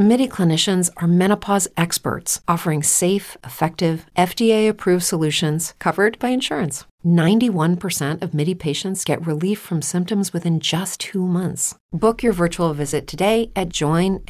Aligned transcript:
MIDI 0.00 0.28
clinicians 0.28 0.88
are 0.96 1.06
menopause 1.06 1.68
experts 1.76 2.40
offering 2.48 2.82
safe, 2.82 3.36
effective, 3.44 4.06
FDA 4.16 4.66
approved 4.66 5.04
solutions 5.04 5.74
covered 5.78 6.18
by 6.18 6.30
insurance. 6.30 6.86
91% 7.04 8.22
of 8.22 8.32
MIDI 8.32 8.54
patients 8.54 9.04
get 9.04 9.26
relief 9.26 9.58
from 9.58 9.82
symptoms 9.82 10.32
within 10.32 10.58
just 10.58 11.00
two 11.00 11.26
months. 11.26 11.74
Book 11.92 12.22
your 12.22 12.32
virtual 12.32 12.72
visit 12.72 13.06
today 13.06 13.52
at 13.54 13.68
joinmidi.com. 13.68 14.24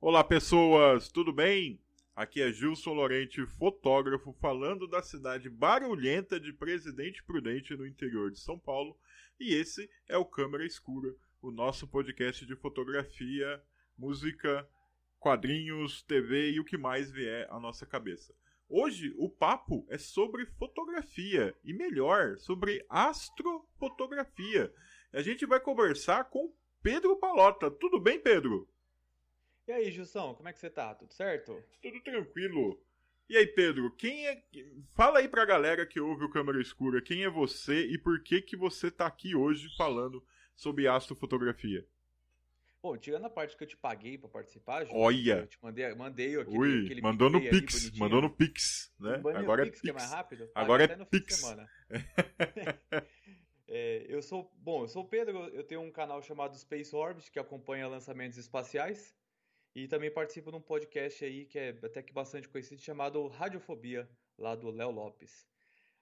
Olá, 0.00 0.24
pessoas, 0.24 1.12
tudo 1.12 1.30
bem? 1.30 1.78
Aqui 2.16 2.40
é 2.40 2.50
Gilson 2.50 2.94
Lorente, 2.94 3.44
fotógrafo, 3.58 4.34
falando 4.40 4.88
da 4.88 5.02
cidade 5.02 5.50
barulhenta 5.50 6.40
de 6.40 6.54
Presidente 6.54 7.22
Prudente, 7.24 7.76
no 7.76 7.86
interior 7.86 8.30
de 8.30 8.40
São 8.40 8.58
Paulo, 8.58 8.96
e 9.38 9.54
esse 9.54 9.86
é 10.08 10.16
o 10.16 10.24
Câmera 10.24 10.64
Escura, 10.64 11.14
o 11.40 11.50
nosso 11.50 11.86
podcast 11.86 12.44
de 12.44 12.56
fotografia, 12.56 13.62
música, 13.96 14.68
quadrinhos, 15.18 16.02
TV 16.02 16.52
e 16.52 16.60
o 16.60 16.64
que 16.64 16.76
mais 16.76 17.10
vier 17.10 17.46
à 17.50 17.60
nossa 17.60 17.86
cabeça. 17.86 18.34
Hoje 18.68 19.14
o 19.16 19.30
papo 19.30 19.86
é 19.88 19.96
sobre 19.96 20.44
fotografia 20.44 21.56
e 21.64 21.72
melhor, 21.72 22.36
sobre 22.38 22.84
astrofotografia. 22.88 24.72
A 25.12 25.22
gente 25.22 25.46
vai 25.46 25.58
conversar 25.58 26.24
com 26.24 26.52
Pedro 26.82 27.16
Palota. 27.16 27.70
Tudo 27.70 27.98
bem, 27.98 28.20
Pedro? 28.20 28.68
E 29.66 29.72
aí, 29.72 29.90
Gilson, 29.90 30.34
como 30.34 30.48
é 30.48 30.52
que 30.52 30.58
você 30.58 30.70
tá? 30.70 30.94
Tudo 30.94 31.12
certo? 31.14 31.62
Tudo 31.82 32.00
tranquilo. 32.02 32.80
E 33.28 33.36
aí, 33.36 33.46
Pedro, 33.46 33.90
quem 33.92 34.26
é. 34.26 34.42
Fala 34.94 35.18
aí 35.18 35.28
pra 35.28 35.44
galera 35.44 35.86
que 35.86 36.00
ouve 36.00 36.24
o 36.24 36.30
Câmera 36.30 36.60
Escura, 36.60 37.02
quem 37.02 37.24
é 37.24 37.30
você 37.30 37.86
e 37.86 37.98
por 37.98 38.22
que 38.22 38.40
que 38.40 38.56
você 38.56 38.90
tá 38.90 39.06
aqui 39.06 39.34
hoje 39.34 39.74
falando 39.76 40.22
sobre 40.58 40.88
astrofotografia? 40.88 41.86
Bom, 42.82 42.96
tirando 42.96 43.24
a 43.24 43.30
parte 43.30 43.56
que 43.56 43.62
eu 43.64 43.68
te 43.68 43.76
paguei 43.76 44.18
pra 44.18 44.28
participar, 44.28 44.84
Gilson, 44.84 44.98
Olha! 44.98 45.38
eu 45.38 45.46
te 45.46 45.58
mandei, 45.62 45.94
mandei 45.94 46.40
aquele, 46.40 46.58
Ui, 46.58 46.84
aquele 46.84 47.00
mandou 47.00 47.30
no 47.30 47.40
Pix, 47.40 47.90
mandou 47.92 48.22
no 48.22 48.30
Pix, 48.30 48.92
né? 49.00 49.18
Mandei 49.18 49.32
no 49.32 49.38
Agora 49.38 49.64
Pix, 49.64 49.78
é 49.78 49.80
que 49.80 49.90
é 49.90 49.92
Pix. 49.92 50.04
mais 50.04 50.14
rápido. 50.14 50.50
Agora 50.54 50.84
é 50.84 50.96
no 50.96 51.04
fim 51.06 51.18
de 51.18 51.24
Pix. 51.24 51.36
semana. 51.36 51.68
É, 53.70 54.06
eu 54.08 54.22
sou, 54.22 54.50
bom, 54.56 54.84
eu 54.84 54.88
sou 54.88 55.02
o 55.02 55.06
Pedro, 55.06 55.36
eu 55.48 55.62
tenho 55.62 55.82
um 55.82 55.92
canal 55.92 56.22
chamado 56.22 56.56
Space 56.56 56.96
Orbit, 56.96 57.30
que 57.30 57.38
acompanha 57.38 57.86
lançamentos 57.86 58.38
espaciais, 58.38 59.14
e 59.74 59.86
também 59.86 60.10
participo 60.10 60.50
de 60.50 60.56
um 60.56 60.60
podcast 60.62 61.22
aí 61.22 61.44
que 61.44 61.58
é 61.58 61.78
até 61.82 62.02
que 62.02 62.10
bastante 62.10 62.48
conhecido, 62.48 62.80
chamado 62.80 63.28
Radiofobia, 63.28 64.08
lá 64.38 64.54
do 64.54 64.70
Léo 64.70 64.90
Lopes. 64.90 65.46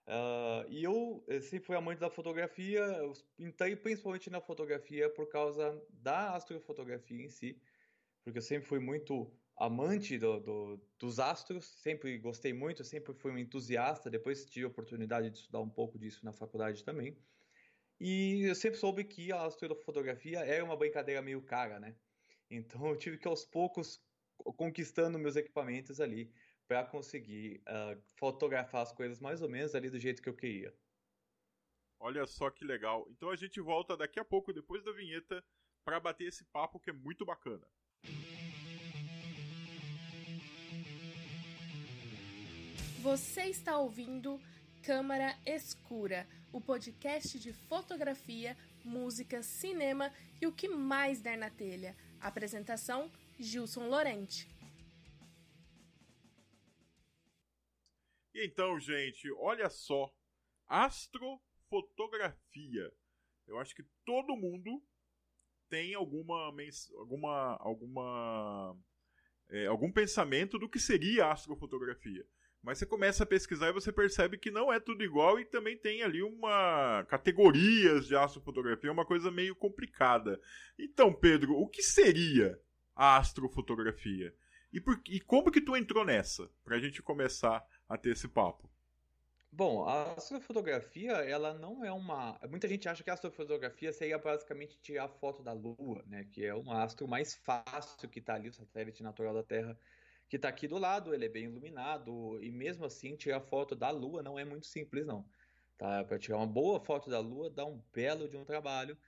Ah, 0.09 0.65
e 0.69 0.85
eu 0.85 1.25
sempre 1.43 1.67
fui 1.67 1.77
amante 1.77 1.99
da 1.99 2.09
fotografia, 2.11 2.79
eu 2.81 3.13
entrei 3.39 3.75
principalmente 3.77 4.31
na 4.31 4.41
fotografia 4.41 5.13
por 5.13 5.29
causa 5.29 5.85
da 5.91 6.35
astrofotografia 6.37 7.25
em 7.25 7.29
si, 7.29 7.61
porque 8.25 8.39
eu 8.39 8.43
sempre 8.43 8.69
fui 8.69 8.81
muito 8.81 9.39
amante 9.57 10.19
do- 10.19 10.41
do- 10.41 10.91
dos 10.99 11.19
astros, 11.21 11.67
sempre 11.67 12.19
gostei 12.19 12.53
muito, 12.55 12.85
sempre 12.85 13.15
fui 13.15 13.33
um 13.33 13.39
entusiasta, 13.39 14.11
depois 14.11 14.47
tive 14.47 14.67
a 14.67 14.69
oportunidade 14.71 15.31
de 15.31 15.39
estudar 15.39 15.61
um 15.61 15.71
pouco 15.71 15.99
disso 15.99 16.25
na 16.25 16.33
faculdade 16.33 16.85
também. 16.85 17.25
E 18.01 18.43
eu 18.49 18.55
sempre 18.55 18.79
soube 18.79 19.05
que 19.05 19.33
a 19.33 19.45
astrofotografia 19.47 20.41
era 20.41 20.65
uma 20.65 20.77
brincadeira 20.77 21.23
meio 21.23 21.43
cara, 21.45 21.81
né? 21.81 21.99
Então 22.51 22.87
eu 22.89 22.97
tive 22.97 23.19
que 23.19 23.27
aos 23.29 23.45
poucos 23.47 24.07
co- 24.37 24.53
conquistando 24.55 25.19
meus 25.19 25.37
equipamentos 25.37 26.01
ali 26.01 26.33
para 26.67 26.85
conseguir 26.85 27.63
ah, 27.67 27.97
fotografar 28.17 28.83
as 28.83 28.93
coisas 28.93 29.21
mais 29.21 29.43
ou 29.43 29.49
menos 29.49 29.75
ali 29.75 29.89
do 29.89 29.99
jeito 29.99 30.23
que 30.23 30.29
eu 30.29 30.37
queria. 30.37 30.75
Olha 31.99 32.27
só 32.27 32.51
que 32.51 32.65
legal. 32.65 33.07
Então 33.11 33.31
a 33.31 33.37
gente 33.37 33.61
volta 33.61 33.97
daqui 33.97 34.21
a 34.21 34.25
pouco, 34.25 34.53
depois 34.53 34.83
da 34.85 34.93
vinheta, 34.93 35.43
pra 35.85 36.01
bater 36.01 36.29
esse 36.29 36.45
papo 36.47 36.79
que 36.79 36.91
é 36.91 36.93
muito 36.93 37.25
bacana. 37.25 37.67
Você 43.01 43.43
está 43.45 43.79
ouvindo 43.79 44.41
Câmara 44.83 45.37
Escura, 45.47 46.27
o 46.53 46.61
podcast 46.61 47.39
de 47.39 47.53
fotografia, 47.53 48.57
música, 48.85 49.43
cinema 49.43 50.13
e 50.41 50.47
o 50.47 50.53
que 50.53 50.69
mais 50.69 51.21
der 51.21 51.39
na 51.39 51.49
telha. 51.49 51.97
Apresentação: 52.21 53.11
Gilson 53.39 53.89
Lorente. 53.89 54.56
Então, 58.45 58.79
gente, 58.79 59.33
olha 59.33 59.71
só. 59.71 60.13
Astrofotografia. 60.67 62.93
Eu 63.47 63.59
acho 63.59 63.75
que 63.75 63.85
todo 64.05 64.37
mundo 64.37 64.83
tem 65.69 65.95
alguma 65.95 66.53
alguma 66.97 67.57
alguma 67.61 68.77
é, 69.49 69.67
algum 69.67 69.93
pensamento 69.93 70.59
do 70.59 70.69
que 70.69 70.79
seria 70.79 71.31
astrofotografia. 71.31 72.27
Mas 72.63 72.79
você 72.79 72.87
começa 72.87 73.23
a 73.23 73.27
pesquisar 73.27 73.69
e 73.69 73.73
você 73.73 73.93
percebe 73.93 74.39
que 74.39 74.51
não 74.51 74.73
é 74.73 74.81
tudo 74.81 75.05
igual 75.05 75.39
e 75.39 75.45
também 75.45 75.79
tem 75.79 76.03
ali 76.03 76.21
uma 76.21 77.05
categorias 77.05 78.09
de 78.09 78.17
astrofotografia, 78.17 78.91
uma 78.91 79.07
coisa 79.07 79.31
meio 79.31 79.55
complicada. 79.55 80.41
Então, 80.77 81.13
Pedro, 81.13 81.55
o 81.55 81.69
que 81.69 81.81
seria 81.81 82.61
a 82.95 83.19
astrofotografia? 83.19 84.35
E, 84.73 84.81
por, 84.81 85.01
e 85.07 85.21
como 85.21 85.53
que 85.53 85.61
tu 85.61 85.77
entrou 85.77 86.05
nessa? 86.05 86.51
Pra 86.65 86.81
gente 86.81 87.01
começar 87.01 87.65
a 87.89 87.97
ter 87.97 88.11
esse 88.11 88.29
papo. 88.29 88.69
Bom, 89.51 89.85
a 89.89 90.13
astrofotografia, 90.13 91.13
ela 91.13 91.55
não 91.55 91.83
é 91.83 91.91
uma. 91.91 92.39
Muita 92.51 92.69
gente 92.69 92.89
acha 92.89 93.03
que 93.03 93.09
a 93.09 93.15
astrofotografia 93.15 93.93
seria 93.93 94.19
basicamente 94.19 94.79
tirar 94.83 95.09
foto 95.09 95.43
da 95.43 95.53
Lua, 95.53 96.05
né? 96.07 96.25
Que 96.31 96.45
é 96.45 96.55
um 96.55 96.71
astro 96.71 97.09
mais 97.09 97.35
fácil 97.35 98.09
que 98.09 98.19
está 98.19 98.35
ali, 98.35 98.51
o 98.51 98.53
satélite 98.53 99.03
natural 99.03 99.33
da 99.33 99.43
Terra, 99.43 99.79
que 100.29 100.37
está 100.37 100.49
aqui 100.49 100.69
do 100.69 100.77
lado, 100.77 101.15
ele 101.15 101.25
é 101.25 101.29
bem 101.29 101.45
iluminado, 101.45 102.39
e 102.43 102.51
mesmo 102.51 102.85
assim, 102.85 103.17
tirar 103.17 103.41
foto 103.41 103.75
da 103.75 103.91
Lua 103.91 104.23
não 104.23 104.39
é 104.39 104.45
muito 104.45 104.67
simples, 104.67 105.07
não. 105.07 105.25
Tá? 105.79 106.05
Para 106.05 106.19
tirar 106.19 106.37
uma 106.37 106.47
boa 106.47 106.79
foto 106.81 107.09
da 107.09 107.21
Lua, 107.21 107.49
dá 107.49 107.65
um 107.65 107.83
belo 107.95 108.29
de 108.29 108.37
um 108.37 108.45
trabalho. 108.45 108.99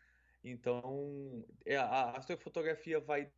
Então, 0.42 1.44
é, 1.66 1.76
a 1.76 2.12
astrofotografia 2.12 3.00
vai 3.00 3.30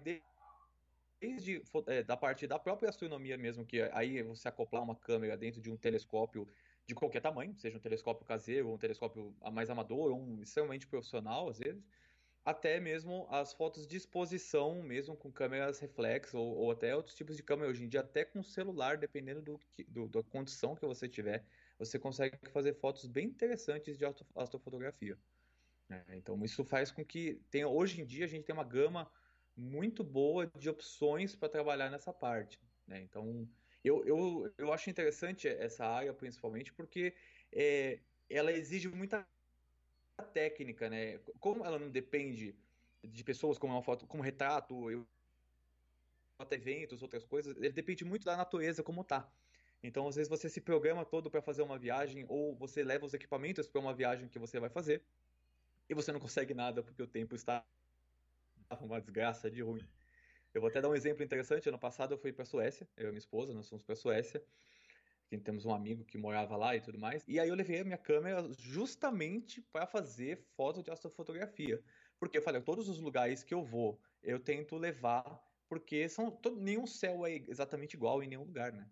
desde 1.20 1.62
é, 1.86 2.03
da 2.03 2.16
parte 2.16 2.47
da 2.47 2.58
própria 2.58 2.88
astronomia 2.88 3.36
mesmo, 3.38 3.64
que 3.66 3.82
aí 3.92 4.22
você 4.22 4.48
acoplar 4.48 4.82
uma 4.82 4.97
câmera 4.97 5.36
dentro 5.36 5.60
de 5.60 5.70
um 5.70 5.76
telescópio 5.76 6.48
de 6.86 6.94
qualquer 6.94 7.20
tamanho, 7.20 7.54
seja 7.56 7.76
um 7.78 7.81
telescópio 7.81 8.26
caseiro, 8.26 8.70
um 8.72 8.78
telescópio 8.78 9.36
mais 9.53 9.70
amador, 9.70 10.12
ou 10.12 10.20
um 10.20 10.42
extremamente 10.42 10.86
profissional, 10.88 11.48
às 11.48 11.58
vezes, 11.58 11.86
até 12.44 12.81
mesmo 12.81 13.26
as 13.31 13.53
fotos 13.53 13.86
de 13.86 13.97
exposição, 13.97 14.82
mesmo 14.82 15.16
com 15.16 15.31
câmeras 15.32 15.78
reflex, 15.78 16.34
ou, 16.34 16.56
ou 16.56 16.70
até 16.70 16.94
outros 16.97 17.14
tipos 17.14 17.37
de 17.37 17.42
câmera 17.42 17.70
hoje 17.70 17.84
em 17.84 17.88
dia, 17.88 18.00
até 18.00 18.25
com 18.25 18.42
celular, 18.42 18.97
dependendo 18.98 19.42
do, 19.42 19.58
que- 19.58 19.84
do- 19.84 20.08
da 20.08 20.22
condição 20.22 20.75
que 20.75 20.87
você 20.87 21.08
tiver, 21.08 21.47
você 21.78 21.98
consegue 21.98 22.38
fazer 22.50 22.75
fotos 22.75 23.06
bem 23.06 23.26
interessantes 23.28 23.98
de 23.98 24.04
astro- 24.06 24.26
astrofotografia. 24.34 25.19
né? 25.88 26.04
Então, 26.10 26.42
isso 26.44 26.64
faz 26.64 26.91
com 26.92 27.04
que 27.04 27.37
tenha, 27.50 27.69
hoje 27.69 28.00
em 28.00 28.06
dia 28.06 28.25
a 28.25 28.28
gente 28.28 28.44
tem 28.44 28.54
uma 28.54 28.64
gama 28.64 29.10
muito 29.60 30.03
boa 30.03 30.47
de 30.59 30.71
opções 30.71 31.37
para 31.37 31.48
trabalhar 31.48 31.91
nessa 31.91 32.12
parte. 32.12 32.59
né? 32.87 33.00
Então, 33.00 33.47
eu, 33.84 34.04
eu, 34.06 34.53
eu 34.56 34.72
acho 34.72 34.88
interessante 34.88 35.47
essa 35.48 35.87
área, 35.87 36.15
principalmente, 36.15 36.72
porque 36.72 37.15
é, 37.53 38.00
ela 38.28 38.53
exige 38.53 38.88
muita 38.88 39.26
técnica, 40.32 40.88
né? 40.88 41.19
Como 41.38 41.65
ela 41.65 41.78
não 41.78 41.91
depende 41.91 42.54
de 43.03 43.25
pessoas 43.25 43.59
como 43.59 43.75
uma 43.75 43.82
foto, 43.82 44.06
como 44.06 44.22
retrato, 44.22 44.91
eu, 44.91 45.06
até 46.38 46.56
eventos, 46.56 47.02
outras 47.02 47.25
coisas, 47.25 47.56
ele 47.56 47.70
depende 47.73 48.05
muito 48.05 48.25
da 48.25 48.37
natureza 48.37 48.82
como 48.82 49.05
tá. 49.05 49.31
Então, 49.82 50.06
às 50.08 50.17
vezes 50.17 50.29
você 50.29 50.49
se 50.49 50.61
programa 50.61 51.05
todo 51.05 51.31
para 51.31 51.40
fazer 51.43 51.62
uma 51.62 51.79
viagem 51.79 52.25
ou 52.29 52.55
você 52.55 52.82
leva 52.82 53.06
os 53.06 53.14
equipamentos 53.14 53.69
para 53.69 53.81
uma 53.81 53.94
viagem 53.94 54.29
que 54.29 54.38
você 54.38 54.61
vai 54.61 54.69
fazer 54.70 55.02
e 55.88 55.94
você 55.94 56.12
não 56.12 56.20
consegue 56.20 56.55
nada 56.55 56.82
porque 56.82 57.02
o 57.02 57.06
tempo 57.06 57.35
está 57.35 57.64
uma 58.78 59.00
desgraça 59.00 59.50
de 59.50 59.62
ruim. 59.62 59.84
Eu 60.55 60.61
vou 60.61 60.69
até 60.69 60.81
dar 60.81 60.88
um 60.88 60.94
exemplo 60.94 61.25
interessante. 61.25 61.69
Ano 61.69 61.78
passado 61.78 62.14
eu 62.14 62.19
fui 62.19 62.32
para 62.32 62.44
Suécia, 62.44 62.88
eu 62.96 63.08
e 63.08 63.11
minha 63.11 63.19
esposa, 63.19 63.52
nós 63.55 63.69
fomos 63.69 63.84
para 63.84 63.96
Suécia. 63.96 64.43
Temos 65.44 65.64
um 65.64 65.72
amigo 65.72 66.05
que 66.05 66.19
morava 66.19 66.56
lá 66.56 66.75
e 66.75 66.81
tudo 66.81 66.99
mais. 66.99 67.22
E 67.26 67.38
aí 67.38 67.49
eu 67.49 67.55
levei 67.55 67.81
a 67.81 67.84
minha 67.84 67.99
câmera 67.99 68.52
justamente 68.58 69.62
para 69.62 69.87
fazer 69.87 70.44
foto 70.56 70.82
de 70.82 70.90
astrofotografia. 70.90 71.81
Porque 72.19 72.38
eu 72.38 72.43
falei, 72.43 72.61
todos 72.61 72.88
os 72.88 73.00
lugares 73.00 73.44
que 73.44 73.55
eu 73.55 73.62
vou, 73.62 74.00
eu 74.22 74.40
tento 74.40 74.76
levar, 74.76 75.40
porque 75.69 76.08
são 76.08 76.32
todo, 76.32 76.61
nenhum 76.61 76.84
céu 76.84 77.25
é 77.25 77.37
exatamente 77.49 77.94
igual 77.94 78.23
em 78.23 78.26
nenhum 78.26 78.43
lugar, 78.43 78.73
né? 78.73 78.90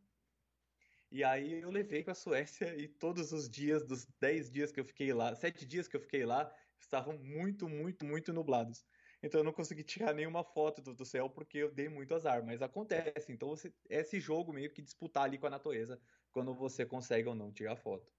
E 1.11 1.25
aí 1.25 1.61
eu 1.61 1.71
levei 1.71 2.05
para 2.05 2.13
a 2.13 2.15
Suécia 2.15 2.77
e 2.77 2.87
todos 2.87 3.33
os 3.33 3.49
dias, 3.49 3.83
dos 3.83 4.07
10 4.21 4.51
dias 4.51 4.71
que 4.71 4.79
eu 4.79 4.85
fiquei 4.85 5.13
lá, 5.13 5.35
7 5.35 5.67
dias 5.67 5.89
que 5.89 5.97
eu 5.97 6.01
fiquei 6.01 6.25
lá, 6.25 6.55
estavam 6.79 7.19
muito, 7.19 7.69
muito, 7.69 8.05
muito 8.05 8.33
nublados. 8.33 8.85
Então 9.23 9.41
eu 9.41 9.45
não 9.45 9.53
consegui 9.53 9.83
tirar 9.83 10.15
nenhuma 10.15 10.45
foto 10.45 10.81
do, 10.81 10.95
do 10.95 11.05
céu 11.05 11.29
porque 11.29 11.59
eu 11.59 11.73
dei 11.73 11.89
muito 11.89 12.15
azar, 12.15 12.45
mas 12.45 12.63
acontece. 12.63 13.33
Então 13.33 13.49
você, 13.49 13.73
esse 13.89 14.21
jogo 14.21 14.53
meio 14.53 14.73
que 14.73 14.83
disputar 14.83 15.25
ali 15.25 15.39
com 15.39 15.47
a 15.47 15.51
natureza 15.51 16.01
quando 16.31 16.55
você 16.55 16.87
consegue 16.87 17.29
ou 17.29 17.35
não 17.35 17.53
tirar 17.53 17.77
foto. 17.77 18.11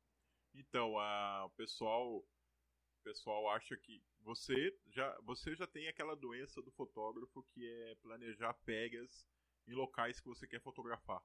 Então, 0.54 0.98
a, 0.98 1.46
o 1.46 1.50
pessoal, 1.52 2.18
o 2.18 3.04
pessoal 3.04 3.50
acha 3.50 3.78
que 3.78 4.04
você 4.22 4.76
já, 4.90 5.18
você 5.22 5.56
já 5.56 5.66
tem 5.66 5.88
aquela 5.88 6.16
doença 6.16 6.62
do 6.62 6.72
fotógrafo 6.72 7.44
que 7.54 7.66
é 7.66 7.96
planejar 7.96 8.54
pegas 8.66 9.26
em 9.68 9.74
locais 9.74 10.20
que 10.20 10.28
você 10.28 10.48
quer 10.48 10.62
fotografar. 10.62 11.22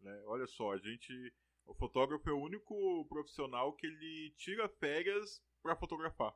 Né? 0.00 0.22
Olha 0.26 0.46
só, 0.46 0.72
a 0.72 0.78
gente, 0.78 1.34
o 1.66 1.74
fotógrafo 1.74 2.28
é 2.30 2.32
o 2.32 2.40
único 2.40 3.04
profissional 3.06 3.74
que 3.74 3.86
ele 3.86 4.32
tira 4.36 4.68
férias 4.68 5.42
para 5.62 5.76
fotografar. 5.76 6.34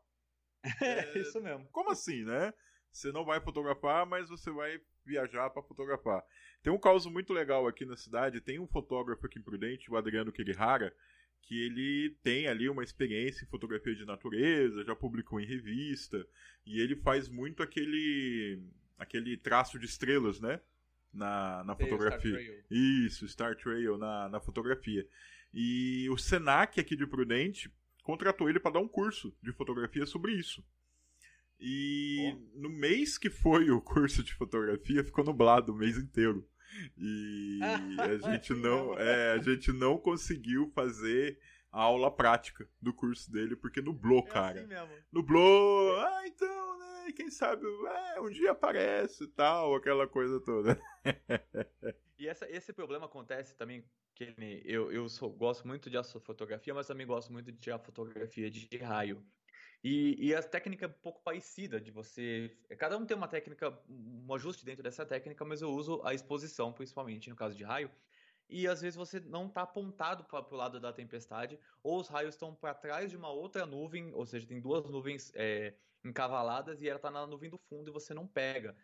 É, 0.80 1.18
isso 1.18 1.40
mesmo. 1.40 1.68
Como 1.72 1.90
assim, 1.90 2.24
né? 2.24 2.54
Você 2.92 3.10
não 3.10 3.24
vai 3.24 3.40
fotografar, 3.40 4.04
mas 4.06 4.28
você 4.28 4.50
vai 4.50 4.80
viajar 5.04 5.50
para 5.50 5.62
fotografar. 5.62 6.22
Tem 6.62 6.72
um 6.72 6.78
caso 6.78 7.10
muito 7.10 7.32
legal 7.32 7.66
aqui 7.66 7.84
na 7.84 7.96
cidade. 7.96 8.40
Tem 8.40 8.58
um 8.58 8.66
fotógrafo 8.66 9.26
aqui 9.26 9.38
em 9.38 9.42
Prudente, 9.42 9.90
o 9.90 9.96
Adriano 9.96 10.30
Kirihara, 10.30 10.94
que 11.42 11.60
ele 11.64 12.16
tem 12.22 12.46
ali 12.46 12.68
uma 12.68 12.84
experiência 12.84 13.44
em 13.44 13.48
fotografia 13.48 13.94
de 13.94 14.04
natureza, 14.04 14.84
já 14.84 14.94
publicou 14.94 15.40
em 15.40 15.46
revista, 15.46 16.24
e 16.64 16.80
ele 16.80 16.94
faz 16.96 17.28
muito 17.28 17.62
aquele 17.62 18.62
aquele 18.98 19.36
traço 19.36 19.78
de 19.78 19.86
estrelas, 19.86 20.40
né? 20.40 20.60
Na, 21.12 21.64
na 21.64 21.76
fotografia. 21.76 22.40
Star 22.40 22.64
Isso, 22.70 23.28
Star 23.28 23.56
Trail 23.56 23.98
na, 23.98 24.28
na 24.28 24.40
fotografia. 24.40 25.06
E 25.52 26.08
o 26.08 26.16
Senac 26.16 26.80
aqui 26.80 26.96
de 26.96 27.06
Prudente 27.06 27.70
contratou 28.02 28.48
ele 28.48 28.60
para 28.60 28.72
dar 28.72 28.80
um 28.80 28.88
curso 28.88 29.36
de 29.42 29.52
fotografia 29.52 30.06
sobre 30.06 30.32
isso. 30.32 30.64
E 31.64 32.34
oh. 32.34 32.60
no 32.60 32.68
mês 32.68 33.16
que 33.16 33.30
foi 33.30 33.70
o 33.70 33.80
curso 33.80 34.20
de 34.24 34.34
fotografia, 34.34 35.04
ficou 35.04 35.24
nublado 35.24 35.72
o 35.72 35.76
mês 35.76 35.96
inteiro. 35.96 36.44
E 36.98 37.60
a 38.00 38.30
gente 38.32 38.52
não, 38.52 38.98
é, 38.98 39.32
a 39.32 39.38
gente 39.38 39.72
não 39.72 39.96
conseguiu 39.96 40.68
fazer 40.74 41.38
a 41.70 41.82
aula 41.82 42.10
prática 42.10 42.68
do 42.80 42.92
curso 42.92 43.30
dele 43.30 43.54
porque 43.54 43.80
nublou, 43.80 44.24
é 44.26 44.30
cara. 44.30 44.58
Assim 44.58 44.68
mesmo. 44.68 44.90
Nublou. 45.12 45.96
Ah, 46.00 46.22
então, 46.26 46.78
né? 46.78 47.12
Quem 47.12 47.30
sabe, 47.30 47.64
é, 48.14 48.20
um 48.20 48.30
dia 48.30 48.50
aparece 48.50 49.22
e 49.22 49.28
tal, 49.28 49.76
aquela 49.76 50.08
coisa 50.08 50.40
toda. 50.40 50.80
e 52.18 52.26
essa, 52.26 52.50
esse 52.50 52.72
problema 52.72 53.06
acontece 53.06 53.56
também 53.56 53.84
que 54.16 54.34
eu, 54.64 54.90
eu 54.90 55.08
sou, 55.08 55.30
gosto 55.30 55.66
muito 55.66 55.88
de 55.88 55.96
astrofotografia, 55.96 56.74
mas 56.74 56.88
também 56.88 57.06
gosto 57.06 57.32
muito 57.32 57.52
de 57.52 57.58
tirar 57.58 57.78
fotografia 57.78 58.50
de 58.50 58.76
raio. 58.78 59.24
E, 59.82 60.28
e 60.28 60.34
a 60.34 60.42
técnica 60.42 60.86
é 60.86 60.88
um 60.88 60.92
pouco 60.92 61.22
parecida 61.22 61.80
de 61.80 61.90
você. 61.90 62.56
Cada 62.78 62.96
um 62.96 63.04
tem 63.04 63.16
uma 63.16 63.26
técnica, 63.26 63.76
um 63.88 64.32
ajuste 64.34 64.64
dentro 64.64 64.82
dessa 64.82 65.04
técnica, 65.04 65.44
mas 65.44 65.60
eu 65.60 65.70
uso 65.70 66.00
a 66.04 66.14
exposição, 66.14 66.72
principalmente 66.72 67.28
no 67.28 67.36
caso 67.36 67.56
de 67.56 67.64
raio. 67.64 67.90
E 68.48 68.68
às 68.68 68.80
vezes 68.80 68.96
você 68.96 69.18
não 69.18 69.46
está 69.46 69.62
apontado 69.62 70.24
para 70.24 70.46
o 70.54 70.56
lado 70.56 70.78
da 70.78 70.92
tempestade, 70.92 71.58
ou 71.82 71.98
os 71.98 72.08
raios 72.08 72.34
estão 72.34 72.54
para 72.54 72.74
trás 72.74 73.10
de 73.10 73.16
uma 73.16 73.30
outra 73.30 73.66
nuvem, 73.66 74.12
ou 74.14 74.26
seja, 74.26 74.46
tem 74.46 74.60
duas 74.60 74.84
nuvens 74.84 75.32
é, 75.34 75.74
encavaladas 76.04 76.82
e 76.82 76.88
ela 76.88 76.96
está 76.96 77.10
na 77.10 77.26
nuvem 77.26 77.50
do 77.50 77.58
fundo 77.58 77.90
e 77.90 77.92
você 77.92 78.14
não 78.14 78.26
pega. 78.26 78.76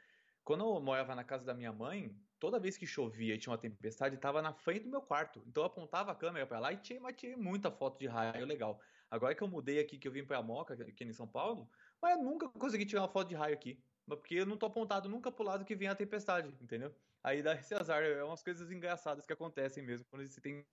Quando 0.42 0.64
eu 0.64 0.80
morava 0.80 1.14
na 1.14 1.22
casa 1.22 1.44
da 1.44 1.54
minha 1.54 1.72
mãe, 1.72 2.18
toda 2.38 2.58
vez 2.58 2.76
que 2.78 2.86
chovia 2.86 3.34
e 3.34 3.38
tinha 3.38 3.52
uma 3.52 3.58
tempestade, 3.58 4.14
estava 4.16 4.40
na 4.40 4.52
frente 4.54 4.84
do 4.84 4.90
meu 4.90 5.02
quarto. 5.02 5.42
Então 5.46 5.62
eu 5.62 5.66
apontava 5.66 6.10
a 6.10 6.14
câmera 6.14 6.46
para 6.46 6.58
lá 6.58 6.72
e 6.72 6.78
tinha, 6.78 7.00
mas 7.00 7.14
tinha 7.16 7.36
muita 7.36 7.70
foto 7.70 7.98
de 7.98 8.06
raio 8.06 8.46
legal. 8.46 8.80
Agora 9.10 9.34
que 9.34 9.42
eu 9.42 9.48
mudei 9.48 9.78
aqui, 9.78 9.98
que 9.98 10.06
eu 10.06 10.12
vim 10.12 10.24
pra 10.24 10.42
Moca, 10.42 10.74
aqui 10.74 11.04
em 11.04 11.12
São 11.12 11.26
Paulo, 11.26 11.68
mas 12.00 12.16
eu 12.16 12.22
nunca 12.22 12.48
consegui 12.48 12.84
tirar 12.84 13.02
uma 13.02 13.08
foto 13.08 13.28
de 13.28 13.34
raio 13.34 13.54
aqui. 13.54 13.82
Porque 14.06 14.36
eu 14.36 14.46
não 14.46 14.56
tô 14.56 14.66
apontado 14.66 15.08
nunca 15.08 15.30
pro 15.30 15.44
lado 15.44 15.64
que 15.64 15.76
vem 15.76 15.88
a 15.88 15.94
tempestade, 15.94 16.48
entendeu? 16.60 16.94
Aí 17.22 17.42
dá 17.42 17.54
esse 17.54 17.74
azar, 17.74 18.02
é 18.02 18.22
umas 18.22 18.42
coisas 18.42 18.70
engraçadas 18.70 19.26
que 19.26 19.32
acontecem 19.32 19.82
mesmo 19.82 20.06
quando 20.08 20.26
você 20.26 20.40
tem, 20.40 20.64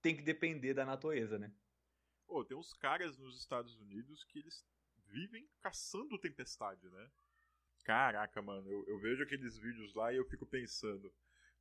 tem 0.00 0.16
que 0.16 0.22
depender 0.22 0.72
da 0.72 0.86
natureza, 0.86 1.38
né? 1.38 1.52
Pô, 2.26 2.44
tem 2.44 2.56
uns 2.56 2.72
caras 2.72 3.18
nos 3.18 3.38
Estados 3.38 3.78
Unidos 3.78 4.24
que 4.24 4.38
eles 4.38 4.64
vivem 5.06 5.48
caçando 5.60 6.18
tempestade, 6.18 6.88
né? 6.88 7.10
Caraca, 7.84 8.40
mano, 8.42 8.70
eu, 8.70 8.84
eu 8.86 8.98
vejo 8.98 9.22
aqueles 9.22 9.58
vídeos 9.58 9.94
lá 9.94 10.12
e 10.12 10.16
eu 10.16 10.24
fico 10.26 10.46
pensando. 10.46 11.12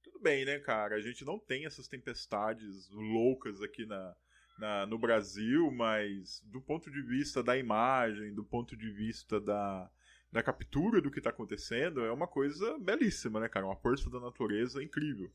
Tudo 0.03 0.19
bem, 0.19 0.45
né, 0.45 0.59
cara? 0.59 0.95
A 0.95 1.01
gente 1.01 1.25
não 1.25 1.39
tem 1.39 1.65
essas 1.65 1.87
tempestades 1.87 2.89
loucas 2.89 3.61
aqui 3.61 3.85
na, 3.85 4.15
na, 4.57 4.85
no 4.85 4.97
Brasil, 4.97 5.71
mas 5.71 6.41
do 6.45 6.61
ponto 6.61 6.89
de 6.89 7.01
vista 7.01 7.43
da 7.43 7.57
imagem, 7.57 8.33
do 8.33 8.43
ponto 8.43 8.75
de 8.75 8.89
vista 8.89 9.39
da, 9.39 9.89
da 10.31 10.43
captura 10.43 11.01
do 11.01 11.11
que 11.11 11.19
está 11.19 11.29
acontecendo, 11.29 12.03
é 12.03 12.11
uma 12.11 12.27
coisa 12.27 12.77
belíssima, 12.79 13.39
né, 13.39 13.47
cara? 13.47 13.65
Uma 13.65 13.75
força 13.75 14.09
da 14.09 14.19
natureza 14.19 14.83
incrível. 14.83 15.31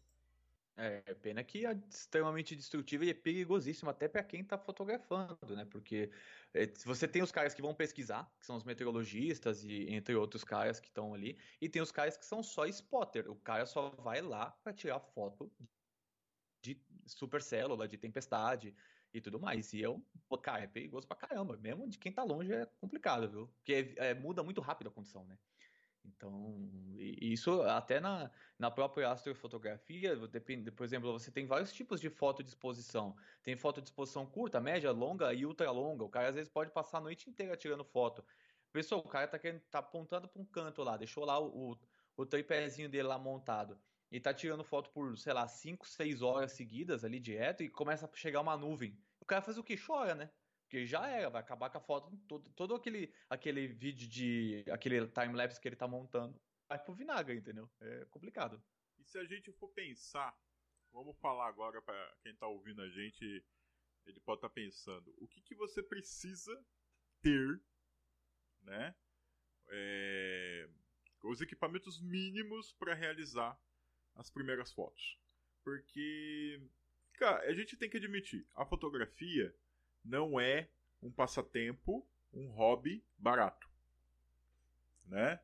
É, 0.74 1.00
pena 1.14 1.44
que 1.44 1.66
é 1.66 1.78
extremamente 1.90 2.56
destrutiva 2.56 3.04
e 3.04 3.10
é 3.10 3.14
perigosíssimo 3.14 3.90
até 3.90 4.08
para 4.08 4.22
quem 4.22 4.40
está 4.40 4.56
fotografando, 4.56 5.54
né? 5.54 5.66
Porque 5.66 6.10
é, 6.54 6.66
você 6.84 7.06
tem 7.06 7.22
os 7.22 7.30
caras 7.30 7.52
que 7.52 7.60
vão 7.60 7.74
pesquisar, 7.74 8.32
que 8.40 8.46
são 8.46 8.56
os 8.56 8.64
meteorologistas 8.64 9.64
e 9.64 9.86
entre 9.90 10.14
outros 10.14 10.42
caras 10.42 10.80
que 10.80 10.88
estão 10.88 11.12
ali, 11.12 11.36
e 11.60 11.68
tem 11.68 11.82
os 11.82 11.92
caras 11.92 12.16
que 12.16 12.24
são 12.24 12.42
só 12.42 12.64
spotter. 12.66 13.30
O 13.30 13.36
cara 13.36 13.66
só 13.66 13.90
vai 13.90 14.22
lá 14.22 14.50
para 14.64 14.72
tirar 14.72 14.98
foto 14.98 15.52
de 16.62 16.80
supercélula, 17.06 17.86
de 17.86 17.98
tempestade, 17.98 18.74
e 19.12 19.20
tudo 19.20 19.40
mais. 19.40 19.72
E 19.72 19.80
eu, 19.80 20.04
pô, 20.28 20.38
cara, 20.38 20.64
é 20.64 20.66
perigoso 20.66 21.06
pra 21.06 21.16
caramba. 21.16 21.56
Mesmo 21.56 21.88
de 21.88 21.98
quem 21.98 22.12
tá 22.12 22.22
longe 22.24 22.52
é 22.52 22.66
complicado, 22.66 23.30
viu? 23.30 23.48
Porque 23.48 23.94
é, 23.98 24.10
é, 24.10 24.14
muda 24.14 24.42
muito 24.42 24.60
rápido 24.60 24.88
a 24.88 24.92
condição, 24.92 25.24
né? 25.24 25.38
Então, 26.04 26.58
isso 26.98 27.62
até 27.62 28.00
na, 28.00 28.30
na 28.58 28.70
própria 28.70 29.10
astrofotografia, 29.10 30.16
depende, 30.26 30.70
por 30.72 30.84
exemplo, 30.84 31.12
você 31.12 31.30
tem 31.30 31.46
vários 31.46 31.72
tipos 31.72 32.00
de 32.00 32.10
foto 32.10 32.42
de 32.42 32.48
exposição. 32.48 33.16
Tem 33.42 33.56
foto 33.56 33.80
de 33.80 33.88
exposição 33.88 34.26
curta, 34.26 34.60
média, 34.60 34.90
longa 34.90 35.32
e 35.32 35.46
ultra 35.46 35.70
longa. 35.70 36.04
O 36.04 36.08
cara 36.08 36.28
às 36.28 36.34
vezes 36.34 36.50
pode 36.50 36.72
passar 36.72 36.98
a 36.98 37.00
noite 37.00 37.30
inteira 37.30 37.56
tirando 37.56 37.84
foto. 37.84 38.24
Pessoal, 38.72 39.00
o 39.00 39.08
cara 39.08 39.28
tá, 39.28 39.38
querendo, 39.38 39.60
tá 39.62 39.78
apontando 39.78 40.28
para 40.28 40.42
um 40.42 40.46
canto 40.46 40.82
lá, 40.82 40.96
deixou 40.96 41.24
lá 41.24 41.38
o, 41.38 41.72
o, 41.72 41.78
o 42.16 42.26
tripézinho 42.26 42.88
dele 42.88 43.06
lá 43.06 43.18
montado 43.18 43.80
e 44.12 44.20
tá 44.20 44.34
tirando 44.34 44.62
foto 44.62 44.90
por, 44.90 45.16
sei 45.16 45.32
lá, 45.32 45.48
5, 45.48 45.88
6 45.88 46.20
horas 46.20 46.52
seguidas 46.52 47.02
ali 47.02 47.18
direto 47.18 47.62
e 47.62 47.70
começa 47.70 48.04
a 48.04 48.14
chegar 48.14 48.42
uma 48.42 48.58
nuvem. 48.58 48.94
O 49.18 49.24
cara 49.24 49.40
faz 49.40 49.56
o 49.56 49.64
que? 49.64 49.74
Chora, 49.74 50.14
né? 50.14 50.30
Porque 50.64 50.86
já 50.86 51.08
era, 51.08 51.30
vai 51.30 51.40
acabar 51.40 51.70
com 51.70 51.78
a 51.78 51.80
foto, 51.80 52.14
todo, 52.28 52.50
todo 52.50 52.74
aquele, 52.74 53.10
aquele 53.30 53.66
vídeo 53.66 54.06
de. 54.06 54.64
aquele 54.70 55.08
time-lapse 55.08 55.58
que 55.58 55.66
ele 55.66 55.76
tá 55.76 55.88
montando, 55.88 56.38
vai 56.68 56.78
pro 56.78 56.92
vinagre, 56.94 57.38
entendeu? 57.38 57.70
É 57.80 58.04
complicado. 58.10 58.62
E 58.98 59.04
se 59.04 59.18
a 59.18 59.24
gente 59.24 59.50
for 59.52 59.68
pensar, 59.68 60.38
vamos 60.92 61.16
falar 61.18 61.48
agora 61.48 61.80
para 61.80 62.16
quem 62.22 62.36
tá 62.36 62.46
ouvindo 62.46 62.82
a 62.82 62.90
gente, 62.90 63.42
ele 64.04 64.20
pode 64.20 64.38
estar 64.38 64.48
tá 64.50 64.54
pensando, 64.54 65.14
o 65.16 65.26
que, 65.26 65.40
que 65.40 65.54
você 65.54 65.82
precisa 65.82 66.54
ter, 67.22 67.62
né? 68.60 68.94
É, 69.68 70.68
os 71.22 71.40
equipamentos 71.40 71.98
mínimos 71.98 72.74
para 72.74 72.92
realizar 72.92 73.58
as 74.16 74.30
primeiras 74.30 74.72
fotos. 74.72 75.18
Porque, 75.64 76.60
cara, 77.14 77.42
a 77.48 77.54
gente 77.54 77.76
tem 77.76 77.88
que 77.88 77.96
admitir, 77.96 78.46
a 78.54 78.64
fotografia 78.64 79.54
não 80.04 80.40
é 80.40 80.68
um 81.02 81.10
passatempo, 81.10 82.06
um 82.32 82.48
hobby 82.48 83.04
barato. 83.18 83.68
Né? 85.06 85.40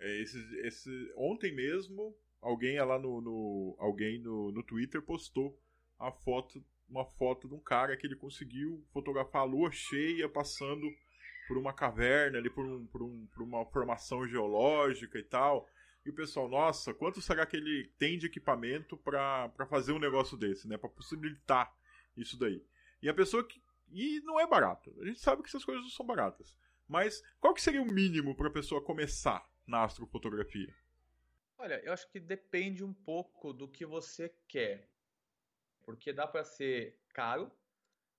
É, 0.00 0.20
esse, 0.20 0.38
esse, 0.60 1.12
ontem 1.16 1.52
mesmo, 1.54 2.16
alguém 2.40 2.78
lá 2.80 2.98
no, 2.98 3.20
no 3.20 3.76
alguém 3.78 4.18
no, 4.18 4.50
no 4.52 4.62
Twitter 4.62 5.02
postou 5.02 5.58
a 5.98 6.10
foto, 6.10 6.62
uma 6.88 7.04
foto 7.04 7.48
de 7.48 7.54
um 7.54 7.60
cara 7.60 7.96
que 7.96 8.06
ele 8.06 8.16
conseguiu 8.16 8.84
fotografar 8.92 9.42
a 9.42 9.46
lua 9.46 9.70
cheia 9.70 10.28
passando 10.28 10.86
por 11.46 11.56
uma 11.56 11.72
caverna 11.72 12.38
ali, 12.38 12.50
por, 12.50 12.64
um, 12.64 12.86
por, 12.86 13.02
um, 13.02 13.26
por 13.26 13.42
uma 13.42 13.64
formação 13.66 14.26
geológica 14.26 15.18
e 15.18 15.22
tal. 15.22 15.68
E 16.04 16.10
o 16.10 16.14
pessoal, 16.14 16.48
nossa, 16.48 16.92
quanto 16.92 17.20
será 17.20 17.46
que 17.46 17.56
ele 17.56 17.92
tem 17.98 18.18
de 18.18 18.26
equipamento 18.26 18.96
para 18.96 19.66
fazer 19.68 19.92
um 19.92 19.98
negócio 19.98 20.36
desse, 20.36 20.66
né? 20.66 20.76
Para 20.76 20.88
possibilitar 20.88 21.72
isso 22.16 22.36
daí. 22.38 22.64
E 23.00 23.08
a 23.08 23.14
pessoa 23.14 23.46
que. 23.46 23.62
E 23.90 24.20
não 24.20 24.40
é 24.40 24.46
barato. 24.46 24.94
A 25.00 25.04
gente 25.04 25.20
sabe 25.20 25.42
que 25.42 25.48
essas 25.48 25.64
coisas 25.64 25.82
não 25.82 25.90
são 25.90 26.06
baratas. 26.06 26.56
Mas 26.88 27.22
qual 27.38 27.54
que 27.54 27.62
seria 27.62 27.82
o 27.82 27.86
mínimo 27.86 28.34
para 28.34 28.48
a 28.48 28.52
pessoa 28.52 28.82
começar 28.82 29.46
na 29.66 29.84
astrofotografia? 29.84 30.74
Olha, 31.58 31.80
eu 31.84 31.92
acho 31.92 32.10
que 32.10 32.18
depende 32.18 32.82
um 32.82 32.92
pouco 32.92 33.52
do 33.52 33.68
que 33.68 33.86
você 33.86 34.34
quer. 34.48 34.88
Porque 35.84 36.12
dá 36.12 36.26
para 36.26 36.44
ser 36.44 36.98
caro 37.10 37.52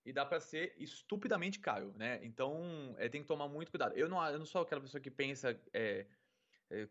e 0.04 0.12
dá 0.12 0.24
para 0.24 0.40
ser 0.40 0.74
estupidamente 0.78 1.58
caro, 1.58 1.92
né? 1.96 2.20
Então, 2.22 2.94
é, 2.98 3.08
tem 3.08 3.22
que 3.22 3.28
tomar 3.28 3.48
muito 3.48 3.70
cuidado. 3.70 3.96
Eu 3.96 4.08
não, 4.08 4.24
eu 4.30 4.38
não 4.38 4.46
sou 4.46 4.62
aquela 4.62 4.80
pessoa 4.80 5.00
que 5.00 5.10
pensa. 5.10 5.60
É, 5.72 6.06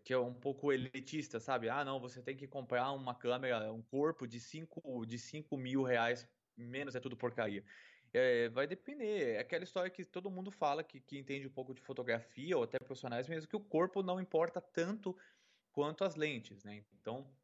que 0.03 0.13
é 0.13 0.17
um 0.17 0.33
pouco 0.33 0.71
elitista, 0.71 1.39
sabe? 1.39 1.69
Ah, 1.69 1.83
não, 1.83 1.99
você 1.99 2.21
tem 2.21 2.35
que 2.37 2.47
comprar 2.47 2.91
uma 2.91 3.15
câmera, 3.15 3.71
um 3.73 3.81
corpo 3.83 4.27
de 4.27 4.39
5 4.39 5.05
de 5.05 5.17
cinco 5.19 5.57
mil 5.57 5.83
reais, 5.83 6.29
menos 6.55 6.95
é 6.95 6.99
tudo 6.99 7.17
porcaria. 7.17 7.63
é, 8.13 8.49
vai 8.49 8.67
depender. 8.67 9.35
É 9.35 9.39
aquela 9.39 9.63
história 9.63 9.89
que 9.91 10.05
todo 10.05 10.29
mundo 10.31 10.51
fala, 10.51 10.83
que, 10.83 11.01
que 11.01 11.17
entende 11.17 11.47
um 11.47 11.51
pouco 11.51 11.73
de 11.73 11.81
fotografia 11.81 12.57
ou 12.57 12.63
até 12.63 12.77
profissionais 12.79 13.27
mesmo, 13.27 13.49
que 13.49 13.55
o 13.55 13.63
corpo 13.65 14.03
não 14.03 14.19
importa 14.19 14.61
tanto 14.61 15.17
quanto 15.71 16.03
as 16.03 16.15
lentes, 16.15 16.63
né? 16.63 16.85
Então, 16.93 17.35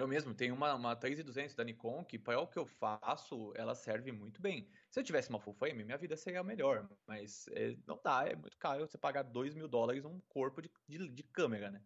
eu 0.00 0.08
mesmo 0.08 0.34
tenho 0.34 0.54
uma, 0.54 0.74
uma 0.74 0.96
3200 0.96 1.54
da 1.54 1.62
Nikon 1.62 2.04
que 2.04 2.18
para 2.18 2.40
o 2.40 2.46
que 2.46 2.58
eu 2.58 2.64
faço, 2.64 3.52
ela 3.54 3.74
serve 3.74 4.10
muito 4.10 4.40
bem. 4.40 4.68
Se 4.90 4.98
eu 4.98 5.04
tivesse 5.04 5.28
uma 5.28 5.38
full 5.38 5.52
frame, 5.52 5.84
minha 5.84 5.98
vida 5.98 6.16
seria 6.16 6.42
melhor, 6.42 6.88
mas 7.06 7.46
é, 7.48 7.76
não 7.86 8.00
dá, 8.02 8.24
é 8.26 8.34
muito 8.34 8.56
caro 8.56 8.86
você 8.86 8.96
pagar 8.96 9.22
2 9.22 9.54
mil 9.54 9.68
dólares 9.68 10.04
um 10.04 10.18
corpo 10.28 10.62
de, 10.62 10.70
de, 10.88 11.08
de, 11.08 11.22
câmera, 11.22 11.70
né? 11.70 11.82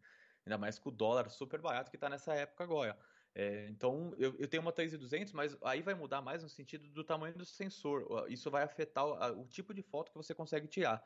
Ainda 0.46 0.56
mais 0.56 0.78
com 0.78 0.90
o 0.90 0.92
dólar 0.92 1.28
super 1.28 1.60
barato 1.60 1.90
que 1.90 1.96
está 1.96 2.08
nessa 2.08 2.34
época 2.34 2.62
agora. 2.62 2.96
É, 3.34 3.66
então, 3.68 4.14
eu, 4.16 4.36
eu, 4.38 4.46
tenho 4.46 4.62
uma 4.62 4.72
3200, 4.72 5.32
mas 5.32 5.56
aí 5.62 5.82
vai 5.82 5.94
mudar 5.94 6.22
mais 6.22 6.42
no 6.42 6.48
sentido 6.48 6.88
do 6.88 7.02
tamanho 7.02 7.36
do 7.36 7.44
sensor. 7.44 8.26
Isso 8.28 8.48
vai 8.50 8.62
afetar 8.62 9.04
o, 9.04 9.42
o 9.42 9.46
tipo 9.48 9.74
de 9.74 9.82
foto 9.82 10.12
que 10.12 10.16
você 10.16 10.32
consegue 10.32 10.68
tirar. 10.68 11.02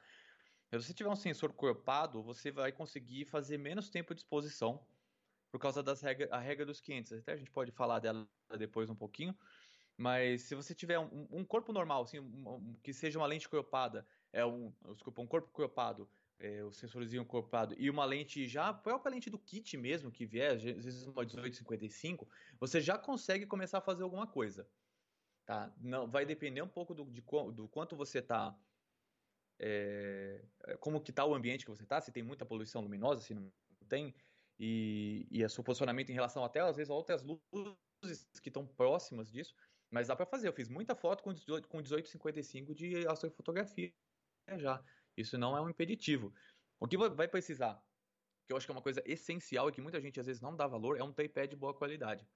Se 0.71 0.77
você 0.77 0.93
tiver 0.93 1.09
um 1.09 1.17
sensor 1.17 1.55
corpado, 1.55 2.23
você 2.23 2.51
vai 2.51 2.71
conseguir 2.71 3.25
fazer 3.25 3.57
menos 3.57 3.89
tempo 3.89 4.15
de 4.15 4.21
exposição 4.21 4.85
por 5.51 5.59
causa 5.59 5.83
das 5.83 6.01
regra, 6.01 6.29
a 6.31 6.39
regra 6.39 6.67
dos 6.67 6.81
500. 6.81 7.13
Até 7.13 7.33
a 7.33 7.37
gente 7.37 7.51
pode 7.51 7.71
falar 7.73 7.99
dela 7.99 8.29
depois 8.59 8.91
um 8.91 8.97
pouquinho. 8.97 9.37
Mas 9.97 10.43
se 10.43 10.55
você 10.55 10.75
tiver 10.75 10.99
um, 10.99 11.27
um 11.31 11.45
corpo 11.45 11.73
normal, 11.73 12.03
assim, 12.03 12.21
um, 12.21 12.49
um, 12.49 12.75
que 12.83 12.93
seja 12.93 13.19
uma 13.19 13.27
lente 13.27 13.49
cropada, 13.49 14.07
é 14.33 14.45
um, 14.45 14.73
desculpa, 14.95 15.21
um 15.21 15.27
corpo 15.27 15.51
cropado 15.51 16.09
é, 16.39 16.63
o 16.63 16.73
sensorzinho 16.73 17.25
corpado 17.25 17.75
e 17.79 17.91
uma 17.91 18.05
lente 18.05 18.47
já, 18.47 18.69
a 18.69 18.75
própria 18.75 19.11
lente 19.11 19.29
do 19.29 19.39
kit 19.39 19.77
mesmo, 19.77 20.11
que 20.11 20.25
vier, 20.25 20.53
às 20.53 20.63
vezes 20.63 21.05
uma 21.05 21.25
1855, 21.25 22.29
você 22.61 22.81
já 22.81 22.97
consegue 22.97 23.47
começar 23.47 23.79
a 23.79 23.83
fazer 23.83 24.05
alguma 24.05 24.27
coisa. 24.27 24.69
Tá? 25.45 25.73
Não, 25.81 26.09
vai 26.09 26.25
depender 26.25 26.63
um 26.63 26.69
pouco 26.69 26.95
do, 26.95 27.11
de, 27.11 27.23
do 27.53 27.69
quanto 27.69 27.97
você 27.97 28.19
está 28.19 28.57
é, 29.59 30.45
como 30.79 31.01
que 31.01 31.11
está 31.11 31.25
o 31.25 31.35
ambiente 31.35 31.65
que 31.65 31.71
você 31.71 31.83
está, 31.83 32.01
se 32.01 32.13
tem 32.13 32.23
muita 32.23 32.47
poluição 32.47 32.83
luminosa, 32.83 33.23
se 33.23 33.35
não 33.35 33.51
tem, 33.89 34.15
e, 34.59 35.27
e 35.31 35.45
o 35.45 35.49
seu 35.49 35.63
posicionamento 35.63 36.11
em 36.11 36.15
relação 36.15 36.45
até, 36.45 36.61
às 36.61 36.77
vezes, 36.77 36.91
outras 36.91 37.23
luzes 37.23 38.27
que 38.43 38.49
estão 38.49 38.67
próximas 38.67 39.31
disso, 39.31 39.55
mas 39.91 40.09
dá 40.09 40.17
para 40.17 40.27
fazer. 40.27 40.49
Eu 40.49 40.53
fiz 40.53 40.69
muita 40.69 40.95
foto 40.95 41.23
com 41.23 41.33
18, 41.33 41.69
com 41.69 41.79
1855 41.79 42.75
de 42.75 43.07
astrofotografia 43.07 43.93
já. 44.57 44.83
Isso 45.17 45.37
não 45.37 45.57
é 45.57 45.61
um 45.61 45.69
impeditivo. 45.69 46.33
O 46.81 46.87
que 46.87 46.97
vai 46.97 47.29
precisar, 47.29 47.83
que 48.47 48.53
eu 48.53 48.57
acho 48.57 48.67
que 48.67 48.71
é 48.71 48.75
uma 48.75 48.83
coisa 48.83 49.03
essencial 49.05 49.69
e 49.69 49.73
que 49.73 49.81
muita 49.81 50.01
gente 50.01 50.21
às 50.21 50.27
vezes 50.27 50.41
não 50.41 50.57
dá 50.57 50.67
valor, 50.67 50.99
é 50.99 51.03
um 51.03 51.13
tripé 51.13 51.47
de 51.47 51.57
boa 51.57 51.75
qualidade. 51.75 52.27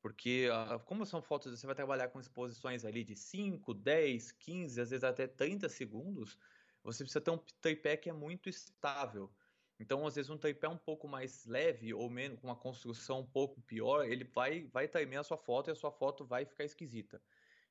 Porque, 0.00 0.48
uh, 0.50 0.78
como 0.84 1.06
são 1.06 1.22
fotos, 1.22 1.58
você 1.58 1.66
vai 1.66 1.74
trabalhar 1.74 2.08
com 2.08 2.20
exposições 2.20 2.84
ali 2.84 3.02
de 3.02 3.16
5, 3.16 3.72
10, 3.72 4.32
15, 4.32 4.80
às 4.80 4.90
vezes 4.90 5.02
até 5.02 5.26
30 5.26 5.68
segundos, 5.68 6.38
você 6.82 7.02
precisa 7.02 7.22
ter 7.22 7.30
um 7.30 7.38
tripé 7.60 7.96
que 7.96 8.10
é 8.10 8.12
muito 8.12 8.48
estável. 8.48 9.32
Então, 9.78 10.06
às 10.06 10.14
vezes, 10.14 10.30
um 10.30 10.38
tripé 10.38 10.68
um 10.68 10.78
pouco 10.78 11.08
mais 11.08 11.44
leve 11.46 11.92
ou 11.92 12.08
menos 12.08 12.38
com 12.40 12.46
uma 12.46 12.56
construção 12.56 13.20
um 13.20 13.26
pouco 13.26 13.60
pior, 13.62 14.04
ele 14.04 14.24
vai, 14.24 14.64
vai 14.64 14.86
tremer 14.88 15.16
a 15.16 15.24
sua 15.24 15.36
foto 15.36 15.68
e 15.68 15.72
a 15.72 15.74
sua 15.74 15.90
foto 15.90 16.24
vai 16.24 16.44
ficar 16.44 16.64
esquisita. 16.64 17.20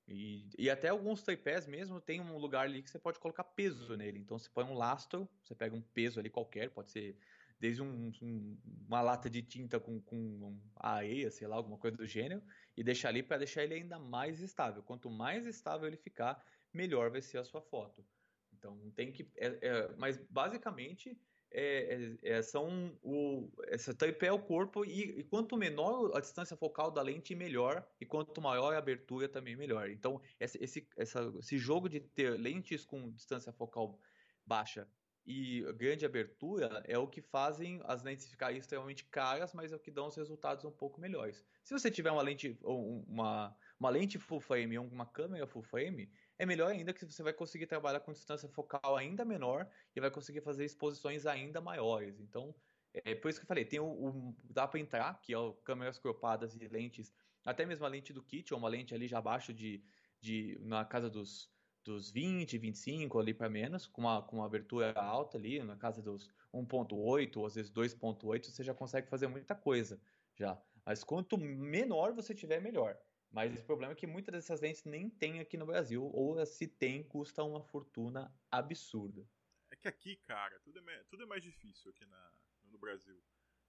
E, 0.07 0.49
e 0.57 0.69
até 0.69 0.89
alguns 0.89 1.23
tripés 1.23 1.65
mesmo 1.65 2.01
tem 2.01 2.19
um 2.19 2.37
lugar 2.37 2.65
ali 2.65 2.83
que 2.83 2.89
você 2.89 2.99
pode 2.99 3.19
colocar 3.19 3.43
peso 3.43 3.95
nele. 3.95 4.19
Então 4.19 4.37
você 4.37 4.49
põe 4.49 4.65
um 4.65 4.73
lastro, 4.73 5.29
você 5.41 5.55
pega 5.55 5.75
um 5.75 5.81
peso 5.81 6.19
ali 6.19 6.29
qualquer, 6.29 6.69
pode 6.71 6.91
ser 6.91 7.17
desde 7.59 7.81
um, 7.81 8.11
um, 8.21 8.57
uma 8.85 9.01
lata 9.01 9.29
de 9.29 9.41
tinta 9.41 9.79
com, 9.79 10.01
com 10.01 10.59
areia, 10.75 11.31
sei 11.31 11.47
lá, 11.47 11.55
alguma 11.55 11.77
coisa 11.77 11.95
do 11.95 12.05
gênero, 12.05 12.43
e 12.75 12.83
deixar 12.83 13.07
ali 13.09 13.23
para 13.23 13.37
deixar 13.37 13.63
ele 13.63 13.75
ainda 13.75 13.97
mais 13.97 14.41
estável. 14.41 14.83
Quanto 14.83 15.09
mais 15.09 15.45
estável 15.45 15.87
ele 15.87 15.95
ficar, 15.95 16.43
melhor 16.73 17.09
vai 17.09 17.21
ser 17.21 17.37
a 17.37 17.43
sua 17.45 17.61
foto. 17.61 18.05
Então 18.51 18.91
tem 18.91 19.11
que. 19.13 19.31
É, 19.37 19.47
é, 19.61 19.95
mas 19.95 20.17
basicamente 20.29 21.17
é, 21.53 22.17
é, 22.23 22.37
é, 22.37 22.41
são 22.41 22.97
o, 23.03 23.47
essa 23.67 23.93
tripé 23.93 24.27
é 24.27 24.31
o 24.31 24.39
corpo 24.39 24.83
e, 24.83 25.19
e, 25.19 25.23
quanto 25.23 25.55
menor 25.55 26.11
a 26.15 26.19
distância 26.19 26.57
focal 26.57 26.89
da 26.89 27.01
lente, 27.01 27.35
melhor, 27.35 27.87
e 28.01 28.05
quanto 28.05 28.41
maior 28.41 28.73
a 28.73 28.79
abertura, 28.79 29.29
também 29.29 29.55
melhor. 29.55 29.89
Então, 29.89 30.19
esse, 30.39 30.57
esse, 30.61 30.87
essa, 30.97 31.31
esse 31.39 31.57
jogo 31.59 31.87
de 31.87 31.99
ter 31.99 32.31
lentes 32.31 32.83
com 32.83 33.11
distância 33.11 33.53
focal 33.53 33.99
baixa 34.45 34.87
e 35.25 35.61
grande 35.73 36.05
abertura 36.05 36.83
é 36.85 36.97
o 36.97 37.07
que 37.07 37.21
fazem 37.21 37.79
as 37.85 38.03
lentes 38.03 38.27
ficarem 38.27 38.57
extremamente 38.57 39.05
caras, 39.05 39.53
mas 39.53 39.71
é 39.71 39.75
o 39.75 39.79
que 39.79 39.91
dão 39.91 40.07
os 40.07 40.15
resultados 40.15 40.65
um 40.65 40.71
pouco 40.71 40.99
melhores. 40.99 41.45
Se 41.63 41.73
você 41.73 41.89
tiver 41.89 42.11
uma 42.11 42.21
lente, 42.21 42.57
uma, 42.61 43.55
uma 43.79 43.89
lente 43.89 44.19
full 44.19 44.41
frame 44.41 44.77
ou 44.77 44.85
uma 44.85 45.05
câmera 45.05 45.47
full 45.47 45.63
frame, 45.63 46.11
é 46.37 46.45
melhor 46.45 46.71
ainda 46.71 46.93
que 46.93 47.05
você 47.05 47.23
vai 47.23 47.33
conseguir 47.33 47.67
trabalhar 47.67 47.99
com 47.99 48.11
distância 48.11 48.49
focal 48.49 48.97
ainda 48.97 49.23
menor 49.23 49.67
e 49.95 50.01
vai 50.01 50.11
conseguir 50.11 50.41
fazer 50.41 50.65
exposições 50.65 51.25
ainda 51.25 51.61
maiores. 51.61 52.19
Então, 52.19 52.53
é 52.93 53.15
por 53.15 53.29
isso 53.29 53.39
que 53.39 53.45
eu 53.45 53.47
falei, 53.47 53.65
tem 53.65 53.79
o, 53.79 53.85
o 53.85 54.35
dá 54.43 54.67
para 54.67 54.79
entrar, 54.79 55.19
que 55.21 55.33
é 55.33 55.37
o 55.37 55.53
câmeras 55.53 55.97
cropadas 55.97 56.55
e 56.55 56.67
lentes, 56.67 57.13
até 57.45 57.65
mesmo 57.65 57.85
a 57.85 57.89
lente 57.89 58.13
do 58.13 58.23
kit, 58.23 58.53
ou 58.53 58.59
uma 58.59 58.69
lente 58.69 58.93
ali 58.93 59.07
já 59.07 59.17
abaixo 59.17 59.53
de, 59.53 59.83
de 60.19 60.57
na 60.61 60.85
casa 60.85 61.09
dos, 61.09 61.51
dos 61.83 62.11
20, 62.11 62.57
25 62.57 63.19
ali 63.19 63.33
para 63.33 63.49
menos, 63.49 63.87
com 63.87 64.01
uma, 64.01 64.21
com 64.21 64.37
uma 64.37 64.45
abertura 64.45 64.93
alta 64.93 65.37
ali, 65.37 65.61
na 65.63 65.75
casa 65.75 66.01
dos 66.01 66.29
1.8 66.53 67.37
ou 67.37 67.45
às 67.45 67.55
vezes 67.55 67.71
2.8, 67.71 68.45
você 68.45 68.63
já 68.63 68.73
consegue 68.73 69.09
fazer 69.09 69.27
muita 69.27 69.55
coisa 69.55 69.99
já. 70.35 70.61
Mas 70.85 71.03
quanto 71.03 71.37
menor 71.37 72.13
você 72.13 72.33
tiver, 72.33 72.61
melhor. 72.61 72.97
Mas 73.33 73.59
o 73.59 73.65
problema 73.65 73.93
é 73.93 73.95
que 73.95 74.05
muitas 74.05 74.31
dessas 74.31 74.61
lentes 74.61 74.83
nem 74.85 75.09
tem 75.09 75.39
aqui 75.39 75.57
no 75.57 75.65
Brasil, 75.65 76.03
ou 76.13 76.45
se 76.45 76.67
tem, 76.67 77.03
custa 77.03 77.43
uma 77.43 77.63
fortuna 77.63 78.31
absurda. 78.51 79.27
É 79.71 79.75
que 79.75 79.87
aqui, 79.87 80.15
cara, 80.17 80.59
tudo 80.59 80.87
é, 80.87 81.03
tudo 81.05 81.23
é 81.23 81.25
mais 81.25 81.41
difícil 81.41 81.89
aqui 81.89 82.05
na, 82.05 82.31
no 82.65 82.77
Brasil. 82.77 83.19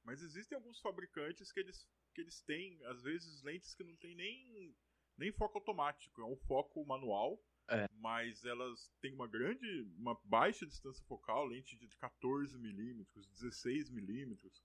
Mas 0.02 0.21
existem 0.21 0.54
alguns 0.54 0.78
fabricantes 0.80 1.50
que 1.50 1.61
eles, 1.61 1.88
que 2.14 2.21
eles 2.21 2.42
têm, 2.42 2.78
às 2.85 3.02
vezes, 3.02 3.42
lentes 3.42 3.75
que 3.75 3.83
não 3.83 3.97
tem 3.97 4.14
nem, 4.14 4.76
nem 5.16 5.33
foco 5.33 5.56
automático, 5.56 6.21
é 6.21 6.26
um 6.26 6.37
foco 6.37 6.85
manual. 6.85 7.42
É. 7.66 7.88
Mas 7.94 8.44
elas 8.44 8.92
têm 9.00 9.14
uma 9.14 9.26
grande, 9.26 9.80
uma 9.97 10.14
baixa 10.25 10.66
distância 10.66 11.02
focal, 11.06 11.47
lente 11.47 11.75
de 11.75 11.88
14 11.97 12.59
milímetros, 12.59 13.26
16 13.28 13.88
milímetros 13.88 14.62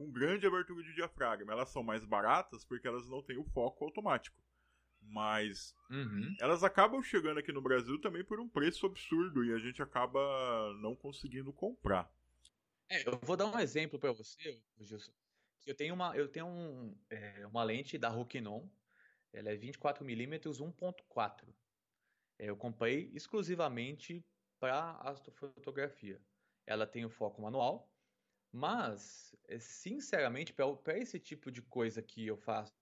com 0.00 0.10
grande 0.10 0.46
abertura 0.46 0.82
de 0.82 0.94
diafragma. 0.94 1.52
Elas 1.52 1.68
são 1.68 1.82
mais 1.82 2.06
baratas 2.06 2.64
porque 2.64 2.88
elas 2.88 3.06
não 3.10 3.22
têm 3.22 3.36
o 3.36 3.44
foco 3.44 3.84
automático. 3.84 4.42
Mas 5.02 5.74
uhum. 5.90 6.34
elas 6.40 6.64
acabam 6.64 7.02
chegando 7.02 7.38
aqui 7.38 7.52
no 7.52 7.60
Brasil 7.60 8.00
também 8.00 8.24
por 8.24 8.40
um 8.40 8.48
preço 8.48 8.86
absurdo 8.86 9.44
e 9.44 9.52
a 9.52 9.58
gente 9.58 9.82
acaba 9.82 10.18
não 10.80 10.96
conseguindo 10.96 11.52
comprar. 11.52 12.10
É, 12.88 13.06
eu 13.06 13.20
vou 13.22 13.36
dar 13.36 13.44
um 13.44 13.58
exemplo 13.58 13.98
para 13.98 14.12
você, 14.12 14.58
Gilson. 14.78 15.12
Eu 15.66 15.74
tenho 15.74 15.92
uma, 15.92 16.16
eu 16.16 16.28
tenho 16.28 16.46
um, 16.46 16.96
é, 17.10 17.46
uma 17.46 17.62
lente 17.62 17.98
da 17.98 18.08
Rokinon, 18.08 18.66
ela 19.34 19.50
é 19.50 19.56
24mm 19.56 20.40
1.4. 20.40 21.44
eu 22.38 22.56
comprei 22.56 23.10
exclusivamente 23.12 24.24
para 24.58 24.92
astrofotografia. 25.02 26.18
Ela 26.66 26.86
tem 26.86 27.04
o 27.04 27.10
foco 27.10 27.42
manual, 27.42 27.90
mas, 28.52 29.34
eh, 29.48 29.58
sinceramente, 29.58 30.52
para 30.52 30.98
esse 30.98 31.18
tipo 31.20 31.50
de 31.50 31.62
coisa 31.62 32.02
que 32.02 32.26
eu 32.26 32.36
faço 32.36 32.72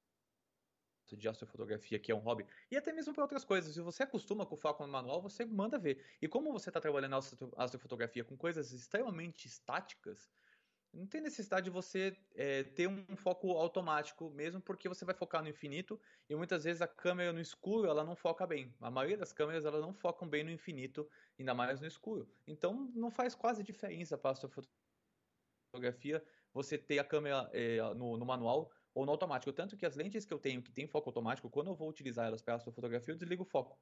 de 1.16 1.28
astrofotografia, 1.28 1.98
que 1.98 2.12
é 2.12 2.14
um 2.14 2.18
hobby, 2.18 2.46
e 2.70 2.76
até 2.76 2.92
mesmo 2.92 3.14
para 3.14 3.22
outras 3.22 3.44
coisas, 3.44 3.74
se 3.74 3.80
você 3.80 4.02
acostuma 4.02 4.44
com 4.44 4.54
o 4.54 4.58
foco 4.58 4.84
no 4.84 4.92
manual, 4.92 5.22
você 5.22 5.44
manda 5.44 5.78
ver. 5.78 6.04
E 6.20 6.28
como 6.28 6.52
você 6.52 6.68
está 6.70 6.80
trabalhando 6.80 7.16
astrofotografia 7.56 8.24
com 8.24 8.36
coisas 8.36 8.72
extremamente 8.72 9.46
estáticas, 9.46 10.30
não 10.92 11.06
tem 11.06 11.20
necessidade 11.20 11.64
de 11.64 11.70
você 11.70 12.16
é, 12.34 12.64
ter 12.64 12.88
um 12.88 13.16
foco 13.16 13.52
automático, 13.52 14.30
mesmo 14.30 14.60
porque 14.60 14.88
você 14.88 15.04
vai 15.04 15.14
focar 15.14 15.42
no 15.42 15.48
infinito 15.48 16.00
e 16.28 16.34
muitas 16.34 16.64
vezes 16.64 16.80
a 16.80 16.88
câmera 16.88 17.32
no 17.32 17.40
escuro 17.40 17.88
ela 17.88 18.04
não 18.04 18.16
foca 18.16 18.46
bem. 18.46 18.74
A 18.80 18.90
maioria 18.90 19.16
das 19.18 19.32
câmeras 19.32 19.66
elas 19.66 19.82
não 19.82 19.92
focam 19.92 20.28
bem 20.28 20.44
no 20.44 20.50
infinito, 20.50 21.08
ainda 21.38 21.54
mais 21.54 21.80
no 21.80 21.86
escuro. 21.86 22.32
Então 22.46 22.90
não 22.94 23.10
faz 23.10 23.34
quase 23.34 23.62
diferença 23.62 24.16
para 24.16 24.30
a 24.30 24.32
astrofotografia 24.32 24.87
fotografia 25.78 26.22
você 26.52 26.76
ter 26.76 26.98
a 26.98 27.04
câmera 27.04 27.48
é, 27.52 27.78
no, 27.94 28.16
no, 28.16 28.26
manual 28.26 28.70
ou 28.92 29.06
no 29.06 29.12
automático. 29.12 29.52
Tanto 29.52 29.76
que 29.76 29.86
as 29.86 29.94
lentes 29.94 30.24
que 30.24 30.34
eu 30.34 30.38
tenho 30.38 30.62
que 30.62 30.72
tem 30.72 30.86
foco 30.86 31.08
automático, 31.08 31.48
quando 31.48 31.68
eu 31.68 31.74
vou 31.74 31.88
utilizar 31.88 32.26
elas 32.26 32.42
para 32.42 32.56
astrofotografia, 32.56 33.14
eu 33.14 33.18
desligo 33.18 33.44
o 33.44 33.46
foco, 33.46 33.78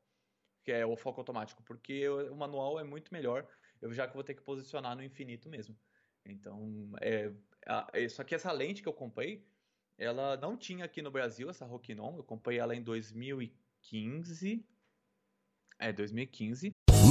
que 0.63 0.71
é 0.71 0.85
o 0.85 0.97
foco 0.97 1.21
automático, 1.21 1.63
porque 1.63 2.09
o 2.09 2.37
manual 2.37 2.79
é 2.79 2.85
muito 2.85 3.13
melhor, 3.13 3.49
eu 3.81 3.93
já 3.93 4.07
que 4.07 4.15
vou 4.15 4.25
ter 4.25 4.35
que 4.35 4.43
posicionar 4.43 4.95
no 4.95 5.03
infinito 5.03 5.49
mesmo. 5.49 5.77
Então, 6.25 6.93
é, 7.01 7.33
é, 7.93 8.09
só 8.09 8.23
que 8.25 8.35
essa 8.35 8.53
lente 8.53 8.83
que 8.83 8.89
eu 8.89 8.93
comprei, 8.93 9.47
ela 9.97 10.37
não 10.37 10.57
tinha 10.57 10.85
aqui 10.85 11.01
no 11.01 11.11
Brasil, 11.11 11.49
essa 11.49 11.65
Rokinon, 11.65 12.17
eu 12.17 12.25
comprei 12.25 12.59
ela 12.59 12.75
em 12.75 12.83
2015. 12.83 14.67
É, 15.79 15.93
2015. 15.93 16.76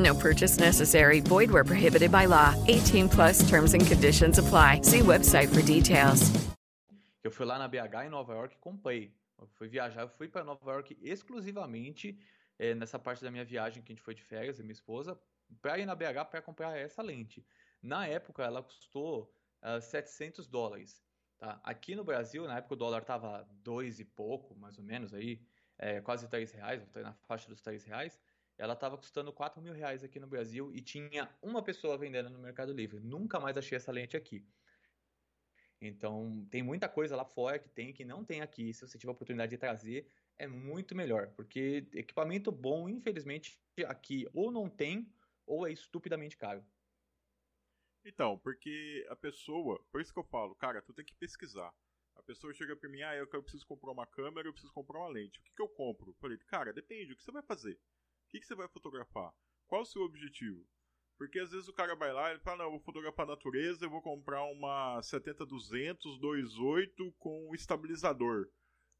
No 0.00 0.14
purchase 0.14 0.58
necessary. 0.58 1.20
Void 1.20 1.50
where 1.50 1.62
prohibited 1.62 2.10
by 2.10 2.24
law. 2.24 2.54
18 2.68 3.08
plus 3.10 3.48
terms 3.48 3.74
and 3.74 3.86
conditions 3.86 4.38
apply. 4.38 4.80
See 4.82 5.00
website 5.00 5.48
for 5.48 5.62
details. 5.62 6.32
Eu 7.22 7.30
fui 7.30 7.44
lá 7.44 7.58
na 7.58 7.68
BH 7.68 8.06
em 8.06 8.08
Nova 8.08 8.32
York 8.32 8.54
e 8.54 8.58
comprei. 8.58 9.12
Eu 9.38 9.46
fui 9.46 9.68
viajar, 9.68 10.00
eu 10.02 10.08
fui 10.08 10.26
para 10.26 10.42
Nova 10.42 10.72
York 10.72 10.96
exclusivamente 11.02 12.18
é, 12.58 12.74
nessa 12.74 12.98
parte 12.98 13.22
da 13.22 13.30
minha 13.30 13.44
viagem 13.44 13.82
que 13.82 13.92
a 13.92 13.94
gente 13.94 14.02
foi 14.02 14.14
de 14.14 14.22
férias, 14.22 14.58
e 14.58 14.62
minha 14.62 14.72
esposa, 14.72 15.18
para 15.60 15.78
ir 15.78 15.86
na 15.86 15.94
BH 15.94 16.24
para 16.30 16.42
comprar 16.42 16.76
essa 16.78 17.02
lente. 17.02 17.44
Na 17.82 18.06
época, 18.06 18.42
ela 18.42 18.62
custou 18.62 19.30
uh, 19.62 19.80
700 19.80 20.46
dólares. 20.46 21.02
Tá? 21.38 21.60
Aqui 21.62 21.94
no 21.94 22.04
Brasil, 22.04 22.46
na 22.46 22.58
época 22.58 22.74
o 22.74 22.76
dólar 22.76 23.02
tava 23.02 23.46
dois 23.62 23.98
e 23.98 24.04
pouco, 24.04 24.54
mais 24.56 24.78
ou 24.78 24.84
menos 24.84 25.14
aí, 25.14 25.42
é, 25.78 26.00
quase 26.02 26.28
3 26.28 26.52
reais, 26.52 26.86
na 26.94 27.14
faixa 27.26 27.48
dos 27.48 27.62
3 27.62 27.82
reais. 27.84 28.18
Ela 28.60 28.74
estava 28.74 28.98
custando 28.98 29.32
4 29.32 29.62
mil 29.62 29.72
reais 29.72 30.04
aqui 30.04 30.20
no 30.20 30.26
Brasil 30.26 30.70
e 30.74 30.82
tinha 30.82 31.34
uma 31.40 31.62
pessoa 31.62 31.96
vendendo 31.96 32.28
no 32.28 32.38
Mercado 32.38 32.74
Livre. 32.74 33.00
Nunca 33.00 33.40
mais 33.40 33.56
achei 33.56 33.74
essa 33.74 33.90
lente 33.90 34.18
aqui. 34.18 34.46
Então, 35.80 36.46
tem 36.50 36.62
muita 36.62 36.86
coisa 36.86 37.16
lá 37.16 37.24
fora 37.24 37.58
que 37.58 37.70
tem 37.70 37.90
que 37.90 38.04
não 38.04 38.22
tem 38.22 38.42
aqui. 38.42 38.70
Se 38.74 38.86
você 38.86 38.98
tiver 38.98 39.08
a 39.10 39.14
oportunidade 39.14 39.48
de 39.48 39.56
trazer, 39.56 40.06
é 40.38 40.46
muito 40.46 40.94
melhor, 40.94 41.28
porque 41.28 41.88
equipamento 41.94 42.52
bom, 42.52 42.86
infelizmente, 42.86 43.58
aqui 43.86 44.28
ou 44.34 44.50
não 44.50 44.68
tem 44.68 45.10
ou 45.46 45.66
é 45.66 45.72
estupidamente 45.72 46.36
caro. 46.36 46.62
Então, 48.04 48.38
porque 48.40 49.06
a 49.08 49.16
pessoa, 49.16 49.82
por 49.90 50.02
isso 50.02 50.12
que 50.12 50.18
eu 50.18 50.24
falo, 50.24 50.54
cara, 50.54 50.82
tu 50.82 50.92
tem 50.92 51.04
que 51.04 51.14
pesquisar. 51.14 51.72
A 52.14 52.22
pessoa 52.22 52.52
chega 52.52 52.76
pra 52.76 52.90
mim, 52.90 53.00
ah, 53.00 53.16
eu 53.16 53.26
preciso 53.42 53.66
comprar 53.66 53.90
uma 53.90 54.06
câmera, 54.06 54.46
eu 54.46 54.52
preciso 54.52 54.74
comprar 54.74 54.98
uma 54.98 55.08
lente. 55.08 55.40
O 55.40 55.42
que, 55.42 55.50
que 55.50 55.62
eu 55.62 55.68
compro? 55.68 56.10
Eu 56.10 56.14
falei, 56.16 56.36
cara, 56.36 56.74
depende, 56.74 57.14
o 57.14 57.16
que 57.16 57.22
você 57.22 57.32
vai 57.32 57.42
fazer? 57.42 57.80
O 58.30 58.32
que, 58.32 58.38
que 58.38 58.46
você 58.46 58.54
vai 58.54 58.68
fotografar? 58.68 59.32
Qual 59.66 59.82
o 59.82 59.84
seu 59.84 60.02
objetivo? 60.02 60.64
Porque 61.18 61.40
às 61.40 61.50
vezes 61.50 61.66
o 61.66 61.72
cara 61.72 61.96
vai 61.96 62.12
lá 62.12 62.28
e 62.28 62.34
ele 62.34 62.40
fala, 62.40 62.58
não, 62.58 62.66
eu 62.66 62.70
vou 62.70 62.80
fotografar 62.80 63.26
a 63.26 63.30
natureza, 63.30 63.84
eu 63.84 63.90
vou 63.90 64.00
comprar 64.00 64.44
uma 64.44 65.00
70-200 65.00 65.98
2.8 66.20 67.12
com 67.18 67.52
estabilizador. 67.56 68.48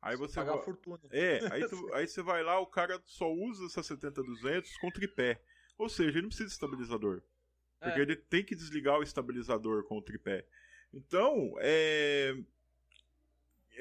Aí 0.02 0.16
você, 0.16 0.34
pagar 0.34 0.56
vai... 0.56 0.64
fortuna. 0.64 0.98
É, 1.12 1.38
aí, 1.52 1.68
tu... 1.68 1.76
aí 1.94 2.08
você 2.08 2.22
vai 2.22 2.42
lá, 2.42 2.58
o 2.58 2.66
cara 2.66 3.00
só 3.06 3.32
usa 3.32 3.66
essa 3.66 3.82
70-200 3.82 4.66
com 4.80 4.90
tripé. 4.90 5.40
Ou 5.78 5.88
seja, 5.88 6.10
ele 6.10 6.22
não 6.22 6.28
precisa 6.28 6.48
de 6.48 6.54
estabilizador. 6.54 7.22
Porque 7.78 8.00
é. 8.00 8.02
ele 8.02 8.16
tem 8.16 8.44
que 8.44 8.56
desligar 8.56 8.98
o 8.98 9.02
estabilizador 9.04 9.84
com 9.84 9.96
o 9.96 10.02
tripé. 10.02 10.44
Então, 10.92 11.54
é. 11.60 12.36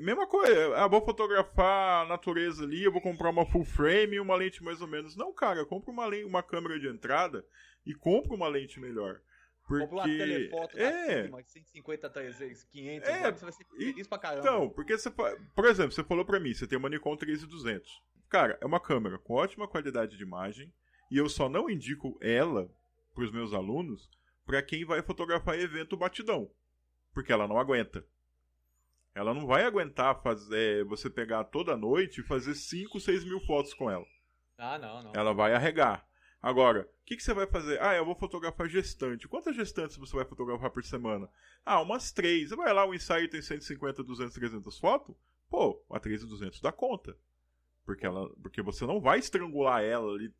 Mesma 0.01 0.27
coisa, 0.27 0.77
ah, 0.77 0.87
vou 0.87 1.03
fotografar 1.03 2.05
a 2.05 2.07
natureza 2.07 2.63
ali, 2.63 2.83
eu 2.83 2.91
vou 2.91 3.01
comprar 3.01 3.29
uma 3.29 3.45
full 3.45 3.65
frame 3.65 4.15
e 4.15 4.19
uma 4.19 4.35
lente 4.35 4.63
mais 4.63 4.81
ou 4.81 4.87
menos. 4.87 5.15
Não, 5.15 5.33
cara, 5.33 5.65
compra 5.65 5.91
uma, 5.91 6.05
lente, 6.05 6.25
uma 6.25 6.41
câmera 6.41 6.79
de 6.79 6.87
entrada 6.87 7.45
e 7.85 7.93
compra 7.93 8.33
uma 8.33 8.47
lente 8.47 8.79
melhor. 8.79 9.19
Porque... 9.67 9.85
Compra 9.85 9.97
uma 9.97 10.03
telefoto 10.05 10.77
é. 10.79 11.23
Sigma, 11.23 11.43
150, 11.43 12.09
300, 12.09 12.63
500, 12.63 13.09
é. 13.09 13.31
você 13.31 13.45
vai 13.45 13.51
ser 13.51 13.65
feliz 13.65 14.07
pra 14.07 14.17
caramba. 14.17 14.47
Então, 14.47 14.69
porque 14.69 14.97
você, 14.97 15.11
por 15.11 15.65
exemplo, 15.65 15.91
você 15.91 16.03
falou 16.03 16.25
pra 16.25 16.39
mim, 16.39 16.53
você 16.53 16.65
tem 16.65 16.77
uma 16.77 16.89
Nikon 16.89 17.15
3200. 17.15 17.89
Cara, 18.29 18.57
é 18.61 18.65
uma 18.65 18.79
câmera 18.79 19.19
com 19.19 19.33
ótima 19.33 19.67
qualidade 19.67 20.15
de 20.17 20.23
imagem 20.23 20.73
e 21.11 21.17
eu 21.17 21.27
só 21.27 21.49
não 21.49 21.69
indico 21.69 22.17
ela 22.21 22.69
pros 23.13 23.31
meus 23.31 23.53
alunos 23.53 24.09
para 24.45 24.61
quem 24.63 24.85
vai 24.85 25.01
fotografar 25.01 25.59
evento 25.59 25.97
batidão, 25.97 26.49
porque 27.13 27.31
ela 27.31 27.47
não 27.47 27.59
aguenta. 27.59 28.05
Ela 29.13 29.33
não 29.33 29.45
vai 29.45 29.63
aguentar 29.63 30.21
fazer 30.21 30.85
você 30.85 31.09
pegar 31.09 31.43
toda 31.45 31.75
noite 31.75 32.21
e 32.21 32.23
fazer 32.23 32.55
5, 32.55 32.99
6 32.99 33.23
mil 33.23 33.39
fotos 33.41 33.73
com 33.73 33.89
ela. 33.89 34.05
Ah, 34.57 34.77
não, 34.77 35.03
não. 35.03 35.11
Ela 35.15 35.33
vai 35.33 35.53
arregar. 35.53 36.07
Agora, 36.41 36.81
o 36.81 37.05
que, 37.05 37.17
que, 37.17 37.23
você 37.23 37.33
vai 37.33 37.47
fazer? 37.47 37.81
Ah, 37.81 37.95
eu 37.95 38.05
vou 38.05 38.15
fotografar 38.15 38.69
gestante. 38.69 39.27
Quantas 39.27 39.55
gestantes 39.55 39.97
você 39.97 40.15
vai 40.15 40.25
fotografar 40.25 40.69
por 40.69 40.83
semana? 40.83 41.29
Ah, 41.65 41.81
umas 41.81 42.11
três. 42.11 42.51
Vai 42.51 42.73
lá, 42.73 42.85
o 42.85 42.93
ensaio 42.93 43.29
tem 43.29 43.41
150, 43.41 44.03
200, 44.03 44.33
300 44.33 44.79
fotos? 44.79 45.15
Pô, 45.49 45.83
a 45.89 45.99
3,200 45.99 46.61
dá 46.61 46.71
conta. 46.71 47.17
Porque, 47.85 48.05
ela, 48.05 48.29
porque 48.41 48.61
você 48.61 48.85
não 48.85 49.01
vai 49.01 49.19
estrangular 49.19 49.83
ela 49.83 50.13
ali, 50.13 50.31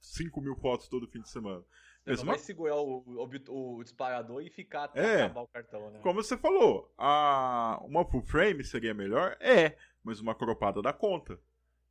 5 0.00 0.40
mil 0.40 0.54
fotos 0.56 0.88
todo 0.88 1.08
fim 1.08 1.20
de 1.20 1.28
semana. 1.28 1.62
Você 2.04 2.24
não 2.24 2.32
vai 2.32 2.38
segurar 2.38 2.76
o, 2.76 3.04
o, 3.06 3.76
o, 3.76 3.82
disparador 3.84 4.42
e 4.42 4.50
ficar 4.50 4.84
até 4.84 5.00
é, 5.00 5.22
acabar 5.22 5.42
o 5.42 5.46
cartão, 5.46 5.90
né? 5.90 6.00
Como 6.02 6.22
você 6.22 6.36
falou, 6.36 6.92
a, 6.98 7.80
uma 7.84 8.04
full 8.04 8.22
frame 8.22 8.64
seria 8.64 8.92
melhor? 8.92 9.36
É, 9.38 9.76
mas 10.02 10.20
uma 10.20 10.34
cropada 10.34 10.82
dá 10.82 10.92
conta. 10.92 11.38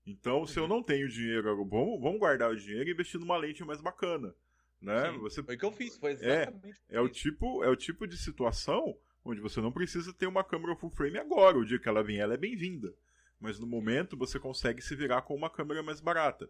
Então, 0.06 0.46
se 0.46 0.58
eu 0.60 0.64
uhum. 0.64 0.70
não 0.70 0.84
tenho 0.84 1.08
dinheiro, 1.08 1.56
vamos, 1.66 2.02
vamos 2.02 2.20
guardar 2.20 2.52
o 2.52 2.56
dinheiro 2.56 2.90
e 2.90 2.94
investir 2.94 3.20
numa 3.20 3.38
lente 3.38 3.64
mais 3.64 3.80
bacana. 3.80 4.36
Né? 4.82 5.12
Sim, 5.12 5.20
você... 5.20 5.44
Foi 5.44 5.56
o 5.56 5.60
que 5.60 5.66
eu 5.66 5.72
fiz, 5.72 5.96
foi 5.98 6.12
é, 6.12 6.14
exatamente 6.14 6.82
é, 6.90 6.98
é 6.98 7.00
o 7.00 7.08
tipo 7.08 7.64
É 7.64 7.70
o 7.70 7.76
tipo 7.76 8.08
de 8.08 8.18
situação 8.18 8.98
onde 9.24 9.40
você 9.40 9.62
não 9.62 9.72
precisa 9.72 10.12
ter 10.12 10.26
uma 10.26 10.44
câmera 10.44 10.76
full 10.76 10.90
frame 10.90 11.20
agora. 11.20 11.58
O 11.58 11.66
dia 11.66 11.80
que 11.80 11.88
ela 11.88 12.04
vier, 12.04 12.22
ela 12.22 12.34
é 12.34 12.38
bem-vinda. 12.38 12.94
Mas 13.40 13.60
no 13.60 13.68
momento 13.68 14.18
você 14.18 14.40
consegue 14.40 14.82
se 14.82 14.96
virar 14.96 15.22
com 15.22 15.36
uma 15.36 15.50
câmera 15.50 15.82
mais 15.82 16.02
barata. 16.02 16.50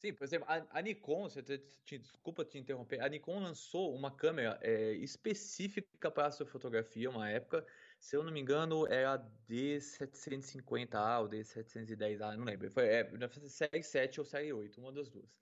Sim, 0.00 0.14
por 0.14 0.24
exemplo, 0.24 0.48
a, 0.48 0.78
a 0.78 0.80
Nikon, 0.80 1.28
você 1.28 1.42
te, 1.42 1.58
te, 1.84 1.98
desculpa 1.98 2.42
te 2.42 2.56
interromper, 2.56 3.02
a 3.02 3.08
Nikon 3.08 3.38
lançou 3.38 3.94
uma 3.94 4.10
câmera 4.10 4.58
é, 4.62 4.92
específica 4.94 6.10
para 6.10 6.26
astrofotografia, 6.26 7.10
uma 7.10 7.28
época, 7.28 7.66
se 7.98 8.16
eu 8.16 8.22
não 8.22 8.32
me 8.32 8.40
engano, 8.40 8.86
é 8.86 9.04
a 9.04 9.18
D750A 9.46 11.20
ou 11.20 11.28
D710A, 11.28 12.34
não 12.34 12.44
lembro, 12.44 12.70
foi 12.70 12.88
é, 12.88 13.10
série 13.46 13.82
7 13.82 14.20
ou 14.20 14.24
série 14.24 14.50
8, 14.54 14.80
uma 14.80 14.90
das 14.90 15.10
duas. 15.10 15.38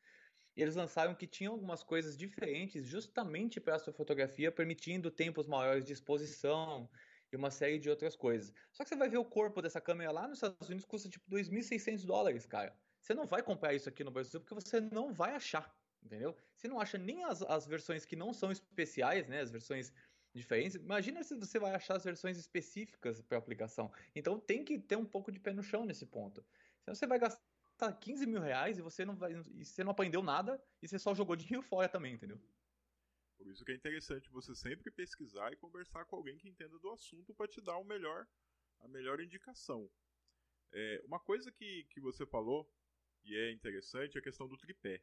E 0.56 0.60
eles 0.60 0.74
lançaram 0.74 1.14
que 1.14 1.28
tinham 1.28 1.52
algumas 1.52 1.84
coisas 1.84 2.18
diferentes 2.18 2.84
justamente 2.84 3.60
para 3.60 3.76
astrofotografia, 3.76 4.50
permitindo 4.50 5.08
tempos 5.08 5.46
maiores 5.46 5.84
de 5.84 5.92
exposição 5.92 6.90
e 7.30 7.36
uma 7.36 7.52
série 7.52 7.78
de 7.78 7.88
outras 7.88 8.16
coisas. 8.16 8.52
Só 8.72 8.82
que 8.82 8.88
você 8.88 8.96
vai 8.96 9.08
ver 9.08 9.18
o 9.18 9.24
corpo 9.24 9.62
dessa 9.62 9.80
câmera 9.80 10.10
lá 10.10 10.26
nos 10.26 10.38
Estados 10.38 10.68
Unidos 10.68 10.84
custa 10.84 11.08
tipo 11.08 11.30
2.600 11.30 12.04
dólares, 12.04 12.44
cara. 12.44 12.76
Você 13.08 13.14
não 13.14 13.26
vai 13.26 13.42
comprar 13.42 13.72
isso 13.72 13.88
aqui 13.88 14.04
no 14.04 14.10
Brasil 14.10 14.38
porque 14.38 14.52
você 14.52 14.82
não 14.82 15.14
vai 15.14 15.34
achar, 15.34 15.74
entendeu? 16.04 16.36
Você 16.54 16.68
não 16.68 16.78
acha 16.78 16.98
nem 16.98 17.24
as, 17.24 17.40
as 17.40 17.66
versões 17.66 18.04
que 18.04 18.14
não 18.14 18.34
são 18.34 18.52
especiais, 18.52 19.26
né? 19.26 19.40
As 19.40 19.50
versões 19.50 19.90
diferentes. 20.34 20.74
Imagina 20.74 21.24
se 21.24 21.34
você 21.34 21.58
vai 21.58 21.74
achar 21.74 21.96
as 21.96 22.04
versões 22.04 22.36
específicas 22.36 23.22
para 23.22 23.38
aplicação. 23.38 23.90
Então 24.14 24.38
tem 24.38 24.62
que 24.62 24.78
ter 24.78 24.96
um 24.96 25.06
pouco 25.06 25.32
de 25.32 25.40
pé 25.40 25.54
no 25.54 25.62
chão 25.62 25.86
nesse 25.86 26.04
ponto. 26.04 26.44
Senão 26.84 26.94
você 26.94 27.06
vai 27.06 27.18
gastar 27.18 27.94
15 27.98 28.26
mil 28.26 28.42
reais 28.42 28.76
e 28.76 28.82
você 28.82 29.06
não 29.06 29.16
vai, 29.16 29.32
e 29.32 29.64
você 29.64 29.82
não 29.82 29.92
aprendeu 29.92 30.22
nada 30.22 30.62
e 30.82 30.86
você 30.86 30.98
só 30.98 31.14
jogou 31.14 31.34
dinheiro 31.34 31.62
fora 31.62 31.88
também, 31.88 32.12
entendeu? 32.12 32.38
Por 33.38 33.46
isso 33.46 33.64
que 33.64 33.72
é 33.72 33.74
interessante 33.74 34.28
você 34.28 34.54
sempre 34.54 34.90
pesquisar 34.90 35.50
e 35.50 35.56
conversar 35.56 36.04
com 36.04 36.16
alguém 36.16 36.36
que 36.36 36.50
entenda 36.50 36.78
do 36.78 36.90
assunto 36.90 37.32
para 37.32 37.48
te 37.48 37.62
dar 37.62 37.78
o 37.78 37.84
melhor, 37.84 38.28
a 38.80 38.88
melhor 38.88 39.18
indicação. 39.18 39.90
É, 40.70 41.02
uma 41.06 41.18
coisa 41.18 41.50
que, 41.50 41.84
que 41.84 42.00
você 42.00 42.26
falou 42.26 42.70
e 43.28 43.36
é 43.36 43.52
interessante 43.52 44.16
é 44.16 44.20
a 44.20 44.22
questão 44.22 44.48
do 44.48 44.56
tripé. 44.56 45.02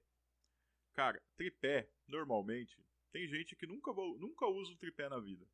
Cara, 0.93 1.21
tripé, 1.35 1.89
normalmente, 2.07 2.81
tem 3.11 3.27
gente 3.27 3.55
que 3.55 3.67
nunca, 3.67 3.91
nunca 3.93 4.47
usa 4.47 4.71
um 4.71 4.77
tripé 4.77 5.09
na 5.09 5.19
vida. 5.19 5.45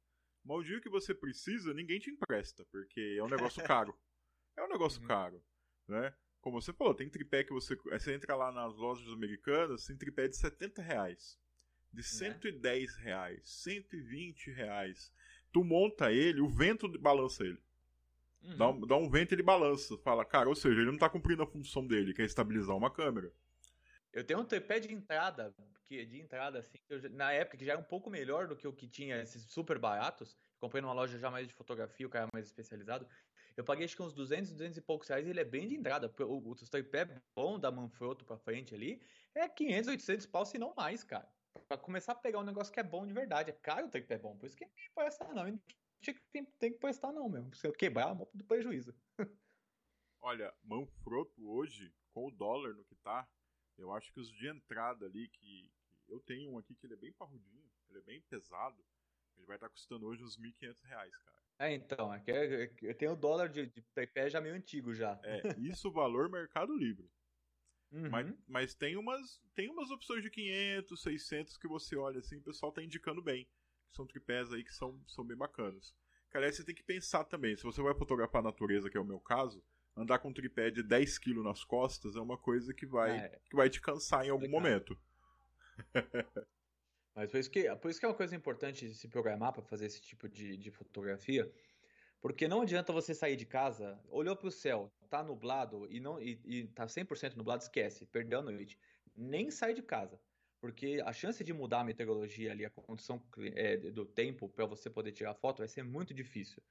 Mas 0.44 0.58
o 0.58 0.64
dia 0.64 0.82
que 0.82 0.90
você 0.90 1.14
precisa, 1.14 1.74
ninguém 1.74 2.00
te 2.00 2.10
empresta, 2.10 2.66
porque 2.72 3.16
é 3.18 3.24
um 3.24 3.30
negócio 3.30 3.62
caro. 3.66 3.98
É 4.58 4.64
um 4.64 4.70
negócio 4.70 5.02
uhum. 5.02 5.08
caro, 5.08 5.44
né? 5.88 6.14
Como 6.42 6.60
você 6.60 6.74
falou, 6.74 6.96
tem 6.96 7.10
tripé 7.10 7.44
que 7.44 7.54
você. 7.54 7.76
Você 7.76 8.14
entra 8.14 8.36
lá 8.36 8.52
nas 8.52 8.76
lojas 8.76 9.08
americanas, 9.14 9.86
tem 9.86 9.96
tripé 9.96 10.28
de 10.28 10.36
70 10.36 10.82
reais. 10.82 11.40
De 11.94 12.04
110 12.04 12.96
né? 12.98 13.04
reais, 13.04 13.50
120 13.50 14.52
reais. 14.52 15.14
Tu 15.52 15.64
monta 15.64 16.12
ele, 16.12 16.42
o 16.42 16.50
vento 16.50 16.88
balança 17.00 17.44
ele. 17.44 17.62
Uhum. 18.44 18.58
Dá, 18.58 18.70
um, 18.70 18.82
dá 18.82 18.96
um 18.96 19.10
vento 19.10 19.32
e 19.32 19.36
ele 19.36 19.44
balança. 19.44 19.98
Fala, 20.00 20.26
cara, 20.26 20.50
ou 20.50 20.56
seja, 20.56 20.80
ele 20.80 20.88
não 20.88 20.96
está 20.96 21.10
cumprindo 21.10 21.44
a 21.44 21.48
função 21.48 21.86
dele, 21.86 22.14
que 22.14 22.22
é 22.22 22.26
estabilizar 22.26 22.76
uma 22.76 22.92
câmera. 22.92 23.32
Eu 24.12 24.24
tenho 24.26 24.40
um 24.40 24.46
tripé 24.46 24.80
de 24.80 24.94
entrada, 24.94 25.54
que 25.88 26.06
de 26.06 26.20
entrada, 26.20 26.60
assim, 26.60 26.78
eu, 26.90 27.10
na 27.12 27.32
época 27.32 27.58
que 27.58 27.66
já 27.66 27.74
era 27.74 27.82
um 27.82 27.86
pouco 27.86 28.10
melhor 28.10 28.48
do 28.48 28.56
que 28.56 28.68
o 28.68 28.74
que 28.74 28.88
tinha 28.88 29.22
esses 29.22 29.44
super 29.44 29.80
baratos. 29.80 30.36
Comprei 30.60 30.82
numa 30.82 30.94
loja 30.94 31.18
já 31.18 31.32
mais 31.32 31.48
de 31.48 31.54
fotografia, 31.54 32.06
o 32.06 32.10
cara 32.10 32.28
mais 32.34 32.46
especializado. 32.46 33.08
Eu 33.56 33.64
paguei 33.64 33.86
acho 33.86 33.96
que 33.96 34.02
uns 34.02 34.14
200, 34.14 34.52
200 34.52 34.78
e 34.78 34.82
poucos 34.82 35.08
reais 35.08 35.26
e 35.28 35.30
ele 35.30 35.40
é 35.40 35.46
bem 35.46 35.68
de 35.68 35.76
entrada. 35.76 36.14
O, 36.20 36.24
o, 36.24 36.52
o 36.52 36.56
tripé 36.56 37.22
bom 37.36 37.60
da 37.60 37.72
Manfrotto 37.72 38.26
pra 38.26 38.38
frente 38.38 38.74
ali 38.76 39.02
é 39.34 39.48
500, 39.48 39.88
800 39.90 40.26
pau, 40.26 40.46
se 40.46 40.58
não 40.58 40.74
mais, 40.76 41.04
cara. 41.04 41.28
Pra 41.68 41.78
começar 41.78 42.14
a 42.14 42.16
pegar 42.16 42.40
um 42.40 42.44
negócio 42.44 42.74
que 42.74 42.80
é 42.80 42.84
bom 42.84 43.06
de 43.06 43.14
verdade. 43.14 43.50
É 43.50 43.54
caro 43.54 43.88
o 43.88 43.90
tripé 43.90 44.18
bom, 44.18 44.36
por 44.38 44.46
isso 44.46 44.56
que 44.56 44.66
ninguém 44.66 44.90
presta 44.94 45.26
não. 45.34 45.60
Tem, 46.32 46.46
tem 46.46 46.72
que 46.72 46.80
prestar 46.80 47.12
não 47.12 47.30
mesmo. 47.30 47.54
Se 47.56 47.68
eu 47.68 47.74
quebrar, 47.74 48.12
é 48.12 48.28
do 48.34 48.44
prejuízo. 48.44 48.94
Olha, 50.22 50.54
Manfrotto 50.64 51.50
hoje, 51.50 51.94
com 52.12 52.28
o 52.28 52.32
dólar 52.32 52.74
no 52.74 52.84
que 52.84 52.96
tá, 52.96 53.28
eu 53.78 53.92
acho 53.92 54.12
que 54.14 54.20
os 54.20 54.32
de 54.32 54.48
entrada 54.48 55.06
ali, 55.06 55.28
que, 55.30 55.72
que, 56.06 56.12
eu 56.12 56.20
tenho 56.20 56.52
um 56.52 56.58
aqui 56.58 56.76
que 56.76 56.86
ele 56.86 56.94
é 56.94 56.98
bem 56.98 57.12
parrudinho, 57.14 57.70
ele 57.90 58.00
é 58.00 58.02
bem 58.02 58.22
pesado, 58.22 58.84
ele 59.38 59.46
vai 59.46 59.58
estar 59.58 59.68
tá 59.68 59.74
custando 59.74 60.06
hoje 60.06 60.24
uns 60.24 60.38
1.500 60.38 60.84
reais, 60.84 61.16
cara. 61.18 61.42
É, 61.60 61.74
então, 61.74 62.14
é 62.14 62.24
é, 62.28 62.64
é 62.64 62.72
eu 62.82 62.96
tenho 62.96 63.14
o 63.14 63.16
dólar 63.16 63.48
de, 63.48 63.68
de 63.68 63.84
já 64.30 64.42
meio 64.42 64.56
antigo 64.56 64.94
já. 64.94 65.20
É, 65.24 65.42
isso 65.60 65.92
valor 65.92 66.30
Mercado 66.30 66.76
Livre. 66.76 67.10
Uhum. 67.92 68.10
Mas, 68.10 68.34
mas 68.48 68.74
tem, 68.74 68.96
umas, 68.96 69.42
tem 69.54 69.70
umas 69.70 69.92
opções 69.92 70.24
de 70.24 70.30
500, 70.30 71.02
600 71.02 71.58
que 71.58 71.68
você 71.68 71.96
olha 71.96 72.20
assim, 72.20 72.38
o 72.38 72.42
pessoal 72.42 72.72
tá 72.72 72.82
indicando 72.82 73.22
bem. 73.22 73.48
São 73.92 74.06
tripés 74.06 74.52
aí 74.52 74.64
que 74.64 74.74
são, 74.74 75.00
são 75.08 75.26
bem 75.26 75.38
bacanas. 75.38 75.94
Cara, 76.30 76.46
aí 76.46 76.54
você 76.54 76.64
tem 76.64 76.74
que 76.74 76.84
pensar 76.84 77.26
também, 77.26 77.56
se 77.58 77.64
você 77.64 77.82
vai 77.82 77.94
fotografar 77.94 78.40
a 78.40 78.46
natureza, 78.46 78.90
que 78.90 78.98
é 78.98 79.02
o 79.02 79.06
meu 79.06 79.20
caso, 79.20 79.62
andar 79.96 80.20
com 80.20 80.30
um 80.30 80.34
tripé 80.34 80.72
de 80.72 80.82
10 80.82 81.18
kg 81.20 81.44
nas 81.44 81.64
costas 81.64 82.16
é 82.16 82.22
uma 82.22 82.38
coisa 82.38 82.74
que 82.74 82.86
vai, 82.86 83.18
é. 83.18 83.40
que 83.50 83.56
vai 83.56 83.70
te 83.70 83.82
cansar 83.82 84.26
em 84.26 84.30
algum 84.30 84.50
momento. 84.50 84.98
Mas 87.14 87.30
por 87.30 87.38
isso, 87.38 87.52
que, 87.52 87.76
por 87.76 87.92
isso 87.92 88.00
que 88.00 88.06
é 88.06 88.10
uma 88.10 88.16
coisa 88.16 88.36
importante 88.36 88.94
se 88.94 89.08
programar 89.08 89.52
para 89.52 89.62
fazer 89.64 89.88
esse 89.88 90.02
tipo 90.02 90.30
de, 90.30 90.56
de 90.56 90.72
fotografia, 90.72 91.52
porque 92.22 92.48
não 92.48 92.62
adianta 92.62 92.94
você 92.94 93.14
sair 93.14 93.36
de 93.36 93.46
casa, 93.46 94.00
olhou 94.08 94.36
para 94.36 94.48
o 94.48 94.52
céu, 94.52 94.90
tá 95.10 95.22
nublado 95.22 95.86
e 95.90 96.00
não 96.00 96.22
e, 96.22 96.40
e 96.46 96.68
tá 96.68 96.86
100% 96.86 97.36
nublado, 97.36 97.64
esquece, 97.64 98.06
perdeu 98.06 98.40
a 98.40 98.44
noite. 98.44 98.80
Nem 99.16 99.52
sai 99.52 99.74
de 99.74 99.82
casa. 99.82 100.18
Porque 100.62 101.02
a 101.04 101.12
chance 101.12 101.44
de 101.44 101.52
mudar 101.52 101.82
a 101.82 101.84
meteorologia 101.84 102.52
ali, 102.52 102.64
a 102.64 102.70
condição 102.70 103.22
é, 103.56 103.78
do 103.78 104.06
tempo 104.06 104.48
para 104.48 104.66
você 104.66 104.90
poder 104.90 105.12
tirar 105.12 105.34
foto 105.34 105.58
vai 105.58 105.68
ser 105.68 105.84
muito 105.84 106.14
difícil. 106.14 106.62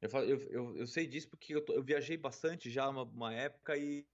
Eu, 0.00 0.10
eu, 0.20 0.38
eu, 0.50 0.76
eu 0.76 0.86
sei 0.86 1.06
disso 1.06 1.30
porque 1.30 1.54
eu, 1.54 1.82
viajei 1.82 2.18
bastante 2.18 2.70
já 2.70 2.88
uma, 2.88 3.04
uma 3.04 3.32
época 3.32 3.76
e 3.76 4.06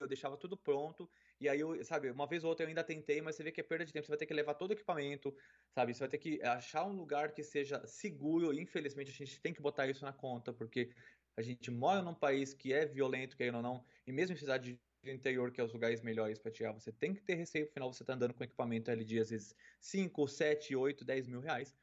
eu 0.00 0.08
deixava 0.08 0.36
tudo 0.36 0.56
pronto 0.56 1.08
e 1.40 1.48
aí, 1.48 1.60
eu, 1.60 1.84
sabe, 1.84 2.10
uma 2.10 2.26
vez 2.26 2.42
ou 2.42 2.50
outra 2.50 2.64
eu 2.64 2.68
ainda 2.68 2.82
tentei, 2.82 3.22
mas 3.22 3.36
você 3.36 3.44
vê 3.44 3.52
que 3.52 3.60
é 3.60 3.64
perda 3.64 3.84
de 3.84 3.92
tempo. 3.92 4.04
Você 4.04 4.10
vai 4.10 4.18
ter 4.18 4.26
que 4.26 4.34
levar 4.34 4.54
todo 4.54 4.70
o 4.70 4.74
equipamento, 4.74 5.34
sabe? 5.70 5.94
Você 5.94 6.00
vai 6.00 6.08
ter 6.08 6.18
que 6.18 6.42
achar 6.42 6.84
um 6.84 6.92
lugar 6.92 7.32
que 7.32 7.44
seja 7.44 7.86
seguro. 7.86 8.52
Infelizmente, 8.52 9.10
a 9.10 9.14
gente 9.14 9.40
tem 9.40 9.54
que 9.54 9.62
botar 9.62 9.86
isso 9.86 10.04
na 10.04 10.12
conta, 10.12 10.52
porque 10.52 10.90
a 11.36 11.42
gente 11.42 11.70
mora 11.70 12.02
num 12.02 12.14
país 12.14 12.52
que 12.52 12.72
é 12.72 12.84
violento, 12.84 13.36
querendo 13.36 13.56
ou 13.56 13.62
não, 13.62 13.84
e 14.04 14.12
mesmo 14.12 14.34
em 14.34 14.38
cidade 14.38 14.72
de 14.72 14.80
interior, 15.04 15.52
que 15.52 15.60
é 15.60 15.64
os 15.64 15.72
lugares 15.72 16.02
melhores 16.02 16.38
para 16.38 16.50
tirar, 16.50 16.72
você 16.72 16.92
tem 16.92 17.14
que 17.14 17.22
ter 17.22 17.34
receio. 17.34 17.66
Afinal, 17.66 17.92
você 17.92 18.04
tá 18.04 18.14
andando 18.14 18.34
com 18.34 18.44
equipamento 18.44 18.90
ali 18.90 19.04
de 19.04 19.18
às 19.20 19.30
vezes 19.30 19.54
5, 19.80 20.26
7, 20.28 20.74
8, 20.76 21.04
10 21.04 21.26
mil 21.28 21.40
reais, 21.40 21.76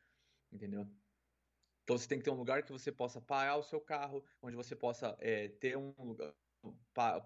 entendeu? 0.52 0.90
Então 1.84 1.98
você 1.98 2.08
tem 2.08 2.18
que 2.18 2.26
ter 2.26 2.32
um 2.32 2.36
lugar 2.36 2.64
que 2.64 2.72
você 2.72 2.92
possa 2.92 3.22
parar 3.22 3.58
o 3.58 3.64
seu 3.64 3.80
carro, 3.80 4.26
onde 4.42 4.56
você 4.56 4.76
possa 4.76 5.16
é, 5.20 5.50
ter 5.50 5.78
um 5.78 5.94
lugar, 6.00 6.34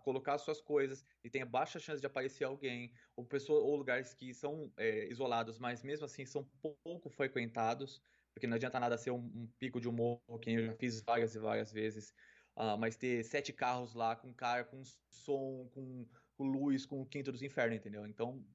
colocar 0.03 0.37
suas 0.37 0.59
coisas 0.61 1.05
e 1.23 1.29
tenha 1.29 1.45
baixa 1.45 1.79
chance 1.79 2.01
de 2.01 2.07
aparecer 2.07 2.43
alguém, 2.43 2.91
ou, 3.15 3.25
pessoa, 3.25 3.61
ou 3.61 3.75
lugares 3.75 4.13
que 4.13 4.33
são 4.33 4.71
é, 4.77 5.07
isolados, 5.07 5.59
mas 5.59 5.83
mesmo 5.83 6.05
assim 6.05 6.25
são 6.25 6.43
pouco 6.83 7.09
frequentados, 7.09 8.01
porque 8.33 8.47
não 8.47 8.55
adianta 8.55 8.79
nada 8.79 8.97
ser 8.97 9.11
um, 9.11 9.17
um 9.17 9.47
pico 9.57 9.79
de 9.79 9.87
humor, 9.87 10.21
que 10.41 10.51
eu 10.51 10.65
já 10.65 10.75
fiz 10.75 11.01
várias 11.01 11.35
e 11.35 11.39
várias 11.39 11.71
vezes, 11.71 12.13
uh, 12.59 12.77
mas 12.77 12.95
ter 12.95 13.23
sete 13.23 13.51
carros 13.53 13.93
lá 13.95 14.15
com 14.15 14.33
cara, 14.33 14.65
com 14.65 14.83
som, 15.09 15.69
com, 15.73 16.05
com 16.35 16.43
luz, 16.43 16.85
com 16.85 17.01
o 17.01 17.05
quinto 17.05 17.31
dos 17.31 17.41
infernos, 17.41 17.77
entendeu? 17.77 18.05
Então, 18.05 18.45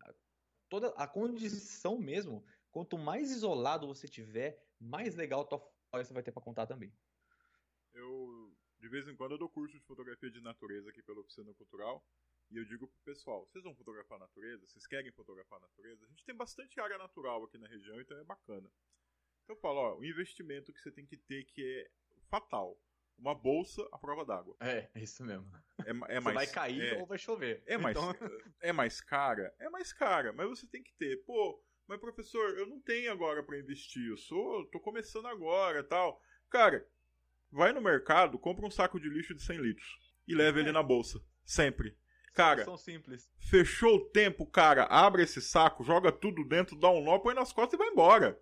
toda 0.68 0.88
a 0.90 1.08
condição 1.08 1.98
mesmo, 1.98 2.44
quanto 2.70 2.98
mais 2.98 3.30
isolado 3.30 3.86
você 3.86 4.06
tiver, 4.06 4.62
mais 4.78 5.14
legal 5.14 5.40
a 5.40 5.44
tua 5.44 5.72
história 5.84 6.04
você 6.04 6.14
vai 6.14 6.22
ter 6.22 6.32
para 6.32 6.42
contar 6.42 6.66
também. 6.66 6.92
Eu 7.94 8.54
de 8.84 8.88
vez 8.90 9.08
em 9.08 9.16
quando 9.16 9.32
eu 9.32 9.38
dou 9.38 9.48
curso 9.48 9.78
de 9.78 9.84
fotografia 9.86 10.30
de 10.30 10.42
natureza 10.42 10.90
aqui 10.90 11.02
pela 11.02 11.20
oficina 11.20 11.54
cultural. 11.54 12.06
E 12.50 12.58
eu 12.58 12.64
digo 12.66 12.86
pro 12.86 13.00
pessoal, 13.00 13.46
vocês 13.46 13.64
vão 13.64 13.74
fotografar 13.74 14.16
a 14.16 14.26
natureza? 14.26 14.66
Vocês 14.66 14.86
querem 14.86 15.10
fotografar 15.12 15.56
a 15.56 15.62
natureza? 15.62 16.04
A 16.04 16.08
gente 16.08 16.22
tem 16.22 16.34
bastante 16.34 16.78
área 16.78 16.98
natural 16.98 17.42
aqui 17.44 17.56
na 17.56 17.66
região, 17.66 17.98
então 17.98 18.18
é 18.18 18.24
bacana. 18.24 18.70
Então 19.42 19.56
eu 19.56 19.60
falo, 19.60 19.78
ó, 19.78 19.96
o 19.96 20.04
investimento 20.04 20.70
que 20.70 20.80
você 20.82 20.92
tem 20.92 21.06
que 21.06 21.16
ter 21.16 21.44
que 21.44 21.64
é 21.64 21.90
fatal. 22.28 22.78
Uma 23.18 23.34
bolsa 23.34 23.82
à 23.92 23.98
prova 23.98 24.24
d'água. 24.24 24.56
É, 24.60 24.88
é 24.94 25.02
isso 25.02 25.24
mesmo. 25.24 25.50
É, 25.84 26.16
é 26.16 26.20
mais, 26.20 26.34
vai 26.34 26.46
cair 26.46 26.94
é, 26.94 27.00
ou 27.00 27.06
vai 27.06 27.18
chover. 27.18 27.62
É 27.66 27.78
mais, 27.78 27.96
então... 27.96 28.14
é 28.60 28.72
mais 28.72 29.00
cara? 29.00 29.54
É 29.58 29.68
mais 29.70 29.92
cara, 29.92 30.32
mas 30.32 30.48
você 30.48 30.66
tem 30.66 30.82
que 30.82 30.92
ter. 30.94 31.24
Pô, 31.24 31.62
mas 31.86 32.00
professor, 32.00 32.58
eu 32.58 32.66
não 32.66 32.80
tenho 32.80 33.10
agora 33.12 33.42
para 33.42 33.58
investir, 33.58 34.08
eu 34.08 34.16
sou, 34.16 34.66
tô 34.70 34.80
começando 34.80 35.26
agora 35.26 35.82
tal. 35.82 36.20
Cara, 36.50 36.86
Vai 37.54 37.72
no 37.72 37.80
mercado, 37.80 38.36
compra 38.36 38.66
um 38.66 38.70
saco 38.70 38.98
de 38.98 39.08
lixo 39.08 39.32
de 39.32 39.40
100 39.40 39.58
litros 39.58 39.88
e 40.26 40.34
leva 40.34 40.58
é. 40.58 40.62
ele 40.62 40.72
na 40.72 40.82
bolsa. 40.82 41.20
Sempre. 41.44 41.96
Cara, 42.32 42.64
são 42.64 42.76
simples. 42.76 43.30
fechou 43.38 43.94
o 43.94 44.04
tempo, 44.06 44.44
cara, 44.44 44.86
abre 44.86 45.22
esse 45.22 45.40
saco, 45.40 45.84
joga 45.84 46.10
tudo 46.10 46.42
dentro, 46.42 46.76
dá 46.76 46.90
um 46.90 47.00
nó, 47.00 47.16
põe 47.20 47.32
nas 47.32 47.52
costas 47.52 47.74
e 47.74 47.76
vai 47.76 47.92
embora. 47.92 48.36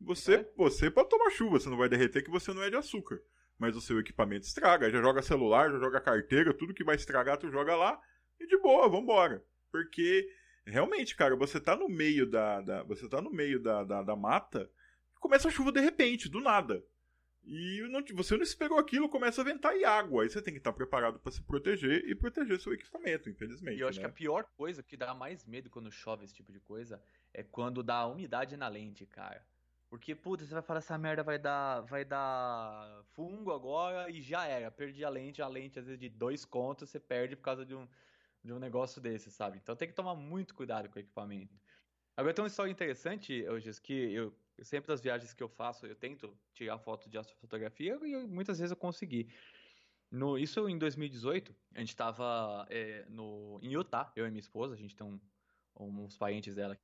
Você, 0.00 0.36
é. 0.36 0.52
você 0.56 0.90
pode 0.90 1.10
tomar 1.10 1.28
chuva, 1.28 1.60
você 1.60 1.68
não 1.68 1.76
vai 1.76 1.86
derreter 1.86 2.24
que 2.24 2.30
você 2.30 2.54
não 2.54 2.62
é 2.62 2.70
de 2.70 2.76
açúcar. 2.76 3.22
Mas 3.58 3.74
o 3.74 3.80
seu 3.80 3.98
equipamento 3.98 4.46
estraga, 4.46 4.90
já 4.90 5.00
joga 5.00 5.22
celular, 5.22 5.70
já 5.70 5.78
joga 5.78 6.00
carteira, 6.00 6.52
tudo 6.52 6.74
que 6.74 6.84
vai 6.84 6.96
estragar 6.96 7.38
tu 7.38 7.50
joga 7.50 7.74
lá 7.74 8.00
e 8.38 8.46
de 8.46 8.58
boa, 8.58 8.88
vambora. 8.88 9.42
Porque 9.72 10.28
realmente, 10.66 11.16
cara, 11.16 11.34
você 11.36 11.60
tá 11.60 11.74
no 11.74 11.88
meio 11.88 12.26
da, 12.26 12.60
da 12.60 12.82
você 12.82 13.08
tá 13.08 13.20
no 13.20 13.30
meio 13.30 13.60
da, 13.60 13.84
da, 13.84 14.02
da 14.02 14.16
mata, 14.16 14.70
começa 15.20 15.48
a 15.48 15.50
chuva 15.50 15.72
de 15.72 15.80
repente, 15.80 16.28
do 16.28 16.40
nada. 16.40 16.82
E 17.48 17.80
não, 17.90 18.02
você 18.14 18.36
não 18.36 18.42
esperou 18.42 18.76
aquilo, 18.76 19.08
começa 19.08 19.40
a 19.40 19.44
ventar 19.44 19.76
e 19.76 19.84
água. 19.84 20.24
Aí 20.24 20.28
você 20.28 20.42
tem 20.42 20.52
que 20.52 20.58
estar 20.58 20.72
preparado 20.72 21.20
para 21.20 21.30
se 21.30 21.40
proteger 21.42 22.04
e 22.04 22.14
proteger 22.14 22.60
seu 22.60 22.74
equipamento, 22.74 23.30
infelizmente. 23.30 23.78
E 23.78 23.80
eu 23.80 23.88
acho 23.88 24.00
né? 24.00 24.04
que 24.04 24.10
a 24.10 24.12
pior 24.12 24.44
coisa 24.56 24.82
que 24.82 24.96
dá 24.96 25.14
mais 25.14 25.44
medo 25.44 25.70
quando 25.70 25.90
chove 25.92 26.24
esse 26.24 26.34
tipo 26.34 26.52
de 26.52 26.58
coisa 26.58 27.00
é 27.32 27.44
quando 27.44 27.84
dá 27.84 28.04
umidade 28.04 28.56
na 28.56 28.66
lente, 28.66 29.06
cara. 29.06 29.46
Porque, 29.88 30.14
puta, 30.14 30.44
você 30.44 30.52
vai 30.52 30.62
falar 30.62 30.78
essa 30.78 30.98
merda 30.98 31.22
vai 31.22 31.38
dar, 31.38 31.80
vai 31.82 32.04
dar 32.04 33.04
fungo 33.14 33.52
agora 33.52 34.10
e 34.10 34.20
já 34.20 34.46
era. 34.46 34.70
Perdi 34.70 35.04
a 35.04 35.08
lente, 35.08 35.40
a 35.40 35.48
lente 35.48 35.78
às 35.78 35.86
vezes 35.86 36.00
de 36.00 36.08
dois 36.08 36.44
contos 36.44 36.90
você 36.90 36.98
perde 36.98 37.36
por 37.36 37.42
causa 37.42 37.64
de 37.64 37.74
um, 37.74 37.86
de 38.42 38.52
um 38.52 38.58
negócio 38.58 39.00
desse, 39.00 39.30
sabe? 39.30 39.58
Então 39.58 39.76
tem 39.76 39.88
que 39.88 39.94
tomar 39.94 40.14
muito 40.14 40.54
cuidado 40.54 40.88
com 40.88 40.96
o 40.96 41.00
equipamento. 41.00 41.54
Agora 42.16 42.34
tem 42.34 42.42
uma 42.42 42.48
história 42.48 42.70
interessante, 42.70 43.46
hoje 43.48 43.80
que 43.80 43.92
eu 44.12 44.34
eu, 44.56 44.64
sempre 44.64 44.88
das 44.88 45.00
viagens 45.00 45.34
que 45.34 45.42
eu 45.42 45.48
faço, 45.48 45.86
eu 45.86 45.94
tento 45.94 46.36
tirar 46.52 46.78
foto 46.78 47.08
de 47.08 47.18
astrofotografia 47.18 47.98
e 48.02 48.26
muitas 48.26 48.58
vezes 48.58 48.70
eu 48.70 48.76
consegui. 48.76 49.28
No, 50.10 50.38
isso 50.38 50.68
em 50.68 50.78
2018, 50.78 51.54
a 51.74 51.80
gente 51.80 51.90
estava 51.90 52.66
é, 52.70 53.04
no, 53.08 53.58
em 53.62 53.72
Utah, 53.72 54.12
eu 54.16 54.26
e 54.26 54.30
minha 54.30 54.40
esposa, 54.40 54.74
a 54.74 54.76
gente 54.76 54.94
tem 54.94 55.06
um, 55.06 55.20
uns 55.78 56.16
parentes 56.16 56.54
dela 56.54 56.78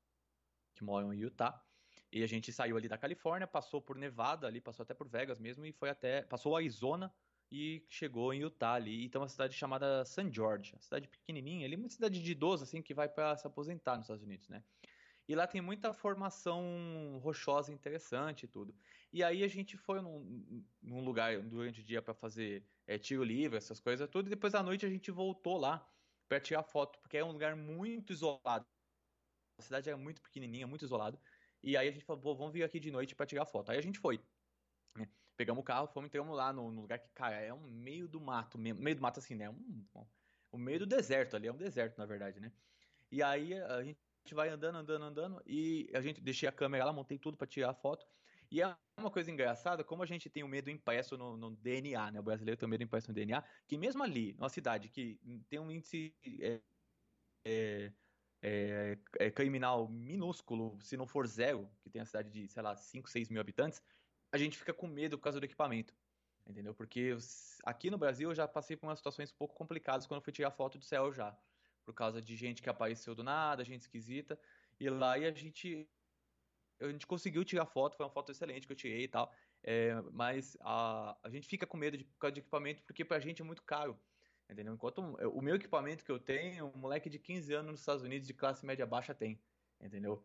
que 0.75 0.85
moram 0.85 1.12
em 1.15 1.19
Utah, 1.19 1.65
e 2.12 2.22
a 2.22 2.27
gente 2.27 2.53
saiu 2.53 2.77
ali 2.77 2.88
da 2.88 2.98
Califórnia, 2.98 3.46
passou 3.46 3.81
por 3.81 3.96
Nevada 3.96 4.46
ali, 4.46 4.61
passou 4.61 4.83
até 4.83 4.92
por 4.92 5.09
Vegas 5.09 5.40
mesmo, 5.40 5.64
e 5.64 5.72
foi 5.72 5.88
até, 5.88 6.22
passou 6.22 6.55
Arizona 6.55 7.12
e 7.51 7.85
chegou 7.88 8.33
em 8.35 8.40
Utah 8.40 8.75
ali, 8.75 9.05
e 9.05 9.09
tem 9.09 9.20
uma 9.20 9.29
cidade 9.29 9.55
chamada 9.55 10.05
St. 10.05 10.31
George, 10.31 10.75
uma 10.75 10.81
cidade 10.81 11.09
pequenininha, 11.09 11.66
ali 11.66 11.77
uma 11.77 11.88
cidade 11.88 12.22
de 12.22 12.33
idoso, 12.33 12.64
assim, 12.64 12.83
que 12.83 12.94
vai 12.94 13.09
para 13.09 13.37
se 13.37 13.46
aposentar 13.46 13.96
nos 13.96 14.05
Estados 14.05 14.22
Unidos, 14.22 14.48
né? 14.48 14.62
E 15.29 15.35
lá 15.35 15.46
tem 15.46 15.61
muita 15.61 15.92
formação 15.92 17.18
rochosa 17.22 17.72
interessante 17.72 18.44
e 18.44 18.48
tudo. 18.48 18.75
E 19.12 19.22
aí 19.22 19.44
a 19.44 19.48
gente 19.48 19.77
foi 19.77 20.01
num, 20.01 20.64
num 20.83 21.05
lugar 21.05 21.40
durante 21.42 21.81
o 21.81 21.85
dia 21.85 22.03
para 22.03 22.12
fazer 22.12 22.66
é, 22.87 22.98
tiro 22.98 23.22
livre, 23.22 23.57
essas 23.57 23.81
coisas 23.81 24.09
tudo. 24.11 24.27
E 24.27 24.31
depois 24.31 24.55
à 24.55 24.62
noite 24.62 24.85
a 24.85 24.88
gente 24.90 25.11
voltou 25.11 25.59
lá 25.59 25.88
para 26.29 26.40
tirar 26.40 26.62
foto, 26.62 26.98
porque 27.01 27.16
é 27.16 27.25
um 27.25 27.31
lugar 27.31 27.55
muito 27.55 28.12
isolado. 28.12 28.66
A 29.59 29.62
cidade 29.62 29.88
é 29.88 29.94
muito 29.94 30.20
pequenininha, 30.20 30.66
muito 30.66 30.85
isolado. 30.85 31.18
E 31.62 31.77
aí 31.77 31.88
a 31.88 31.92
gente 31.92 32.05
falou, 32.05 32.35
vamos 32.35 32.53
vir 32.53 32.62
aqui 32.62 32.81
de 32.81 32.90
noite 32.90 33.14
para 33.14 33.27
tirar 33.27 33.46
foto. 33.46 33.70
Aí 33.70 33.79
a 33.79 33.83
gente 33.83 33.98
foi. 33.98 34.20
Né? 34.96 35.09
Pegamos 35.37 35.61
o 35.61 35.64
carro, 35.64 35.87
fomos 35.88 36.09
entramos 36.09 36.37
lá 36.37 36.53
no, 36.53 36.70
no, 36.70 36.81
lugar 36.83 36.98
que, 36.98 37.09
cara, 37.11 37.37
é 37.37 37.53
um 37.53 37.61
meio 37.61 38.09
do 38.09 38.20
mato, 38.20 38.59
meio, 38.59 38.75
meio 38.75 38.96
do 38.96 39.03
mato 39.03 39.18
assim, 39.18 39.35
né? 39.35 39.48
Um, 39.48 39.87
um, 39.94 40.07
o 40.53 40.59
meio 40.59 40.81
do 40.81 40.87
deserto 40.87 41.37
ali, 41.37 41.48
é 41.48 41.53
um 41.53 41.57
deserto, 41.57 41.96
na 41.98 42.05
verdade, 42.05 42.40
né? 42.40 42.53
E 43.11 43.22
aí 43.22 43.55
a 43.55 43.83
gente 43.83 43.98
gente 44.22 44.35
vai 44.35 44.48
andando, 44.48 44.77
andando, 44.77 45.05
andando 45.05 45.42
e 45.46 45.90
a 45.92 46.01
gente 46.01 46.20
deixei 46.20 46.48
a 46.48 46.53
câmera 46.53 46.85
lá, 46.85 46.92
montei 46.92 47.18
tudo 47.18 47.37
para 47.37 47.46
tirar 47.46 47.70
a 47.70 47.75
foto. 47.75 48.07
E 48.51 48.61
é 48.61 48.77
uma 48.98 49.11
coisa 49.11 49.31
engraçada, 49.31 49.83
como 49.83 50.03
a 50.03 50.07
gente 50.07 50.29
tem 50.29 50.42
o 50.42 50.48
medo 50.48 50.70
impresso 50.70 51.16
no, 51.16 51.37
no, 51.37 51.51
DNA, 51.57 52.11
né? 52.11 52.20
O 52.20 52.22
brasileiro 52.22 52.59
tem 52.59 52.66
o 52.66 52.70
medo 52.70 52.83
impresso 52.83 53.09
no 53.09 53.14
DNA, 53.14 53.42
que 53.66 53.79
mesmo 53.79 54.03
ali, 54.03 54.35
numa 54.35 54.51
cidade 54.51 54.88
que 54.90 55.18
tem 55.48 55.59
um 55.59 55.70
índice 55.70 56.14
é, 56.40 56.61
é, 57.44 57.92
é, 58.42 58.98
é, 59.20 59.31
criminal 59.31 59.88
minúsculo, 59.88 60.76
se 60.81 60.96
não 60.96 61.07
for 61.07 61.26
zero, 61.26 61.70
que 61.81 61.88
tem 61.88 62.02
a 62.02 62.05
cidade 62.05 62.28
de, 62.28 62.48
sei 62.48 62.62
lá, 62.62 62.76
5, 62.76 63.09
6 63.09 63.31
mil 63.31 63.40
habitantes, 63.40 63.81
a 64.33 64.37
gente 64.37 64.59
fica 64.59 64.74
com 64.74 64.88
medo 64.88 65.16
por 65.16 65.24
causa 65.24 65.38
do 65.38 65.44
equipamento. 65.44 65.94
Entendeu? 66.44 66.74
Porque 66.74 67.16
aqui 67.64 67.88
no 67.88 67.96
Brasil 67.96 68.31
eu 68.31 68.35
já 68.35 68.48
passei 68.48 68.76
por 68.76 68.87
umas 68.87 68.98
situações 68.98 69.31
um 69.31 69.37
pouco 69.37 69.55
complicadas 69.55 70.07
quando 70.07 70.18
eu 70.18 70.24
fui 70.24 70.33
tirar 70.33 70.50
foto 70.50 70.76
do 70.76 70.85
céu 70.85 71.12
já. 71.12 71.38
Por 71.85 71.94
causa 71.94 72.20
de 72.20 72.35
gente 72.35 72.61
que 72.61 72.68
apareceu 72.68 73.14
do 73.14 73.22
nada, 73.22 73.64
gente 73.64 73.83
esquisita. 73.83 74.38
E 74.81 74.90
lá 74.90 75.16
e 75.16 75.24
a 75.24 75.31
gente. 75.33 75.88
A 76.81 76.88
gente 76.88 77.07
conseguiu 77.07 77.44
tirar 77.44 77.64
foto, 77.64 77.96
foi 77.96 78.05
uma 78.05 78.11
foto 78.11 78.33
excelente 78.33 78.66
que 78.66 78.72
eu 78.72 78.76
tirei 78.76 79.05
e 79.05 79.09
tal. 79.09 79.33
É, 79.62 79.94
mas 80.11 80.57
a, 80.61 81.16
a 81.22 81.31
gente 81.31 81.46
fica 81.46 81.64
com 81.64 81.76
medo 81.76 81.96
de, 81.96 82.05
por 82.05 82.18
causa 82.18 82.33
de 82.33 82.40
equipamento, 82.40 82.83
porque 82.83 83.05
pra 83.05 83.20
gente 83.20 83.40
é 83.40 83.44
muito 83.44 83.62
caro. 83.62 83.96
Entendeu? 84.53 84.75
Enquanto 84.75 84.99
o 85.01 85.41
meu 85.41 85.57
equipamento 85.57 86.05
que 86.05 86.12
eu 86.12 86.19
tenho, 86.19 86.67
um 86.75 86.79
moleque 86.79 87.09
de 87.09 87.19
15 87.19 87.53
anos 87.55 87.71
nos 87.73 87.81
Estados 87.81 88.03
Unidos 88.03 88.27
de 88.27 88.35
classe 88.35 88.65
média 88.65 88.87
baixa 88.87 89.15
tem. 89.15 89.41
Entendeu? 89.81 90.25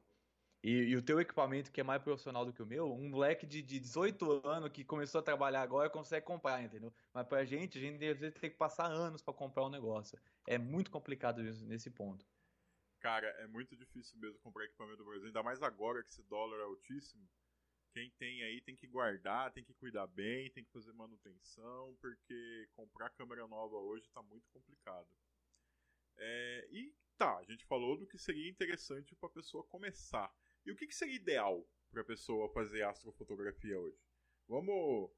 E, 0.64 0.72
e, 0.72 0.96
o 0.96 1.02
teu 1.02 1.20
equipamento, 1.22 1.72
que 1.72 1.80
é 1.80 1.84
mais 1.84 2.02
profissional 2.02 2.46
do 2.46 2.52
que 2.52 2.62
o 2.62 2.66
meu, 2.66 2.92
um 2.92 3.10
moleque 3.10 3.46
de, 3.46 3.62
de 3.62 3.80
18 3.80 4.48
anos 4.48 4.70
que 4.72 4.84
começou 4.84 5.20
a 5.20 5.24
trabalhar 5.24 5.62
agora 5.62 5.90
consegue 5.90 6.26
comprar, 6.26 6.62
entendeu? 6.62 6.94
Mas 7.14 7.28
pra 7.28 7.46
gente, 7.46 7.78
a 7.78 7.82
gente 7.82 8.04
às 8.06 8.20
vezes 8.20 8.40
tem 8.40 8.50
que 8.50 8.58
passar 8.58 8.88
anos 8.88 9.22
para 9.22 9.34
comprar 9.34 9.66
um 9.66 9.70
negócio. 9.70 10.20
É 10.48 10.58
muito 10.58 10.90
complicado 10.92 11.42
nesse 11.42 11.90
ponto. 11.90 12.26
Cara, 13.00 13.28
é 13.40 13.48
muito 13.48 13.76
difícil 13.76 14.20
mesmo 14.20 14.40
comprar 14.40 14.66
equipamento 14.66 14.98
do 14.98 15.06
Brasil, 15.06 15.28
ainda 15.28 15.44
mais 15.44 15.62
agora 15.62 16.04
que 16.04 16.10
esse 16.10 16.24
dólar 16.24 16.60
é 16.60 16.64
altíssimo. 16.64 17.24
Quem 17.98 18.12
tem 18.12 18.44
aí 18.44 18.62
tem 18.62 18.76
que 18.76 18.86
guardar, 18.86 19.52
tem 19.52 19.64
que 19.64 19.74
cuidar 19.74 20.06
bem, 20.06 20.52
tem 20.52 20.64
que 20.64 20.72
fazer 20.72 20.94
manutenção, 20.94 21.98
porque 22.00 22.70
comprar 22.76 23.10
câmera 23.10 23.48
nova 23.48 23.76
hoje 23.76 24.06
está 24.06 24.22
muito 24.22 24.48
complicado. 24.52 25.08
É, 26.16 26.68
e 26.70 26.94
tá, 27.18 27.40
a 27.40 27.44
gente 27.44 27.66
falou 27.66 27.98
do 27.98 28.06
que 28.06 28.20
seria 28.20 28.48
interessante 28.52 29.16
para 29.16 29.30
a 29.30 29.32
pessoa 29.32 29.64
começar. 29.64 30.32
E 30.64 30.72
o 30.72 30.76
que, 30.76 30.86
que 30.86 30.94
seria 30.94 31.16
ideal 31.16 31.68
para 31.90 32.04
a 32.04 32.06
pessoa 32.06 32.54
fazer 32.54 32.84
astrofotografia 32.84 33.80
hoje? 33.80 33.98
Vamos, 34.48 35.10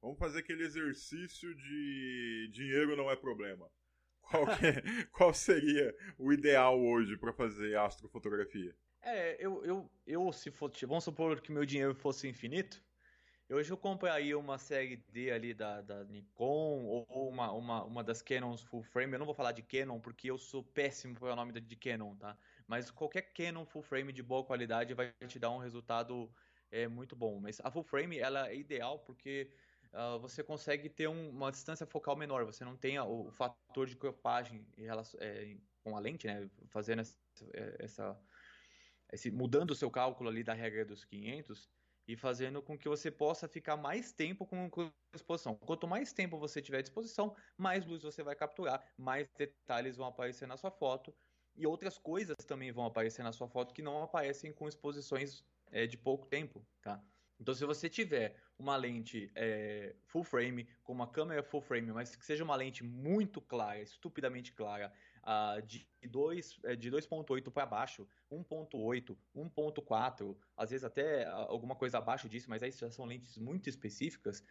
vamos 0.00 0.16
fazer 0.16 0.38
aquele 0.38 0.62
exercício 0.62 1.52
de 1.56 2.50
dinheiro 2.52 2.94
não 2.94 3.10
é 3.10 3.16
problema. 3.16 3.68
Qual, 4.20 4.44
é, 4.44 5.06
qual 5.10 5.34
seria 5.34 5.92
o 6.16 6.32
ideal 6.32 6.80
hoje 6.80 7.16
para 7.16 7.32
fazer 7.32 7.76
astrofotografia? 7.78 8.76
É, 9.02 9.36
eu, 9.38 9.64
eu, 9.64 9.90
eu 10.06 10.32
se 10.32 10.50
for, 10.50 10.70
vamos 10.86 11.04
supor 11.04 11.40
que 11.40 11.52
meu 11.52 11.64
dinheiro 11.64 11.94
fosse 11.94 12.28
infinito, 12.28 12.82
Hoje 13.50 13.72
eu 13.72 13.78
compraria 13.78 14.38
uma 14.38 14.58
série 14.58 14.96
D 15.08 15.30
ali 15.30 15.54
da, 15.54 15.80
da 15.80 16.04
Nikon 16.04 16.84
ou 16.84 17.30
uma, 17.30 17.50
uma, 17.50 17.82
uma 17.82 18.04
das 18.04 18.20
Canons 18.20 18.60
full 18.60 18.82
frame. 18.82 19.14
Eu 19.14 19.18
não 19.18 19.24
vou 19.24 19.34
falar 19.34 19.52
de 19.52 19.62
Canon 19.62 19.98
porque 19.98 20.30
eu 20.30 20.36
sou 20.36 20.62
péssimo 20.62 21.14
para 21.14 21.32
o 21.32 21.36
nome 21.36 21.58
de 21.58 21.76
Canon, 21.76 22.14
tá? 22.16 22.36
Mas 22.66 22.90
qualquer 22.90 23.22
Canon 23.32 23.64
full 23.64 23.80
frame 23.80 24.12
de 24.12 24.22
boa 24.22 24.44
qualidade 24.44 24.92
vai 24.92 25.14
te 25.26 25.38
dar 25.38 25.50
um 25.50 25.56
resultado 25.56 26.30
é, 26.70 26.86
muito 26.86 27.16
bom. 27.16 27.40
Mas 27.40 27.58
a 27.64 27.70
full 27.70 27.84
frame 27.84 28.18
ela 28.18 28.50
é 28.50 28.54
ideal 28.54 28.98
porque 28.98 29.50
uh, 29.94 30.18
você 30.18 30.44
consegue 30.44 30.90
ter 30.90 31.08
um, 31.08 31.30
uma 31.30 31.50
distância 31.50 31.86
focal 31.86 32.16
menor. 32.16 32.44
Você 32.44 32.66
não 32.66 32.76
tem 32.76 32.98
o, 32.98 33.28
o 33.28 33.30
fator 33.30 33.86
de 33.86 33.96
cropagem 33.96 34.66
relação, 34.76 35.18
é, 35.22 35.56
com 35.82 35.96
a 35.96 36.00
lente, 36.00 36.26
né? 36.26 36.50
Fazendo 36.66 37.00
essa, 37.00 37.16
é, 37.54 37.76
essa 37.78 38.20
esse, 39.12 39.30
mudando 39.30 39.70
o 39.70 39.74
seu 39.74 39.90
cálculo 39.90 40.28
ali 40.28 40.42
da 40.42 40.54
regra 40.54 40.84
dos 40.84 41.04
500 41.04 41.68
e 42.06 42.16
fazendo 42.16 42.62
com 42.62 42.76
que 42.78 42.88
você 42.88 43.10
possa 43.10 43.46
ficar 43.46 43.76
mais 43.76 44.12
tempo 44.12 44.46
com 44.46 44.90
exposição. 45.14 45.54
Quanto 45.56 45.86
mais 45.86 46.12
tempo 46.12 46.38
você 46.38 46.62
tiver 46.62 46.78
à 46.78 46.82
disposição, 46.82 47.36
mais 47.56 47.84
luz 47.84 48.02
você 48.02 48.22
vai 48.22 48.34
capturar, 48.34 48.82
mais 48.96 49.28
detalhes 49.36 49.96
vão 49.96 50.06
aparecer 50.06 50.46
na 50.46 50.56
sua 50.56 50.70
foto 50.70 51.14
e 51.54 51.66
outras 51.66 51.98
coisas 51.98 52.36
também 52.46 52.72
vão 52.72 52.86
aparecer 52.86 53.22
na 53.22 53.32
sua 53.32 53.48
foto 53.48 53.74
que 53.74 53.82
não 53.82 54.02
aparecem 54.02 54.52
com 54.52 54.68
exposições 54.68 55.44
é, 55.70 55.86
de 55.86 55.98
pouco 55.98 56.26
tempo, 56.26 56.66
tá? 56.80 57.04
Então, 57.40 57.54
se 57.54 57.64
você 57.64 57.88
tiver 57.88 58.36
uma 58.58 58.76
lente 58.76 59.30
é, 59.34 59.94
full 60.06 60.24
frame, 60.24 60.68
com 60.82 60.92
uma 60.92 61.06
câmera 61.06 61.42
full 61.42 61.60
frame, 61.60 61.92
mas 61.92 62.16
que 62.16 62.24
seja 62.24 62.42
uma 62.42 62.56
lente 62.56 62.82
muito 62.82 63.40
clara, 63.40 63.80
estupidamente 63.80 64.52
clara, 64.52 64.92
uh, 65.28 65.60
de 65.62 65.86
2,8 66.08 66.60
é, 66.64 67.40
de 67.40 67.50
para 67.50 67.66
baixo, 67.66 68.08
1.8, 68.32 69.16
1.4, 69.36 70.36
às 70.56 70.70
vezes 70.70 70.84
até 70.84 71.26
alguma 71.26 71.76
coisa 71.76 71.98
abaixo 71.98 72.28
disso, 72.28 72.48
mas 72.48 72.62
aí 72.62 72.70
já 72.70 72.90
são 72.90 73.04
lentes 73.04 73.36
muito 73.36 73.68
específicas, 73.68 74.42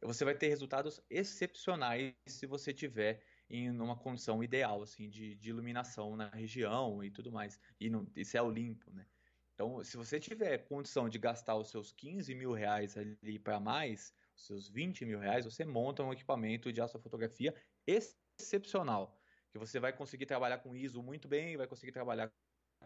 você 0.00 0.24
vai 0.24 0.34
ter 0.34 0.48
resultados 0.48 1.00
excepcionais 1.10 2.14
se 2.26 2.46
você 2.46 2.72
tiver 2.72 3.24
em 3.50 3.70
uma 3.70 3.96
condição 3.96 4.44
ideal 4.44 4.82
assim 4.82 5.08
de, 5.08 5.34
de 5.34 5.48
iluminação 5.48 6.14
na 6.14 6.28
região 6.28 7.02
e 7.02 7.10
tudo 7.10 7.32
mais, 7.32 7.58
e, 7.80 7.88
no, 7.88 8.06
e 8.14 8.24
céu 8.24 8.50
limpo, 8.50 8.92
né? 8.92 9.06
Então, 9.54 9.82
se 9.82 9.96
você 9.96 10.20
tiver 10.20 10.58
condição 10.58 11.08
de 11.08 11.18
gastar 11.18 11.56
os 11.56 11.68
seus 11.68 11.90
15 11.90 12.32
mil 12.32 12.52
reais 12.52 12.96
ali 12.96 13.40
para 13.40 13.58
mais, 13.58 14.14
os 14.36 14.46
seus 14.46 14.68
20 14.68 15.04
mil 15.04 15.18
reais, 15.18 15.46
você 15.46 15.64
monta 15.64 16.04
um 16.04 16.12
equipamento 16.12 16.72
de 16.72 16.80
astrofotografia 16.80 17.52
excepcional, 17.84 19.17
que 19.50 19.58
você 19.58 19.80
vai 19.80 19.92
conseguir 19.92 20.26
trabalhar 20.26 20.58
com 20.58 20.74
ISO 20.74 21.02
muito 21.02 21.28
bem, 21.28 21.56
vai 21.56 21.66
conseguir 21.66 21.92
trabalhar 21.92 22.30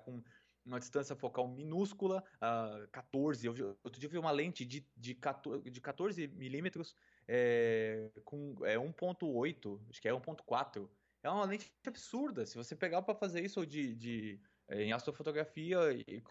com 0.05 0.23
uma 0.65 0.79
distância 0.79 1.17
focal 1.17 1.49
minúscula, 1.49 2.23
uh, 2.37 2.89
14. 2.89 3.47
Eu, 3.47 3.79
outro 3.83 4.01
dia 4.01 4.07
eu 4.07 4.11
vi 4.11 4.19
uma 4.19 4.31
lente 4.31 4.65
de, 4.65 4.87
de 4.97 5.15
14, 5.15 5.71
de 5.71 5.81
14 5.81 6.29
milímetros 6.29 6.97
é, 7.27 8.11
com 8.25 8.55
é, 8.65 8.77
1.8, 8.77 9.81
acho 9.91 10.01
que 10.01 10.09
é 10.09 10.13
1.4. 10.13 10.89
É 11.23 11.31
uma 11.31 11.45
lente 11.45 11.73
absurda. 11.87 12.47
Se 12.47 12.57
você 12.57 12.75
pegar 12.75 13.03
para 13.03 13.15
fazer 13.15 13.45
isso 13.45 13.65
de, 13.67 13.95
de 13.95 14.41
é, 14.69 14.83
em 14.83 14.93
astrofotografia, 14.93 15.79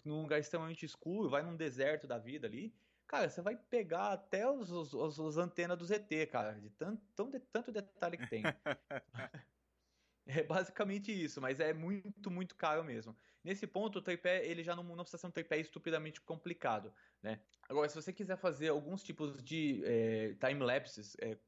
num 0.04 0.22
lugar 0.22 0.38
extremamente 0.38 0.84
escuro, 0.84 1.30
vai 1.30 1.42
num 1.42 1.56
deserto 1.56 2.06
da 2.06 2.18
vida 2.18 2.46
ali, 2.46 2.74
cara, 3.06 3.28
você 3.28 3.42
vai 3.42 3.56
pegar 3.56 4.12
até 4.12 4.50
os, 4.50 4.70
os, 4.70 4.92
os, 4.94 5.18
os 5.18 5.36
antenas 5.38 5.78
do 5.78 5.84
ZT, 5.84 6.26
cara, 6.30 6.58
de 6.60 6.70
tanto, 6.70 7.02
tão 7.14 7.30
de, 7.30 7.40
tanto 7.40 7.70
detalhe 7.72 8.16
que 8.16 8.26
tem. 8.26 8.42
é 10.26 10.42
basicamente 10.42 11.12
isso, 11.12 11.40
mas 11.40 11.60
é 11.60 11.72
muito, 11.72 12.30
muito 12.30 12.54
caro 12.56 12.84
mesmo. 12.84 13.16
Nesse 13.42 13.66
ponto, 13.66 13.98
o 13.98 14.02
tripé, 14.02 14.46
ele 14.46 14.62
já 14.62 14.76
não, 14.76 14.84
não 14.84 14.96
precisa 15.04 15.18
ser 15.18 15.26
um 15.26 15.30
tripé 15.30 15.58
estupidamente 15.58 16.20
complicado, 16.20 16.94
né? 17.20 17.42
Agora, 17.68 17.88
se 17.88 17.94
você 17.94 18.12
quiser 18.12 18.36
fazer 18.36 18.68
alguns 18.68 19.02
tipos 19.02 19.42
de 19.42 19.82
é, 19.84 20.34
time-lapses, 20.34 21.16
é, 21.20 21.38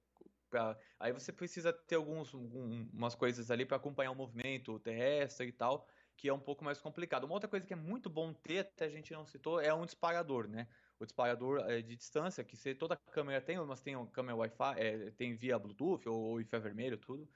aí 0.98 1.12
você 1.12 1.32
precisa 1.32 1.72
ter 1.72 1.96
alguns, 1.96 2.34
algumas 2.34 3.14
coisas 3.14 3.50
ali 3.50 3.64
para 3.66 3.76
acompanhar 3.76 4.10
o 4.10 4.14
movimento 4.14 4.78
terrestre 4.80 5.48
e 5.48 5.52
tal, 5.52 5.88
que 6.16 6.28
é 6.28 6.32
um 6.32 6.40
pouco 6.40 6.64
mais 6.64 6.80
complicado. 6.80 7.24
Uma 7.24 7.34
outra 7.34 7.48
coisa 7.48 7.66
que 7.66 7.72
é 7.72 7.76
muito 7.76 8.08
bom 8.08 8.32
ter, 8.32 8.60
até 8.60 8.84
a 8.87 8.88
gente 8.90 9.12
não 9.12 9.26
citou, 9.26 9.60
é 9.60 9.72
um 9.74 9.84
disparador, 9.84 10.48
né? 10.48 10.68
O 10.98 11.04
disparador 11.04 11.60
é, 11.68 11.82
de 11.82 11.96
distância, 11.96 12.44
que 12.44 12.56
se 12.56 12.74
toda 12.74 12.96
câmera 12.96 13.40
tem, 13.40 13.58
mas 13.58 13.80
tem 13.80 13.94
câmera 14.10 14.37
Wi-Fi, 14.37 14.74
é, 14.78 15.10
tem 15.10 15.37
via 15.37 15.58
Bluetooth 15.58 16.08
ou, 16.08 16.22
ou 16.22 16.40
infravermelho, 16.40 16.98
tudo. 16.98 17.28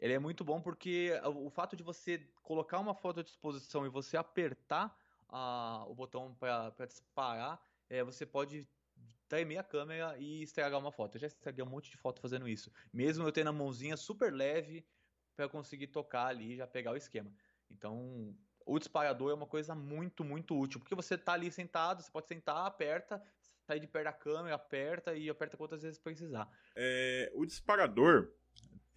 Ele 0.00 0.14
é 0.14 0.18
muito 0.18 0.42
bom 0.42 0.60
porque 0.60 1.12
o 1.24 1.50
fato 1.50 1.76
de 1.76 1.82
você 1.82 2.18
colocar 2.42 2.78
uma 2.78 2.94
foto 2.94 3.20
à 3.20 3.22
disposição 3.22 3.84
e 3.84 3.90
você 3.90 4.16
apertar 4.16 4.96
a, 5.28 5.84
o 5.86 5.94
botão 5.94 6.34
para 6.34 6.86
disparar, 6.86 7.60
é, 7.88 8.02
você 8.02 8.24
pode 8.24 8.66
tremer 9.28 9.58
a 9.58 9.62
câmera 9.62 10.16
e 10.18 10.42
estragar 10.42 10.80
uma 10.80 10.90
foto. 10.90 11.16
Eu 11.16 11.20
já 11.20 11.26
estraguei 11.26 11.62
um 11.62 11.68
monte 11.68 11.90
de 11.90 11.96
foto 11.96 12.20
fazendo 12.20 12.48
isso. 12.48 12.72
Mesmo 12.92 13.24
eu 13.24 13.30
tendo 13.30 13.50
a 13.50 13.52
mãozinha 13.52 13.96
super 13.96 14.32
leve 14.32 14.84
para 15.36 15.48
conseguir 15.48 15.88
tocar 15.88 16.26
ali 16.26 16.54
e 16.54 16.56
já 16.56 16.66
pegar 16.66 16.92
o 16.92 16.96
esquema. 16.96 17.32
Então, 17.70 18.34
o 18.66 18.78
disparador 18.78 19.30
é 19.30 19.34
uma 19.34 19.46
coisa 19.46 19.74
muito, 19.74 20.24
muito 20.24 20.58
útil, 20.58 20.80
porque 20.80 20.94
você 20.94 21.14
está 21.14 21.34
ali 21.34 21.50
sentado, 21.50 22.02
você 22.02 22.10
pode 22.10 22.26
sentar, 22.26 22.66
aperta, 22.66 23.22
sair 23.62 23.80
de 23.80 23.86
perto 23.86 24.06
da 24.06 24.12
câmera, 24.12 24.54
aperta 24.56 25.14
e 25.14 25.30
aperta 25.30 25.56
quantas 25.56 25.82
vezes 25.82 25.98
precisar. 25.98 26.50
É, 26.74 27.30
o 27.34 27.44
disparador 27.44 28.32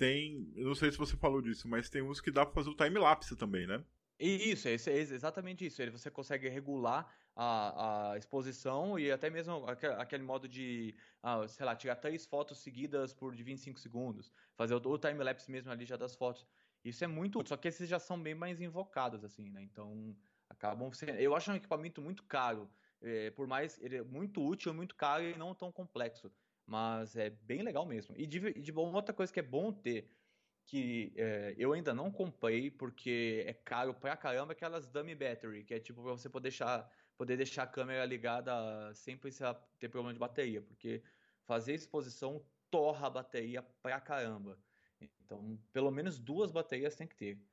tem, 0.04 0.52
não 0.58 0.76
sei 0.76 0.92
se 0.92 0.98
você 0.98 1.16
falou 1.16 1.42
disso, 1.42 1.66
mas 1.66 1.90
tem 1.90 2.02
uns 2.02 2.20
que 2.20 2.30
dá 2.30 2.46
para 2.46 2.54
fazer 2.54 2.70
o 2.70 2.76
time-lapse 2.76 3.38
também, 3.38 3.66
né? 3.66 3.82
Isso, 4.20 4.68
é, 4.68 4.74
é 4.74 4.98
exatamente 5.00 5.66
isso. 5.66 5.82
Ele, 5.82 5.92
você 5.92 6.12
consegue 6.12 6.50
regular 6.50 7.10
a, 7.34 8.12
a 8.12 8.18
exposição 8.18 9.00
e 9.00 9.10
até 9.10 9.30
mesmo 9.30 9.66
aquele 9.98 10.24
modo 10.24 10.46
de, 10.46 10.94
ah, 11.22 11.48
sei 11.48 11.66
lá, 11.66 11.74
tirar 11.74 11.96
três 11.96 12.26
fotos 12.26 12.58
seguidas 12.60 13.14
por 13.14 13.34
de 13.34 13.44
25 13.44 13.80
segundos. 13.80 14.30
Fazer 14.58 14.76
o, 14.76 14.78
o 14.78 14.98
time-lapse 14.98 15.50
mesmo 15.50 15.72
ali 15.72 15.86
já 15.86 15.96
das 15.96 16.16
fotos. 16.16 16.46
Isso 16.84 17.02
é 17.06 17.08
muito 17.08 17.40
útil, 17.40 17.50
só 17.50 17.58
que 17.58 17.70
esses 17.70 17.88
já 17.88 17.98
são 17.98 18.22
bem 18.22 18.36
mais 18.36 18.60
invocados, 18.60 19.24
assim, 19.24 19.50
né? 19.50 19.64
Então, 19.64 20.14
acabam 20.50 20.92
sendo... 20.92 21.12
Eu 21.12 21.34
acho 21.34 21.50
um 21.50 21.56
equipamento 21.56 22.02
muito 22.02 22.24
caro, 22.24 22.70
é, 23.02 23.32
por 23.32 23.48
mais... 23.48 23.82
Ele 23.82 23.96
é 23.96 24.04
muito 24.04 24.46
útil, 24.46 24.74
muito 24.74 24.96
caro 24.96 25.24
e 25.24 25.38
não 25.38 25.56
tão 25.56 25.72
complexo. 25.72 26.30
Mas 26.66 27.16
é 27.16 27.30
bem 27.30 27.62
legal 27.62 27.86
mesmo. 27.86 28.16
E 28.18 28.26
de, 28.26 28.54
de 28.54 28.72
bom, 28.72 28.92
outra 28.94 29.14
coisa 29.14 29.32
que 29.34 29.40
é 29.40 29.44
bom 29.44 29.72
ter, 29.74 30.10
que 30.66 31.14
é, 31.18 31.54
eu 31.58 31.74
ainda 31.74 31.94
não 31.94 32.12
comprei, 32.12 32.72
porque 32.72 33.44
é 33.48 33.54
caro 33.54 33.94
pra 33.94 34.16
caramba, 34.18 34.54
aquelas 34.54 34.90
dummy 34.90 35.16
battery, 35.16 35.64
que 35.66 35.74
é 35.74 35.80
tipo 35.80 36.02
pra 36.02 36.12
você 36.12 36.30
poder 36.30 36.44
deixar, 36.50 36.90
poder 37.18 37.38
deixar 37.38 37.64
a 37.64 37.68
câmera 37.68 38.06
ligada 38.06 38.94
sem 38.94 39.18
precisar 39.18 39.56
ter 39.80 39.90
problema 39.90 40.14
de 40.14 40.20
bateria, 40.20 40.62
porque 40.62 41.04
fazer 41.44 41.74
exposição 41.74 42.50
torra 42.70 43.08
a 43.08 43.10
bateria 43.10 43.62
pra 43.62 44.00
caramba. 44.02 44.64
Então, 45.02 45.58
pelo 45.72 45.92
menos 45.92 46.18
duas 46.20 46.52
baterias 46.52 46.96
tem 46.96 47.08
que 47.08 47.16
ter. 47.16 47.53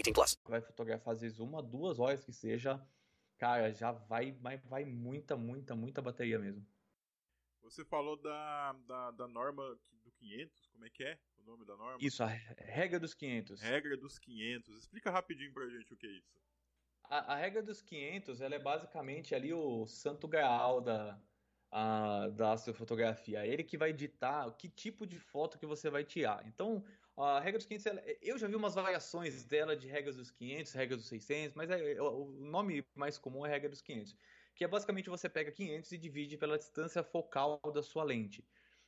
18 0.01 0.13
plus. 0.13 0.39
Vai 0.45 0.61
fotografar 0.61 1.13
às 1.13 1.21
vezes 1.21 1.39
uma, 1.39 1.61
duas 1.61 1.99
horas 1.99 2.23
que 2.23 2.33
seja, 2.33 2.81
cara, 3.37 3.71
já 3.71 3.91
vai, 3.91 4.31
vai, 4.31 4.57
vai 4.57 4.85
muita, 4.85 5.35
muita, 5.35 5.75
muita 5.75 6.01
bateria 6.01 6.39
mesmo. 6.39 6.65
Você 7.63 7.85
falou 7.85 8.17
da, 8.17 8.73
da, 8.87 9.11
da 9.11 9.27
norma 9.27 9.63
do 10.03 10.11
500, 10.11 10.67
como 10.67 10.85
é 10.85 10.89
que 10.89 11.03
é 11.03 11.17
o 11.37 11.43
nome 11.43 11.65
da 11.65 11.77
norma? 11.77 11.97
Isso, 12.01 12.23
a 12.23 12.27
regra 12.27 12.99
dos 12.99 13.13
500. 13.13 13.61
Regra 13.61 13.97
dos 13.97 14.17
500. 14.17 14.77
Explica 14.79 15.11
rapidinho 15.11 15.53
pra 15.53 15.69
gente 15.69 15.93
o 15.93 15.97
que 15.97 16.07
é 16.07 16.11
isso. 16.11 16.41
A, 17.03 17.33
a, 17.33 17.35
regra 17.35 17.61
dos 17.61 17.81
500 17.81 18.41
ela 18.41 18.55
é 18.55 18.59
basicamente 18.59 19.35
ali 19.35 19.53
o 19.53 19.85
santo 19.85 20.27
graal 20.27 20.81
da, 20.81 21.21
a, 21.71 22.27
da 22.29 22.53
astrofotografia. 22.53 23.45
É 23.45 23.47
ele 23.47 23.63
que 23.63 23.77
vai 23.77 23.93
ditar 23.93 24.51
que 24.57 24.67
tipo 24.67 25.05
de 25.05 25.19
foto 25.19 25.57
que 25.57 25.65
você 25.65 25.89
vai 25.89 26.03
tirar. 26.03 26.45
Então, 26.47 26.83
a 27.17 27.39
regra 27.39 27.57
dos 27.57 27.67
500, 27.67 27.85
ela, 27.85 28.03
eu 28.21 28.37
já 28.37 28.47
vi 28.47 28.55
umas 28.55 28.75
variações 28.75 29.43
dela 29.43 29.75
de 29.75 29.87
regras 29.87 30.15
dos 30.15 30.31
500, 30.31 30.73
regras 30.73 30.99
dos 30.99 31.07
600, 31.07 31.55
mas 31.55 31.69
é, 31.69 31.93
é, 31.93 32.01
o 32.01 32.25
nome 32.25 32.85
mais 32.95 33.17
comum 33.17 33.45
é 33.45 33.49
regra 33.49 33.69
dos 33.69 33.81
500. 33.81 34.15
Que 34.55 34.63
é 34.63 34.67
basicamente 34.67 35.09
você 35.09 35.29
pega 35.29 35.51
500 35.51 35.91
e 35.91 35.97
divide 35.97 36.37
pela 36.37 36.57
distância 36.57 37.03
focal 37.03 37.59
da 37.73 37.81
sua 37.81 38.03
lente. 38.03 38.45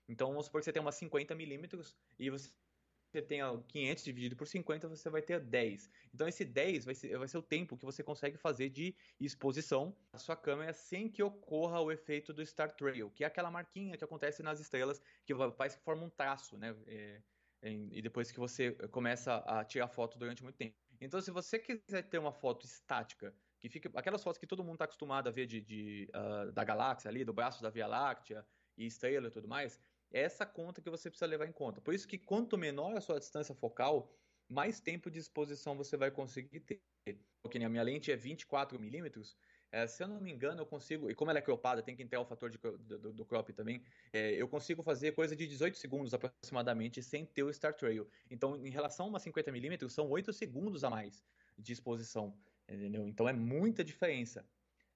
Então, 0.07 0.29
vamos 0.29 0.45
supor 0.45 0.61
que 0.61 0.65
você 0.65 0.73
tem 0.73 0.81
umas 0.81 0.95
50 0.95 1.33
milímetros 1.35 1.95
e 2.19 2.29
você 2.29 2.51
você 3.13 3.21
tenha 3.21 3.63
500 3.67 4.03
dividido 4.03 4.35
por 4.35 4.47
50, 4.47 4.87
você 4.87 5.07
vai 5.07 5.21
ter 5.21 5.39
10. 5.39 5.89
Então 6.11 6.27
esse 6.27 6.43
10 6.43 6.85
vai 6.85 6.95
ser, 6.95 7.15
vai 7.15 7.27
ser 7.27 7.37
o 7.37 7.43
tempo 7.43 7.77
que 7.77 7.85
você 7.85 8.01
consegue 8.01 8.37
fazer 8.37 8.69
de 8.69 8.95
exposição 9.19 9.95
da 10.11 10.17
sua 10.17 10.35
câmera 10.35 10.73
sem 10.73 11.07
que 11.07 11.21
ocorra 11.21 11.79
o 11.79 11.91
efeito 11.91 12.33
do 12.33 12.43
Star 12.43 12.71
Trail, 12.75 13.11
que 13.11 13.23
é 13.23 13.27
aquela 13.27 13.51
marquinha 13.51 13.95
que 13.95 14.03
acontece 14.03 14.41
nas 14.41 14.59
estrelas, 14.59 14.99
que 15.25 15.33
faz 15.51 15.75
que 15.75 15.83
forma 15.83 16.03
um 16.03 16.09
traço, 16.09 16.57
né? 16.57 16.75
É, 16.87 16.95
é, 16.95 17.21
e 17.63 18.01
depois 18.01 18.31
que 18.31 18.39
você 18.39 18.71
começa 18.89 19.37
a 19.37 19.63
tirar 19.63 19.87
foto 19.87 20.17
durante 20.17 20.43
muito 20.43 20.57
tempo. 20.57 20.75
Então 20.99 21.21
se 21.21 21.31
você 21.31 21.59
quiser 21.59 22.03
ter 22.03 22.17
uma 22.17 22.31
foto 22.31 22.65
estática, 22.65 23.33
que 23.59 23.69
fica 23.69 23.89
aquelas 23.95 24.23
fotos 24.23 24.37
que 24.37 24.47
todo 24.47 24.63
mundo 24.63 24.75
está 24.75 24.85
acostumado 24.85 25.27
a 25.27 25.31
ver 25.31 25.45
de, 25.45 25.61
de 25.61 26.09
uh, 26.13 26.51
da 26.51 26.63
galáxia 26.63 27.09
ali, 27.09 27.23
do 27.23 27.33
braço 27.33 27.61
da 27.61 27.69
Via 27.69 27.87
Láctea 27.87 28.45
e 28.77 28.85
estrela 28.85 29.27
e 29.27 29.31
tudo 29.31 29.47
mais, 29.47 29.79
é 30.11 30.21
essa 30.21 30.45
conta 30.45 30.81
que 30.81 30.89
você 30.89 31.09
precisa 31.09 31.25
levar 31.25 31.47
em 31.47 31.51
conta. 31.51 31.81
Por 31.81 31.93
isso 31.93 32.07
que 32.07 32.17
quanto 32.17 32.57
menor 32.57 32.95
a 32.95 33.01
sua 33.01 33.19
distância 33.19 33.55
focal, 33.55 34.13
mais 34.49 34.79
tempo 34.79 35.09
de 35.09 35.19
exposição 35.19 35.75
você 35.75 35.97
vai 35.97 36.11
conseguir 36.11 36.59
ter. 36.59 36.81
Porque 37.41 37.57
a 37.57 37.69
minha 37.69 37.83
lente 37.83 38.11
é 38.11 38.15
24 38.15 38.79
milímetros, 38.79 39.35
é, 39.73 39.87
se 39.87 40.03
eu 40.03 40.07
não 40.07 40.21
me 40.21 40.31
engano, 40.31 40.61
eu 40.61 40.67
consigo, 40.67 41.09
e 41.09 41.15
como 41.15 41.31
ela 41.31 41.39
é 41.39 41.41
cropada, 41.41 41.81
tem 41.81 41.95
que 41.95 42.03
entrar 42.03 42.21
o 42.21 42.25
fator 42.25 42.47
de, 42.47 42.59
do, 42.59 43.11
do, 43.11 43.25
crop 43.25 43.51
também, 43.53 43.81
é, 44.13 44.31
eu 44.33 44.47
consigo 44.47 44.83
fazer 44.83 45.13
coisa 45.13 45.35
de 45.35 45.47
18 45.47 45.75
segundos 45.79 46.13
aproximadamente 46.13 47.01
sem 47.01 47.25
ter 47.25 47.41
o 47.41 47.51
Star 47.51 47.73
Trail. 47.73 48.07
Então, 48.29 48.55
em 48.63 48.69
relação 48.69 49.07
a 49.07 49.09
uma 49.09 49.19
50mm, 49.19 49.89
são 49.89 50.07
8 50.11 50.31
segundos 50.31 50.83
a 50.83 50.91
mais 50.91 51.25
de 51.57 51.73
exposição, 51.73 52.37
entendeu? 52.69 53.07
Então 53.07 53.27
é 53.27 53.33
muita 53.33 53.83
diferença. 53.83 54.45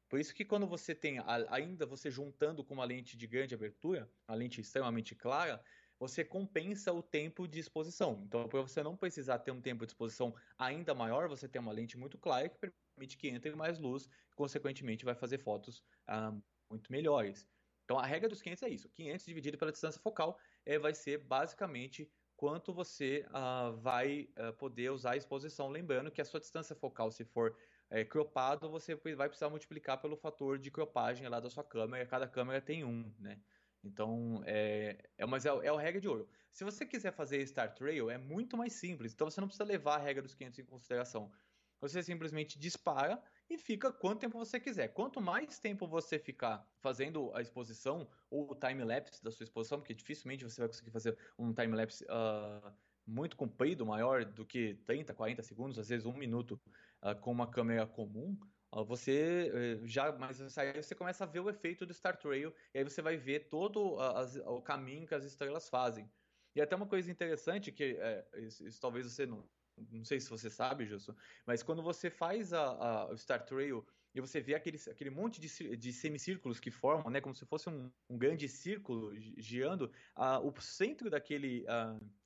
Por 0.07 0.19
isso 0.19 0.33
que 0.33 0.45
quando 0.45 0.67
você 0.67 0.93
tem, 0.93 1.17
ainda 1.49 1.87
você 1.87 2.11
juntando 2.11 2.63
com 2.63 2.75
uma 2.75 2.85
lente 2.85 3.17
de 3.17 3.25
grande 3.25 3.55
abertura, 3.55 4.07
uma 4.27 4.37
lente 4.37 4.61
extremamente 4.61 5.15
clara, 5.15 5.59
você 5.99 6.23
compensa 6.23 6.93
o 6.93 7.01
tempo 7.01 7.47
de 7.47 7.59
exposição. 7.59 8.21
Então, 8.27 8.47
para 8.47 8.61
você 8.61 8.83
não 8.83 8.95
precisar 8.95 9.39
ter 9.39 9.49
um 9.49 9.59
tempo 9.59 9.87
de 9.87 9.91
exposição 9.91 10.35
ainda 10.55 10.93
maior, 10.93 11.27
você 11.27 11.47
tem 11.47 11.59
uma 11.59 11.71
lente 11.71 11.97
muito 11.97 12.15
clara 12.17 12.47
que 12.47 12.59
permite 12.59 12.86
que 13.05 13.27
entre 13.27 13.55
mais 13.55 13.77
luz, 13.77 14.05
e, 14.31 14.35
consequentemente 14.35 15.05
vai 15.05 15.13
fazer 15.13 15.37
fotos 15.37 15.83
ah, 16.07 16.33
muito 16.69 16.91
melhores. 16.91 17.47
Então, 17.85 17.99
a 17.99 18.05
regra 18.05 18.27
dos 18.27 18.41
500 18.41 18.63
é 18.63 18.69
isso. 18.69 18.89
500 18.89 19.25
dividido 19.25 19.57
pela 19.57 19.71
distância 19.71 20.01
focal 20.01 20.37
é, 20.65 20.77
vai 20.77 20.93
ser 20.93 21.19
basicamente 21.19 22.09
quanto 22.35 22.73
você 22.73 23.25
ah, 23.31 23.71
vai 23.77 24.29
ah, 24.35 24.51
poder 24.53 24.91
usar 24.91 25.11
a 25.11 25.17
exposição. 25.17 25.69
Lembrando 25.69 26.11
que 26.11 26.21
a 26.21 26.25
sua 26.25 26.39
distância 26.39 26.75
focal, 26.75 27.11
se 27.11 27.23
for 27.23 27.55
é, 27.89 28.03
cropado, 28.03 28.69
você 28.69 28.95
vai 29.15 29.29
precisar 29.29 29.49
multiplicar 29.49 30.01
pelo 30.01 30.17
fator 30.17 30.57
de 30.57 30.69
cropagem 30.69 31.27
lá 31.27 31.39
da 31.39 31.49
sua 31.49 31.63
câmera, 31.63 32.05
cada 32.05 32.27
câmera 32.27 32.61
tem 32.61 32.83
um, 32.83 33.11
né? 33.19 33.39
Então, 33.83 34.41
é, 34.45 34.97
é, 35.17 35.25
mas 35.25 35.45
é, 35.45 35.49
é 35.49 35.69
a 35.69 35.79
regra 35.79 36.01
de 36.01 36.07
ouro. 36.07 36.27
Se 36.51 36.63
você 36.63 36.85
quiser 36.85 37.11
fazer 37.13 37.45
Star 37.47 37.73
Trail, 37.73 38.09
é 38.09 38.17
muito 38.17 38.57
mais 38.57 38.73
simples. 38.73 39.13
Então, 39.13 39.29
você 39.29 39.39
não 39.39 39.47
precisa 39.47 39.63
levar 39.63 39.95
a 39.95 39.99
regra 39.99 40.21
dos 40.21 40.33
500 40.33 40.59
em 40.59 40.65
consideração. 40.65 41.31
Você 41.79 42.01
simplesmente 42.01 42.57
dispara 42.57 43.21
e 43.49 43.57
fica 43.57 43.91
quanto 43.91 44.19
tempo 44.19 44.37
você 44.37 44.59
quiser. 44.59 44.89
Quanto 44.89 45.21
mais 45.21 45.59
tempo 45.59 45.87
você 45.87 46.19
ficar 46.19 46.67
fazendo 46.79 47.31
a 47.33 47.41
exposição 47.41 48.07
ou 48.29 48.51
o 48.51 48.55
time-lapse 48.55 49.23
da 49.23 49.31
sua 49.31 49.43
exposição, 49.43 49.79
porque 49.79 49.93
dificilmente 49.93 50.43
você 50.43 50.59
vai 50.59 50.67
conseguir 50.67 50.91
fazer 50.91 51.17
um 51.37 51.53
time-lapse 51.53 52.03
uh, 52.05 52.73
muito 53.05 53.37
comprido, 53.37 53.85
maior 53.85 54.25
do 54.25 54.45
que 54.45 54.75
30, 54.85 55.13
40 55.13 55.41
segundos, 55.41 55.79
às 55.79 55.87
vezes 55.87 56.05
um 56.05 56.13
minuto, 56.13 56.59
uh, 57.01 57.15
com 57.21 57.31
uma 57.31 57.47
câmera 57.47 57.87
comum, 57.87 58.37
uh, 58.75 58.83
você 58.83 59.79
uh, 59.81 59.87
já, 59.87 60.11
mas 60.11 60.57
aí 60.57 60.83
você 60.83 60.93
começa 60.93 61.23
a 61.23 61.27
ver 61.27 61.39
o 61.39 61.49
efeito 61.49 61.85
do 61.85 61.93
Star 61.93 62.17
Trail 62.17 62.53
e 62.73 62.79
aí 62.79 62.83
você 62.83 63.01
vai 63.01 63.15
ver 63.15 63.47
todo 63.47 63.97
as, 63.99 64.35
o 64.35 64.61
caminho 64.61 65.07
que 65.07 65.15
as 65.15 65.23
estrelas 65.23 65.69
fazem. 65.69 66.11
E 66.53 66.61
até 66.61 66.75
uma 66.75 66.87
coisa 66.87 67.09
interessante 67.09 67.71
que 67.71 67.97
é, 67.99 68.27
isso, 68.37 68.67
isso, 68.67 68.81
talvez 68.81 69.05
você 69.05 69.25
não, 69.25 69.47
não 69.91 70.05
sei 70.05 70.19
se 70.19 70.29
você 70.29 70.49
sabe, 70.49 70.85
Justo, 70.85 71.15
mas 71.45 71.63
quando 71.63 71.81
você 71.81 72.09
faz 72.09 72.53
a, 72.53 72.63
a, 72.63 73.05
o 73.11 73.17
Star 73.17 73.45
Trail 73.45 73.85
e 74.13 74.21
você 74.21 74.41
vê 74.41 74.55
aquele, 74.55 74.79
aquele 74.89 75.09
monte 75.09 75.39
de, 75.39 75.77
de 75.77 75.93
semicírculos 75.93 76.59
que 76.59 76.71
formam, 76.71 77.11
né, 77.11 77.21
como 77.21 77.35
se 77.35 77.45
fosse 77.45 77.69
um, 77.69 77.91
um 78.09 78.17
grande 78.17 78.49
círculo 78.49 79.13
girando, 79.37 79.91
uh, 80.17 80.39
o 80.43 80.59
centro 80.59 81.09
daquele, 81.09 81.65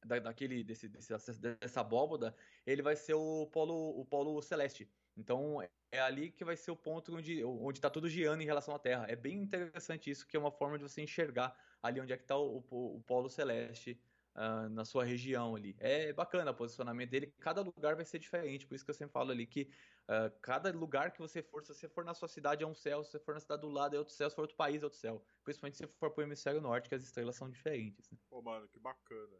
da, 0.05 0.19
daquele 0.19 0.63
desse, 0.63 0.87
desse, 0.87 1.13
dessa 1.39 1.81
abóboda, 1.81 2.33
ele 2.65 2.81
vai 2.81 2.95
ser 2.95 3.15
o 3.15 3.45
polo, 3.47 3.99
o 3.99 4.05
polo 4.05 4.41
celeste. 4.41 4.89
Então 5.17 5.61
é 5.91 5.99
ali 5.99 6.31
que 6.31 6.45
vai 6.45 6.55
ser 6.55 6.71
o 6.71 6.75
ponto 6.75 7.13
onde 7.13 7.43
onde 7.43 7.77
está 7.77 7.89
tudo 7.89 8.07
girando 8.07 8.41
em 8.41 8.45
relação 8.45 8.73
à 8.73 8.79
Terra. 8.79 9.05
É 9.09 9.15
bem 9.15 9.37
interessante 9.41 10.09
isso, 10.09 10.25
que 10.25 10.37
é 10.37 10.39
uma 10.39 10.51
forma 10.51 10.77
de 10.77 10.83
você 10.83 11.01
enxergar 11.01 11.53
ali 11.83 11.99
onde 11.99 12.13
é 12.13 12.17
que 12.17 12.23
está 12.23 12.37
o, 12.37 12.63
o, 12.69 12.97
o 12.97 13.01
polo 13.01 13.29
celeste 13.29 13.99
uh, 14.35 14.69
na 14.69 14.85
sua 14.85 15.03
região 15.03 15.55
ali. 15.55 15.75
É 15.79 16.13
bacana 16.13 16.51
o 16.51 16.55
posicionamento 16.55 17.09
dele, 17.09 17.33
cada 17.39 17.61
lugar 17.61 17.95
vai 17.95 18.05
ser 18.05 18.19
diferente, 18.19 18.65
por 18.65 18.75
isso 18.75 18.85
que 18.85 18.91
eu 18.91 18.95
sempre 18.95 19.13
falo 19.13 19.31
ali 19.31 19.45
que 19.45 19.69
uh, 20.07 20.39
cada 20.41 20.71
lugar 20.71 21.11
que 21.11 21.19
você 21.19 21.41
for, 21.41 21.63
se 21.63 21.73
você 21.73 21.87
for 21.89 22.03
na 22.03 22.13
sua 22.13 22.27
cidade 22.27 22.63
é 22.63 22.67
um 22.67 22.75
céu, 22.75 23.03
se 23.03 23.11
você 23.11 23.19
for 23.19 23.33
na 23.33 23.39
cidade 23.39 23.61
do 23.61 23.69
lado 23.69 23.95
é 23.95 23.99
outro 23.99 24.13
céu, 24.13 24.29
se 24.29 24.35
for 24.35 24.43
outro 24.43 24.57
país 24.57 24.81
é 24.81 24.85
outro 24.85 24.99
céu. 24.99 25.23
Principalmente 25.43 25.77
se 25.77 25.87
for 25.87 26.11
pro 26.11 26.23
hemisfério 26.23 26.61
norte, 26.61 26.89
que 26.89 26.95
as 26.95 27.03
estrelas 27.03 27.35
são 27.35 27.49
diferentes. 27.49 28.09
Né? 28.09 28.17
Pô, 28.29 28.41
mano, 28.41 28.67
que 28.67 28.79
bacana. 28.79 29.37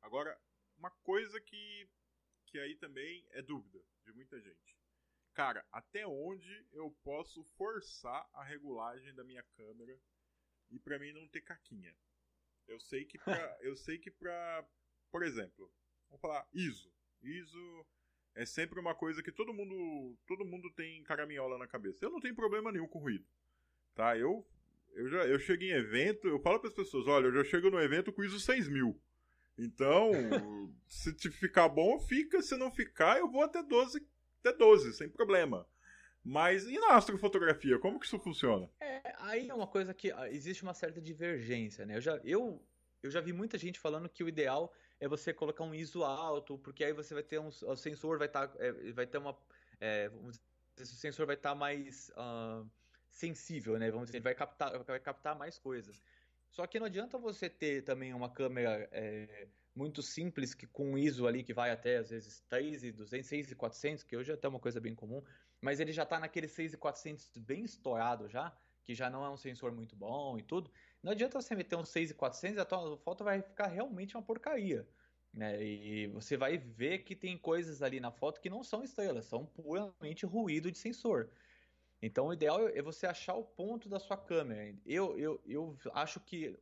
Agora, 0.00 0.38
uma 0.76 0.90
coisa 0.90 1.40
que, 1.40 1.88
que 2.46 2.58
aí 2.58 2.76
também 2.76 3.26
é 3.30 3.42
dúvida 3.42 3.80
de 4.04 4.12
muita 4.12 4.40
gente. 4.40 4.76
Cara, 5.32 5.66
até 5.72 6.06
onde 6.06 6.64
eu 6.72 6.96
posso 7.02 7.42
forçar 7.56 8.28
a 8.34 8.44
regulagem 8.44 9.12
da 9.14 9.24
minha 9.24 9.42
câmera 9.42 9.98
e 10.70 10.78
para 10.78 10.98
mim 10.98 11.12
não 11.12 11.26
ter 11.28 11.40
caquinha? 11.40 11.96
Eu 12.66 12.80
sei 12.80 13.04
que 13.04 13.18
pra, 13.18 13.58
eu 13.62 13.76
sei 13.76 13.98
que 13.98 14.10
pra, 14.10 14.66
por 15.10 15.22
exemplo, 15.22 15.70
vamos 16.08 16.20
falar 16.20 16.46
ISO. 16.52 16.92
ISO 17.22 17.86
é 18.34 18.44
sempre 18.44 18.80
uma 18.80 18.94
coisa 18.94 19.22
que 19.22 19.32
todo 19.32 19.54
mundo, 19.54 20.16
todo 20.26 20.44
mundo 20.44 20.70
tem 20.72 21.02
caraminhola 21.04 21.58
na 21.58 21.66
cabeça. 21.66 22.04
Eu 22.04 22.10
não 22.10 22.20
tenho 22.20 22.34
problema 22.34 22.72
nenhum 22.72 22.88
com 22.88 22.98
ruído. 22.98 23.26
Tá? 23.94 24.16
Eu 24.18 24.46
eu 24.92 25.08
já 25.08 25.26
eu 25.26 25.38
chego 25.38 25.62
em 25.64 25.72
evento, 25.72 26.28
eu 26.28 26.38
falo 26.38 26.60
para 26.60 26.68
as 26.68 26.74
pessoas, 26.74 27.06
olha, 27.06 27.26
eu 27.26 27.32
já 27.32 27.44
chego 27.44 27.70
no 27.70 27.80
evento 27.80 28.12
com 28.12 28.22
ISO 28.22 28.38
6000. 28.38 29.00
Então, 29.56 30.10
se 30.86 31.12
te 31.14 31.30
ficar 31.30 31.68
bom, 31.68 31.98
fica. 32.00 32.42
Se 32.42 32.56
não 32.56 32.70
ficar, 32.70 33.18
eu 33.18 33.30
vou 33.30 33.42
até 33.42 33.62
12, 33.62 34.06
até 34.40 34.56
12, 34.56 34.92
sem 34.94 35.08
problema. 35.08 35.66
Mas 36.24 36.66
e 36.66 36.78
na 36.78 36.96
astrofotografia, 36.96 37.78
como 37.78 38.00
que 38.00 38.06
isso 38.06 38.18
funciona? 38.18 38.68
É, 38.80 39.14
aí 39.18 39.48
é 39.48 39.54
uma 39.54 39.66
coisa 39.66 39.92
que 39.92 40.10
ah, 40.10 40.30
existe 40.30 40.62
uma 40.62 40.72
certa 40.72 41.00
divergência, 41.00 41.84
né? 41.84 41.96
Eu 41.96 42.00
já, 42.00 42.16
eu, 42.24 42.64
eu 43.02 43.10
já 43.10 43.20
vi 43.20 43.32
muita 43.32 43.58
gente 43.58 43.78
falando 43.78 44.08
que 44.08 44.24
o 44.24 44.28
ideal 44.28 44.72
é 44.98 45.06
você 45.06 45.34
colocar 45.34 45.64
um 45.64 45.74
ISO 45.74 46.02
alto, 46.02 46.58
porque 46.58 46.82
aí 46.82 46.94
você 46.94 47.12
vai 47.12 47.22
ter 47.22 47.38
um. 47.38 47.48
O 47.48 47.76
sensor 47.76 48.16
vai 48.16 48.26
estar. 48.26 48.48
Tá, 48.48 48.54
é, 48.58 48.72
vai 48.92 49.06
ter 49.06 49.18
uma. 49.18 49.36
É, 49.78 50.10
o 50.80 50.84
sensor 50.86 51.26
vai 51.26 51.36
estar 51.36 51.50
tá 51.50 51.54
mais 51.54 52.10
uh, 52.16 52.66
sensível, 53.10 53.78
né? 53.78 53.90
Vamos 53.90 54.06
dizer, 54.06 54.16
ele 54.16 54.24
vai 54.24 54.34
captar, 54.34 54.82
vai 54.82 55.00
captar 55.00 55.36
mais 55.36 55.58
coisas. 55.58 56.02
Só 56.48 56.66
que 56.66 56.78
não 56.78 56.86
adianta 56.86 57.18
você 57.18 57.50
ter 57.50 57.82
também 57.82 58.14
uma 58.14 58.30
câmera 58.30 58.88
é, 58.92 59.48
muito 59.74 60.02
simples 60.02 60.54
que 60.54 60.66
com 60.66 60.96
ISO 60.96 61.26
ali 61.26 61.42
que 61.42 61.52
vai 61.52 61.70
até 61.70 61.96
às 61.96 62.10
vezes 62.10 62.40
3 62.48 62.84
e 62.84 62.92
200, 62.92 63.26
6 63.26 63.50
e 63.50 63.54
400, 63.54 64.04
que 64.04 64.16
hoje 64.16 64.30
é 64.30 64.34
até 64.34 64.48
uma 64.48 64.60
coisa 64.60 64.80
bem 64.80 64.94
comum, 64.94 65.22
mas 65.60 65.80
ele 65.80 65.92
já 65.92 66.04
está 66.04 66.18
naquele 66.18 66.48
6 66.48 66.74
e 66.74 66.76
400 66.76 67.30
bem 67.38 67.64
estourado 67.64 68.28
já, 68.28 68.56
que 68.84 68.94
já 68.94 69.10
não 69.10 69.24
é 69.24 69.30
um 69.30 69.36
sensor 69.36 69.72
muito 69.72 69.96
bom 69.96 70.38
e 70.38 70.42
tudo. 70.42 70.70
Não 71.02 71.12
adianta 71.12 71.40
você 71.40 71.54
meter 71.54 71.76
um 71.76 71.84
6 71.84 72.10
e 72.10 72.14
400 72.14 72.58
a 72.58 72.64
tua 72.64 72.96
foto 72.98 73.24
vai 73.24 73.42
ficar 73.42 73.66
realmente 73.66 74.16
uma 74.16 74.22
porcaria. 74.22 74.86
Né? 75.32 75.60
E 75.64 76.06
você 76.08 76.36
vai 76.36 76.56
ver 76.56 77.00
que 77.00 77.16
tem 77.16 77.36
coisas 77.36 77.82
ali 77.82 77.98
na 77.98 78.12
foto 78.12 78.40
que 78.40 78.48
não 78.48 78.62
são 78.62 78.84
estrelas, 78.84 79.24
são 79.24 79.44
puramente 79.44 80.24
ruído 80.24 80.70
de 80.70 80.78
sensor. 80.78 81.28
Então, 82.00 82.26
o 82.26 82.32
ideal 82.34 82.68
é 82.68 82.82
você 82.82 83.06
achar 83.06 83.34
o 83.34 83.42
ponto 83.42 83.88
da 83.88 83.98
sua 83.98 84.16
câmera. 84.16 84.76
Eu, 84.84 85.18
eu, 85.18 85.40
eu 85.46 85.76
acho 85.94 86.20
que. 86.20 86.54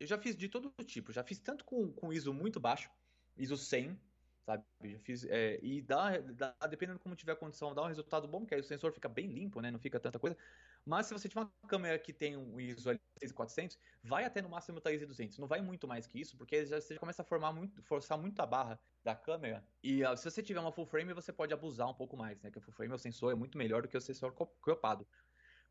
Eu 0.00 0.06
já 0.06 0.18
fiz 0.18 0.34
de 0.34 0.48
todo 0.48 0.72
tipo. 0.84 1.12
Já 1.12 1.22
fiz 1.22 1.38
tanto 1.38 1.64
com, 1.64 1.92
com 1.92 2.10
ISO 2.12 2.32
muito 2.32 2.58
baixo, 2.58 2.90
ISO 3.36 3.56
100, 3.56 4.00
sabe? 4.46 4.64
Já 4.82 4.98
fiz. 5.00 5.24
É, 5.24 5.60
e 5.62 5.82
dá, 5.82 6.18
dá, 6.18 6.54
dependendo 6.68 6.98
de 6.98 7.02
como 7.02 7.14
tiver 7.14 7.32
a 7.32 7.36
condição, 7.36 7.74
dá 7.74 7.82
um 7.82 7.86
resultado 7.86 8.26
bom, 8.26 8.40
porque 8.40 8.54
aí 8.54 8.60
o 8.60 8.64
sensor 8.64 8.92
fica 8.92 9.10
bem 9.10 9.26
limpo, 9.26 9.60
né? 9.60 9.70
Não 9.70 9.78
fica 9.78 10.00
tanta 10.00 10.18
coisa. 10.18 10.38
Mas 10.86 11.06
se 11.06 11.12
você 11.12 11.28
tiver 11.28 11.42
uma 11.42 11.52
câmera 11.68 11.98
que 11.98 12.14
tem 12.14 12.34
um 12.34 12.58
ISO 12.58 12.88
ali 12.88 13.00
6400, 13.18 13.78
vai 14.02 14.24
até 14.24 14.40
no 14.40 14.48
máximo 14.48 14.80
3200. 14.80 15.38
Não 15.38 15.46
vai 15.46 15.60
muito 15.60 15.86
mais 15.86 16.06
que 16.06 16.18
isso, 16.18 16.34
porque 16.36 16.64
já, 16.64 16.80
você 16.80 16.94
já 16.94 17.00
começa 17.00 17.20
a 17.20 17.24
formar 17.24 17.52
muito, 17.52 17.82
forçar 17.82 18.16
muito 18.18 18.40
a 18.40 18.46
barra 18.46 18.80
da 19.04 19.14
câmera. 19.14 19.62
E 19.82 20.00
se 20.16 20.24
você 20.30 20.42
tiver 20.42 20.60
uma 20.60 20.72
full 20.72 20.86
frame, 20.86 21.12
você 21.12 21.30
pode 21.30 21.52
abusar 21.52 21.88
um 21.90 21.94
pouco 21.94 22.16
mais, 22.16 22.40
né? 22.40 22.50
Que 22.50 22.56
o 22.56 22.60
full 22.62 22.72
frame, 22.72 22.94
o 22.94 22.98
sensor 22.98 23.32
é 23.32 23.34
muito 23.34 23.58
melhor 23.58 23.82
do 23.82 23.88
que 23.88 23.96
o 23.96 24.00
sensor 24.00 24.32
cropado. 24.62 25.06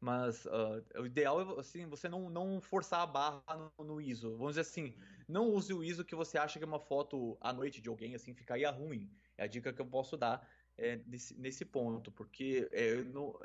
Mas 0.01 0.45
uh, 0.45 1.01
o 1.01 1.05
ideal 1.05 1.41
é 1.41 1.59
assim, 1.59 1.85
você 1.85 2.07
não, 2.07 2.29
não 2.29 2.61
forçar 2.61 3.01
a 3.01 3.05
barra 3.05 3.71
no, 3.77 3.83
no, 3.83 4.01
ISO. 4.01 4.31
Vamos 4.37 4.51
dizer 4.51 4.61
assim, 4.61 4.95
não 5.27 5.49
use 5.49 5.73
o 5.73 5.83
ISO 5.83 6.05
que 6.05 6.15
você 6.15 6.37
acha 6.37 6.57
que 6.57 6.63
é 6.63 6.67
uma 6.67 6.79
foto 6.79 7.37
à 7.41 7.51
noite 7.51 7.81
de 7.81 7.89
alguém, 7.89 8.15
assim, 8.15 8.33
ficaria 8.33 8.71
ruim. 8.71 9.11
É 9.37 9.43
a 9.43 9.47
dica 9.47 9.73
que 9.73 9.81
eu 9.81 9.85
posso 9.85 10.15
dar 10.15 10.47
é, 10.77 10.97
nesse, 11.05 11.37
nesse 11.37 11.65
ponto, 11.65 12.11
porque 12.11 12.69
é, 12.71 12.95
no, 13.03 13.37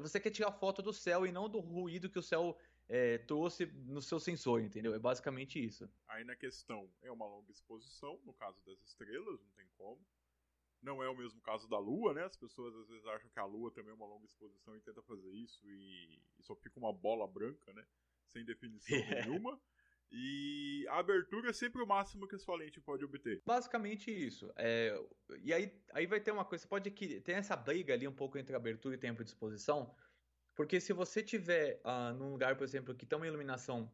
você 0.00 0.20
quer 0.20 0.30
tirar 0.30 0.52
foto 0.52 0.80
do 0.80 0.92
céu 0.92 1.26
e 1.26 1.32
não 1.32 1.48
do 1.48 1.58
ruído 1.58 2.08
que 2.08 2.18
o 2.18 2.22
céu 2.22 2.56
é, 2.88 3.18
trouxe 3.18 3.66
no 3.66 4.00
seu 4.00 4.20
sensor, 4.20 4.62
entendeu? 4.62 4.94
É 4.94 4.98
basicamente 4.98 5.62
isso. 5.62 5.90
Aí 6.06 6.22
na 6.24 6.36
questão, 6.36 6.88
é 7.02 7.10
uma 7.10 7.26
longa 7.26 7.50
exposição, 7.50 8.20
no 8.24 8.32
caso 8.32 8.60
das 8.64 8.80
estrelas, 8.82 9.40
não 9.40 9.50
tem 9.56 9.66
como. 9.76 10.00
Não 10.86 11.02
é 11.02 11.08
o 11.10 11.16
mesmo 11.16 11.40
caso 11.40 11.68
da 11.68 11.80
Lua, 11.80 12.14
né? 12.14 12.22
As 12.22 12.36
pessoas 12.36 12.72
às 12.76 12.88
vezes 12.88 13.04
acham 13.06 13.28
que 13.28 13.40
a 13.40 13.44
Lua 13.44 13.72
também 13.72 13.90
é 13.90 13.94
uma 13.94 14.06
longa 14.06 14.24
exposição 14.24 14.76
e 14.76 14.80
tenta 14.80 15.02
fazer 15.02 15.32
isso 15.32 15.68
e, 15.68 16.22
e 16.38 16.42
só 16.44 16.54
fica 16.54 16.78
uma 16.78 16.92
bola 16.92 17.26
branca, 17.26 17.72
né? 17.72 17.84
Sem 18.28 18.44
definição 18.44 18.96
é. 18.96 19.26
nenhuma. 19.26 19.60
E 20.12 20.86
a 20.88 21.00
abertura 21.00 21.50
é 21.50 21.52
sempre 21.52 21.82
o 21.82 21.86
máximo 21.86 22.28
que 22.28 22.36
a 22.36 22.38
sua 22.38 22.56
lente 22.56 22.80
pode 22.80 23.04
obter. 23.04 23.42
Basicamente 23.44 24.12
isso. 24.12 24.48
É, 24.54 24.96
e 25.42 25.52
aí, 25.52 25.76
aí 25.92 26.06
vai 26.06 26.20
ter 26.20 26.30
uma 26.30 26.44
coisa, 26.44 26.62
você 26.62 26.68
pode 26.68 26.88
que 26.92 27.20
tem 27.20 27.34
essa 27.34 27.56
briga 27.56 27.92
ali 27.92 28.06
um 28.06 28.14
pouco 28.14 28.38
entre 28.38 28.54
abertura 28.54 28.94
e 28.94 28.98
tempo 28.98 29.24
de 29.24 29.30
exposição, 29.30 29.92
porque 30.54 30.78
se 30.78 30.92
você 30.92 31.20
tiver 31.20 31.82
uh, 31.84 32.14
num 32.14 32.30
lugar, 32.30 32.56
por 32.56 32.62
exemplo, 32.62 32.94
que 32.94 33.04
tem 33.04 33.18
uma 33.18 33.26
iluminação 33.26 33.92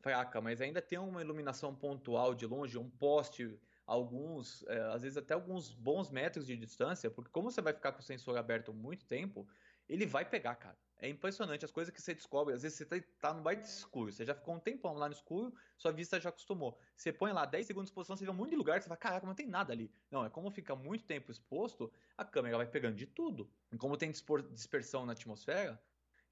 fraca, 0.00 0.40
mas 0.40 0.62
ainda 0.62 0.80
tem 0.80 0.98
uma 0.98 1.20
iluminação 1.20 1.74
pontual 1.74 2.34
de 2.34 2.46
longe, 2.46 2.78
um 2.78 2.88
poste, 2.88 3.60
alguns, 3.86 4.64
é, 4.68 4.80
às 4.92 5.02
vezes 5.02 5.16
até 5.16 5.34
alguns 5.34 5.72
bons 5.72 6.10
metros 6.10 6.46
de 6.46 6.56
distância, 6.56 7.10
porque 7.10 7.30
como 7.30 7.50
você 7.50 7.60
vai 7.60 7.72
ficar 7.72 7.92
com 7.92 8.00
o 8.00 8.02
sensor 8.02 8.36
aberto 8.36 8.72
muito 8.72 9.04
tempo, 9.06 9.46
ele 9.88 10.06
vai 10.06 10.24
pegar, 10.24 10.54
cara. 10.56 10.78
É 10.98 11.08
impressionante 11.08 11.64
as 11.64 11.72
coisas 11.72 11.92
que 11.92 12.00
você 12.00 12.14
descobre. 12.14 12.54
Às 12.54 12.62
vezes 12.62 12.78
você 12.78 12.86
tá, 12.86 12.96
tá 13.20 13.34
no 13.34 13.42
baita 13.42 13.62
escuro, 13.62 14.12
você 14.12 14.24
já 14.24 14.34
ficou 14.34 14.54
um 14.54 14.60
tempão 14.60 14.94
lá 14.94 15.08
no 15.08 15.14
escuro, 15.14 15.52
sua 15.76 15.90
vista 15.90 16.20
já 16.20 16.28
acostumou. 16.28 16.78
Você 16.96 17.12
põe 17.12 17.32
lá 17.32 17.44
10 17.44 17.66
segundos 17.66 17.88
de 17.88 17.90
exposição, 17.90 18.16
você 18.16 18.24
vê 18.24 18.30
um 18.30 18.34
monte 18.34 18.50
de 18.50 18.56
lugar 18.56 18.78
que 18.78 18.84
você 18.84 18.88
fala, 18.88 18.98
caraca, 18.98 19.26
não 19.26 19.34
tem 19.34 19.48
nada 19.48 19.72
ali. 19.72 19.92
Não, 20.10 20.24
é 20.24 20.30
como 20.30 20.48
fica 20.50 20.76
muito 20.76 21.04
tempo 21.04 21.32
exposto, 21.32 21.92
a 22.16 22.24
câmera 22.24 22.56
vai 22.56 22.66
pegando 22.66 22.94
de 22.94 23.06
tudo. 23.06 23.50
E 23.72 23.76
como 23.76 23.96
tem 23.96 24.12
dispersão 24.12 25.04
na 25.04 25.12
atmosfera, 25.12 25.82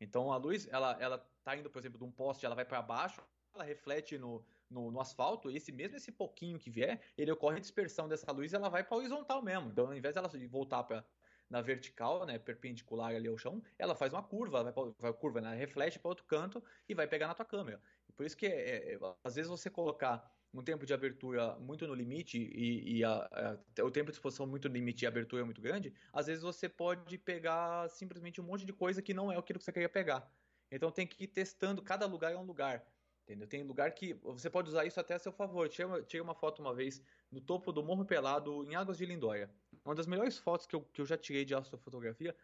então 0.00 0.32
a 0.32 0.36
luz, 0.36 0.68
ela, 0.70 0.96
ela 1.00 1.18
tá 1.42 1.56
indo, 1.56 1.68
por 1.68 1.80
exemplo, 1.80 1.98
de 1.98 2.04
um 2.04 2.12
poste, 2.12 2.46
ela 2.46 2.54
vai 2.54 2.64
para 2.64 2.80
baixo, 2.80 3.20
ela 3.52 3.64
reflete 3.64 4.16
no, 4.16 4.44
no, 4.70 4.90
no, 4.90 5.00
asfalto, 5.00 5.50
esse 5.50 5.72
mesmo 5.72 5.96
esse 5.96 6.12
pouquinho 6.12 6.58
que 6.58 6.70
vier, 6.70 7.00
ele 7.16 7.30
ocorre 7.30 7.56
a 7.56 7.60
dispersão 7.60 8.08
dessa 8.08 8.30
luz, 8.32 8.52
ela 8.52 8.68
vai 8.68 8.84
para 8.84 8.96
horizontal 8.96 9.42
mesmo. 9.42 9.70
Então, 9.70 9.86
ao 9.86 9.94
invés 9.94 10.14
dela 10.14 10.30
voltar 10.48 10.84
para 10.84 11.04
na 11.50 11.60
vertical, 11.60 12.24
né, 12.24 12.38
perpendicular 12.38 13.12
ali 13.12 13.26
ao 13.26 13.36
chão, 13.36 13.60
ela 13.76 13.94
faz 13.94 14.12
uma 14.12 14.22
curva, 14.22 14.62
vai, 14.62 14.72
pra, 14.72 14.84
vai 14.98 15.12
curva, 15.12 15.40
né, 15.40 15.56
reflete 15.56 15.98
para 15.98 16.08
outro 16.08 16.24
canto 16.24 16.62
e 16.88 16.94
vai 16.94 17.08
pegar 17.08 17.26
na 17.26 17.34
tua 17.34 17.44
câmera. 17.44 17.82
Por 18.16 18.24
isso 18.24 18.36
que 18.36 18.46
é, 18.46 18.94
é, 18.94 18.98
às 19.24 19.34
vezes 19.34 19.50
você 19.50 19.68
colocar 19.68 20.32
um 20.54 20.62
tempo 20.62 20.86
de 20.86 20.94
abertura 20.94 21.56
muito 21.58 21.86
no 21.86 21.94
limite 21.94 22.38
e, 22.38 22.98
e 22.98 23.04
a, 23.04 23.58
a, 23.78 23.84
o 23.84 23.90
tempo 23.90 24.10
de 24.10 24.16
exposição 24.16 24.46
muito 24.46 24.68
no 24.68 24.74
limite 24.74 25.04
e 25.04 25.06
a 25.06 25.08
abertura 25.08 25.42
é 25.42 25.44
muito 25.44 25.60
grande, 25.60 25.92
às 26.12 26.26
vezes 26.26 26.42
você 26.42 26.68
pode 26.68 27.18
pegar 27.18 27.88
simplesmente 27.88 28.40
um 28.40 28.44
monte 28.44 28.64
de 28.64 28.72
coisa 28.72 29.02
que 29.02 29.12
não 29.12 29.32
é 29.32 29.36
aquilo 29.36 29.58
que 29.58 29.64
você 29.64 29.72
queria 29.72 29.88
pegar. 29.88 30.30
Então 30.70 30.90
tem 30.90 31.06
que 31.06 31.24
ir 31.24 31.28
testando, 31.28 31.82
cada 31.82 32.06
lugar 32.06 32.32
é 32.32 32.36
um 32.36 32.44
lugar. 32.44 32.84
Entendeu? 33.30 33.46
Tem 33.46 33.62
lugar 33.62 33.92
que 33.92 34.14
você 34.14 34.50
pode 34.50 34.68
usar 34.68 34.84
isso 34.84 34.98
até 34.98 35.14
a 35.14 35.18
seu 35.18 35.30
favor. 35.30 35.68
Tirei 35.68 36.20
uma 36.20 36.34
foto 36.34 36.60
uma 36.60 36.74
vez 36.74 37.00
no 37.30 37.40
topo 37.40 37.70
do 37.70 37.80
Morro 37.80 38.04
Pelado, 38.04 38.64
em 38.64 38.74
Águas 38.74 38.98
de 38.98 39.06
Lindóia. 39.06 39.48
Uma 39.84 39.94
das 39.94 40.08
melhores 40.08 40.36
fotos 40.36 40.66
que 40.66 40.74
eu, 40.74 40.82
que 40.82 41.00
eu 41.00 41.06
já 41.06 41.16
tirei 41.16 41.44
de 41.44 41.54
astrofotografia, 41.54 42.34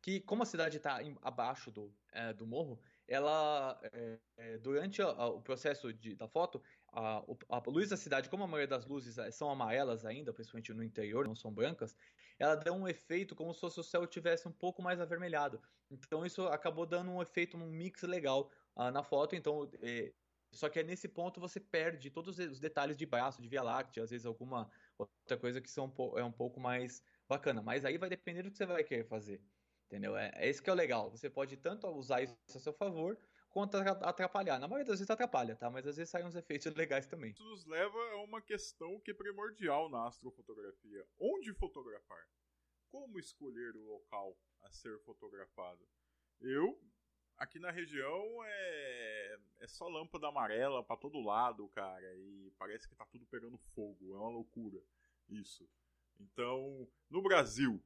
que 0.00 0.20
como 0.20 0.42
a 0.42 0.46
cidade 0.46 0.78
está 0.78 1.00
abaixo 1.20 1.70
do, 1.70 1.94
é, 2.12 2.32
do 2.32 2.46
morro, 2.46 2.80
ela, 3.06 3.78
é, 3.92 4.18
é, 4.38 4.56
durante 4.56 5.02
a, 5.02 5.08
a, 5.08 5.26
o 5.26 5.42
processo 5.42 5.92
de, 5.92 6.16
da 6.16 6.26
foto, 6.26 6.62
a, 6.90 7.22
a, 7.50 7.62
luz 7.66 7.90
da 7.90 7.96
cidade, 7.98 8.30
como 8.30 8.44
a 8.44 8.46
maioria 8.46 8.66
das 8.66 8.86
luzes 8.86 9.18
é, 9.18 9.30
são 9.30 9.50
amarelas 9.50 10.06
ainda, 10.06 10.32
principalmente 10.32 10.72
no 10.72 10.82
interior, 10.82 11.28
não 11.28 11.34
são 11.34 11.52
brancas, 11.52 11.94
ela 12.38 12.54
dá 12.54 12.72
um 12.72 12.88
efeito 12.88 13.36
como 13.36 13.52
se 13.52 13.64
o 13.66 13.82
céu 13.82 14.06
tivesse 14.06 14.48
um 14.48 14.52
pouco 14.52 14.82
mais 14.82 14.98
avermelhado. 14.98 15.60
Então 15.90 16.24
isso 16.24 16.46
acabou 16.46 16.86
dando 16.86 17.10
um 17.10 17.20
efeito, 17.20 17.56
um 17.56 17.66
mix 17.66 18.02
legal 18.02 18.50
uh, 18.74 18.90
na 18.90 19.02
foto. 19.02 19.36
Então 19.36 19.70
é, 19.82 20.12
só 20.52 20.68
que 20.68 20.82
nesse 20.82 21.08
ponto 21.08 21.40
você 21.40 21.58
perde 21.58 22.10
todos 22.10 22.38
os 22.38 22.60
detalhes 22.60 22.96
de 22.96 23.06
braço, 23.06 23.40
de 23.40 23.48
Via 23.48 23.62
Láctea, 23.62 24.02
às 24.02 24.10
vezes 24.10 24.26
alguma 24.26 24.70
outra 24.98 25.36
coisa 25.38 25.60
que 25.60 25.70
são, 25.70 25.92
é 26.16 26.22
um 26.22 26.32
pouco 26.32 26.60
mais 26.60 27.02
bacana. 27.26 27.62
Mas 27.62 27.84
aí 27.84 27.96
vai 27.96 28.10
depender 28.10 28.42
do 28.42 28.50
que 28.50 28.56
você 28.56 28.66
vai 28.66 28.84
querer 28.84 29.04
fazer. 29.04 29.42
Entendeu? 29.86 30.16
É, 30.16 30.30
é 30.34 30.50
isso 30.50 30.62
que 30.62 30.70
é 30.70 30.72
o 30.72 30.76
legal. 30.76 31.10
Você 31.10 31.28
pode 31.28 31.56
tanto 31.56 31.86
usar 31.88 32.22
isso 32.22 32.36
a 32.54 32.58
seu 32.58 32.72
favor, 32.72 33.18
quanto 33.50 33.76
atrapalhar. 33.76 34.58
Na 34.58 34.68
maioria 34.68 34.86
das 34.86 34.98
vezes 34.98 35.10
atrapalha, 35.10 35.56
tá? 35.56 35.70
Mas 35.70 35.86
às 35.86 35.96
vezes 35.96 36.10
saem 36.10 36.26
uns 36.26 36.34
efeitos 36.34 36.72
legais 36.76 37.06
também. 37.06 37.30
Isso 37.30 37.44
nos 37.44 37.66
leva 37.66 37.98
a 38.12 38.22
uma 38.22 38.40
questão 38.40 39.00
que 39.00 39.10
é 39.10 39.14
primordial 39.14 39.88
na 39.88 40.06
astrofotografia. 40.06 41.06
Onde 41.18 41.52
fotografar? 41.54 42.26
Como 42.90 43.18
escolher 43.18 43.74
o 43.76 43.84
local 43.84 44.36
a 44.62 44.70
ser 44.70 44.98
fotografado? 45.00 45.86
Eu, 46.40 46.78
aqui 47.38 47.58
na 47.58 47.70
região 47.70 48.44
é, 48.44 49.38
é 49.60 49.66
só 49.66 49.88
lâmpada 49.88 50.28
amarela 50.28 50.82
para 50.82 50.96
todo 50.96 51.20
lado, 51.20 51.68
cara, 51.68 52.14
e 52.16 52.52
parece 52.58 52.88
que 52.88 52.94
tá 52.94 53.06
tudo 53.06 53.26
pegando 53.26 53.58
fogo, 53.74 54.14
é 54.14 54.18
uma 54.18 54.30
loucura 54.30 54.82
isso. 55.28 55.68
Então, 56.20 56.86
no 57.10 57.22
Brasil, 57.22 57.82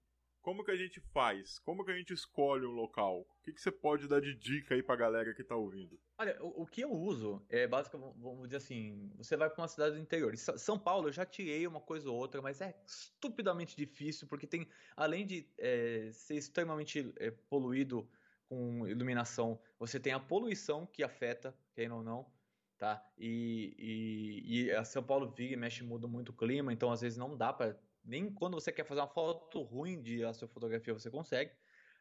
como 0.47 0.63
que 0.63 0.71
a 0.71 0.77
gente 0.77 1.01
faz? 1.13 1.59
Como 1.59 1.85
que 1.85 1.91
a 1.91 1.97
gente 1.97 2.13
escolhe 2.13 2.65
um 2.65 2.71
local? 2.71 3.23
O 3.23 3.43
que, 3.43 3.53
que 3.53 3.61
você 3.61 3.73
pode 3.73 4.07
dar 4.07 4.21
de 4.21 4.33
dica 4.33 4.77
aí 4.77 4.83
pra 4.83 4.95
galera 4.95 5.35
que 5.35 5.43
tá 5.43 5.57
ouvindo? 5.57 5.99
Olha, 6.17 6.41
o, 6.41 6.63
o 6.63 6.67
que 6.69 6.83
eu 6.83 6.93
uso 6.93 7.45
é 7.49 7.67
basicamente, 7.67 8.15
vamos 8.17 8.45
dizer 8.45 8.59
assim, 8.59 9.11
você 9.17 9.37
vai 9.37 9.51
para 9.51 9.61
uma 9.61 9.67
cidade 9.67 9.97
do 9.97 10.01
interior. 10.01 10.37
São 10.37 10.79
Paulo 10.79 11.09
eu 11.09 11.13
já 11.13 11.27
tirei 11.27 11.67
uma 11.67 11.81
coisa 11.81 12.09
ou 12.09 12.17
outra, 12.17 12.41
mas 12.41 12.61
é 12.61 12.81
estupidamente 12.87 13.77
difícil, 13.77 14.29
porque 14.29 14.47
tem, 14.47 14.69
além 14.97 15.27
de 15.27 15.51
é, 15.59 16.11
ser 16.13 16.37
extremamente 16.37 17.13
é, 17.17 17.33
poluído 17.33 18.09
com 18.49 18.87
iluminação, 18.87 19.61
você 19.79 19.99
tem 19.99 20.13
a 20.13 20.21
poluição 20.21 20.87
que 20.87 21.03
afeta, 21.03 21.57
quem 21.75 21.91
ou 21.91 22.03
não, 22.03 22.31
tá? 22.79 23.05
E, 23.19 23.75
e, 23.79 24.65
e 24.67 24.71
a 24.73 24.85
São 24.85 25.03
Paulo 25.03 25.31
vive 25.31 25.55
e 25.55 25.57
mexe, 25.57 25.83
muda 25.83 26.07
muito 26.07 26.31
o 26.31 26.33
clima, 26.33 26.73
então 26.73 26.91
às 26.91 27.01
vezes 27.01 27.19
não 27.19 27.37
dá 27.37 27.53
para 27.53 27.79
nem 28.07 28.33
quando 28.33 28.55
você 28.55 28.71
quer 28.71 28.85
fazer 28.85 29.01
uma 29.01 29.09
foto 29.09 29.63
ruim 29.63 30.01
de 30.01 30.25
astrofotografia 30.25 30.95
você 30.95 31.11
consegue, 31.11 31.51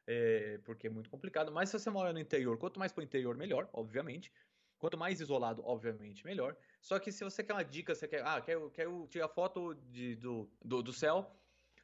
é, 0.05 0.59
porque 0.63 0.87
é 0.87 0.89
muito 0.89 1.09
complicado. 1.09 1.51
Mas 1.51 1.69
se 1.69 1.79
você 1.79 1.89
mora 1.89 2.13
no 2.13 2.19
interior, 2.19 2.57
quanto 2.57 2.79
mais 2.79 2.91
para 2.93 3.01
o 3.01 3.03
interior, 3.03 3.35
melhor, 3.35 3.67
obviamente. 3.73 4.31
Quanto 4.77 4.97
mais 4.97 5.19
isolado, 5.19 5.63
obviamente, 5.65 6.23
melhor. 6.25 6.55
Só 6.81 6.99
que 6.99 7.11
se 7.11 7.23
você 7.23 7.43
quer 7.43 7.53
uma 7.53 7.63
dica, 7.63 7.95
você 7.95 8.07
quer, 8.07 8.23
ah, 8.23 8.39
quero, 8.41 8.69
quero 8.69 9.07
tirar 9.07 9.29
foto 9.29 9.73
de, 9.73 10.15
do, 10.15 10.51
do, 10.63 10.83
do 10.83 10.93
céu, 10.93 11.35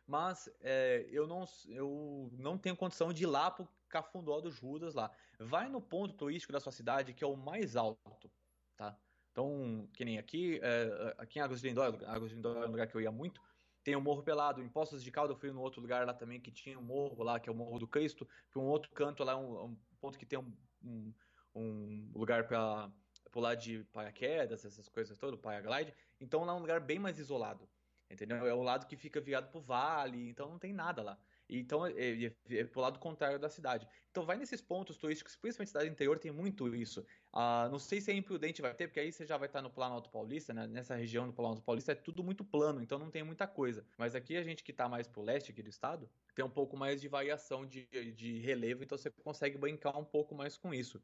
mas 0.06 0.50
é, 0.60 1.08
eu, 1.10 1.26
não, 1.26 1.46
eu 1.70 2.30
não 2.34 2.58
tenho 2.58 2.76
condição 2.76 3.12
de 3.12 3.24
ir 3.24 3.28
lá 3.28 3.50
Cafundó 3.92 4.40
do 4.42 4.50
Judas 4.50 4.96
lá. 4.96 5.12
Vai 5.38 5.70
no 5.70 5.82
ponto 5.82 6.14
turístico 6.16 6.54
da 6.54 6.60
sua 6.60 6.72
cidade, 6.72 7.14
que 7.14 7.24
é 7.24 7.28
o 7.28 7.36
mais 7.36 7.76
alto, 7.76 8.32
tá? 8.76 8.98
Então, 9.32 9.88
que 9.94 10.04
nem 10.04 10.18
aqui, 10.18 10.60
é, 10.62 11.16
aqui 11.18 11.40
em 11.40 11.42
Águas 11.42 11.62
de 11.62 11.68
Lindóia, 11.68 11.90
Águas 12.08 12.30
de 12.30 12.36
Lindóia 12.36 12.66
é 12.66 12.68
um 12.68 12.72
lugar 12.72 12.88
que 12.88 12.96
eu 12.96 13.02
ia 13.02 13.12
muito, 13.12 13.42
tem 13.84 13.96
o 13.96 14.02
Morro 14.02 14.22
Pelado, 14.22 14.62
em 14.62 14.70
Poços 14.70 15.04
de 15.04 15.12
Calda 15.12 15.34
eu 15.34 15.38
fui 15.38 15.52
no 15.52 15.62
outro 15.62 15.82
lugar 15.82 16.06
lá 16.06 16.14
também, 16.14 16.40
que 16.40 16.52
tinha 16.52 16.78
um 16.78 16.84
morro 16.84 17.24
lá, 17.24 17.40
que 17.40 17.50
é 17.50 17.52
o 17.52 17.56
Morro 17.56 17.80
do 17.80 17.88
Cristo, 17.88 18.28
para 18.50 18.62
um 18.62 18.66
outro 18.66 18.92
canto 18.92 19.24
lá, 19.24 19.36
um, 19.36 19.66
um 19.66 19.78
ponto 20.00 20.20
que 20.20 20.26
tem 20.26 20.38
um, 20.38 20.54
um, 20.84 21.14
um 21.56 22.12
lugar 22.14 22.48
para 22.48 22.92
pular 23.32 23.56
de 23.56 23.84
paraquedas, 23.86 24.66
essas 24.66 24.88
coisas 24.90 25.18
todas, 25.18 25.40
paraglide. 25.40 25.94
Então 26.20 26.44
lá 26.44 26.54
é 26.54 26.56
um 26.56 26.60
lugar 26.60 26.80
bem 26.80 27.00
mais 27.00 27.18
isolado, 27.18 27.68
entendeu? 28.10 28.46
É 28.46 28.54
o 28.54 28.62
lado 28.62 28.86
que 28.86 28.96
fica 28.96 29.20
virado 29.20 29.50
pro 29.50 29.62
vale, 29.62 30.30
então 30.30 30.50
não 30.50 30.60
tem 30.60 30.74
nada 30.74 31.02
lá. 31.02 31.18
Então 31.60 31.86
é, 31.86 31.92
é, 31.92 32.34
é 32.50 32.64
pro 32.64 32.82
lado 32.82 33.00
contrário 33.00 33.38
da 33.38 33.50
cidade. 33.50 33.88
Então 34.10 34.26
vai 34.26 34.38
nesses 34.38 34.62
pontos 34.62 34.98
turísticos, 34.98 35.36
principalmente 35.36 35.70
cidade 35.70 35.90
interior, 35.90 36.20
tem 36.20 36.32
muito 36.32 36.74
isso. 36.76 37.06
Ah, 37.32 37.68
não 37.72 37.80
sei 37.80 38.02
se 38.02 38.12
é 38.12 38.16
imprudente 38.16 38.62
vai 38.62 38.74
ter, 38.74 38.88
porque 38.88 39.00
aí 39.00 39.12
você 39.12 39.26
já 39.26 39.38
vai 39.38 39.48
estar 39.48 39.62
no 39.62 39.70
Planalto 39.70 40.10
Paulista, 40.10 40.54
né? 40.54 40.68
nessa 40.68 40.96
região 40.96 41.28
do 41.28 41.34
Planalto 41.34 41.62
Paulista 41.62 41.92
é 41.92 41.96
tudo 41.96 42.24
muito 42.24 42.44
plano, 42.44 42.82
então 42.82 43.00
não 43.00 43.10
tem 43.10 43.24
muita 43.24 43.48
coisa. 43.48 43.86
Mas 43.98 44.16
aqui 44.16 44.36
a 44.38 44.44
gente 44.44 44.64
que 44.64 44.72
está 44.72 44.88
mais 44.88 45.08
pro 45.08 45.22
leste 45.22 45.52
aqui 45.52 45.62
do 45.62 45.70
estado, 45.70 46.10
tem 46.36 46.44
um 46.44 46.50
pouco 46.50 46.78
mais 46.78 47.02
de 47.02 47.08
variação 47.08 47.66
de, 47.66 47.86
de 48.14 48.40
relevo, 48.40 48.84
então 48.84 48.98
você 48.98 49.10
consegue 49.10 49.58
brincar 49.58 49.98
um 49.98 50.06
pouco 50.06 50.36
mais 50.36 50.58
com 50.58 50.74
isso. 50.74 51.02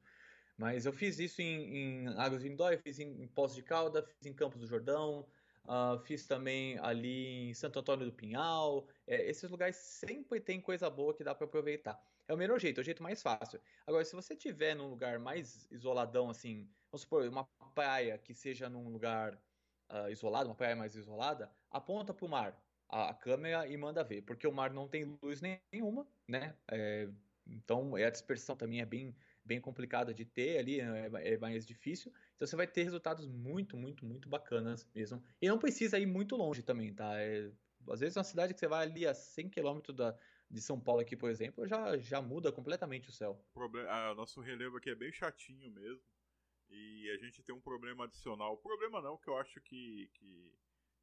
Mas 0.57 0.85
eu 0.85 0.91
fiz 0.91 1.19
isso 1.19 1.41
em, 1.41 2.05
em 2.05 2.07
Águas 2.17 2.41
de 2.41 2.49
Lindóia, 2.49 2.79
fiz 2.79 2.99
em, 2.99 3.21
em 3.21 3.27
Poços 3.27 3.55
de 3.55 3.61
Calda, 3.61 4.01
fiz 4.01 4.25
em 4.25 4.33
Campos 4.33 4.59
do 4.59 4.67
Jordão, 4.67 5.25
Uh, 5.67 5.99
fiz 5.99 6.25
também 6.25 6.79
ali 6.79 7.49
em 7.49 7.53
Santo 7.53 7.79
Antônio 7.79 8.05
do 8.05 8.13
Pinhal. 8.13 8.87
É, 9.05 9.29
esses 9.29 9.49
lugares 9.49 9.75
sempre 9.75 10.39
tem 10.39 10.61
coisa 10.61 10.89
boa 10.89 11.13
que 11.13 11.25
dá 11.25 11.35
para 11.35 11.45
aproveitar. 11.45 12.01
É 12.25 12.33
o 12.33 12.37
melhor 12.37 12.57
jeito, 12.57 12.79
é 12.79 12.81
o 12.81 12.85
jeito 12.85 13.03
mais 13.03 13.21
fácil. 13.21 13.59
Agora, 13.85 14.05
se 14.05 14.15
você 14.15 14.33
tiver 14.33 14.75
num 14.75 14.89
lugar 14.89 15.19
mais 15.19 15.67
isoladão, 15.69 16.29
assim, 16.29 16.69
vamos 16.89 17.01
supor, 17.01 17.27
uma 17.27 17.45
praia 17.75 18.17
que 18.17 18.33
seja 18.33 18.69
num 18.69 18.89
lugar 18.89 19.37
uh, 19.91 20.09
isolado, 20.09 20.49
uma 20.49 20.55
praia 20.55 20.75
mais 20.75 20.95
isolada, 20.95 21.51
aponta 21.69 22.13
para 22.13 22.25
o 22.25 22.29
mar 22.29 22.61
a, 22.87 23.09
a, 23.09 23.13
câmera 23.13 23.67
e 23.67 23.75
manda 23.75 24.03
ver, 24.03 24.21
porque 24.21 24.47
o 24.47 24.53
mar 24.53 24.71
não 24.71 24.87
tem 24.87 25.17
luz 25.21 25.41
nenhuma, 25.41 26.07
né? 26.27 26.55
É, 26.69 27.09
então, 27.45 27.95
a 27.95 28.09
dispersão 28.09 28.55
também 28.55 28.81
é 28.81 28.85
bem 28.85 29.15
bem 29.47 29.61
complicada 29.61 30.13
de 30.13 30.25
ter 30.25 30.59
ali, 30.59 30.81
é, 30.81 31.33
é 31.33 31.37
mais 31.37 31.65
difícil. 31.65 32.11
Então 32.35 32.45
você 32.47 32.55
vai 32.55 32.67
ter 32.67 32.83
resultados 32.83 33.25
muito, 33.25 33.77
muito, 33.77 34.05
muito 34.05 34.27
bacanas 34.29 34.87
mesmo. 34.93 35.23
E 35.41 35.47
não 35.47 35.57
precisa 35.57 35.97
ir 35.97 36.05
muito 36.05 36.35
longe 36.35 36.61
também, 36.61 36.93
tá? 36.93 37.19
É, 37.19 37.49
às 37.89 38.01
vezes 38.01 38.17
uma 38.17 38.23
cidade 38.23 38.53
que 38.53 38.59
você 38.59 38.67
vai 38.67 38.85
ali 38.85 39.07
a 39.07 39.13
100 39.13 39.49
km 39.49 39.79
da, 39.95 40.15
de 40.51 40.61
São 40.61 40.79
Paulo 40.79 41.01
aqui, 41.01 41.15
por 41.15 41.29
exemplo, 41.29 41.65
já, 41.65 41.97
já 41.97 42.21
muda 42.21 42.51
completamente 42.51 43.09
o 43.09 43.13
céu. 43.13 43.41
O 43.51 43.53
problema, 43.53 44.13
nosso 44.13 44.41
relevo 44.41 44.77
aqui 44.77 44.89
é 44.89 44.95
bem 44.95 45.11
chatinho 45.11 45.71
mesmo. 45.71 46.03
E 46.69 47.09
a 47.11 47.17
gente 47.17 47.41
tem 47.41 47.55
um 47.55 47.61
problema 47.61 48.03
adicional. 48.03 48.53
O 48.53 48.57
problema 48.57 49.01
não, 49.01 49.17
que 49.17 49.29
eu 49.29 49.37
acho 49.37 49.61
que, 49.61 50.09
que 50.15 50.53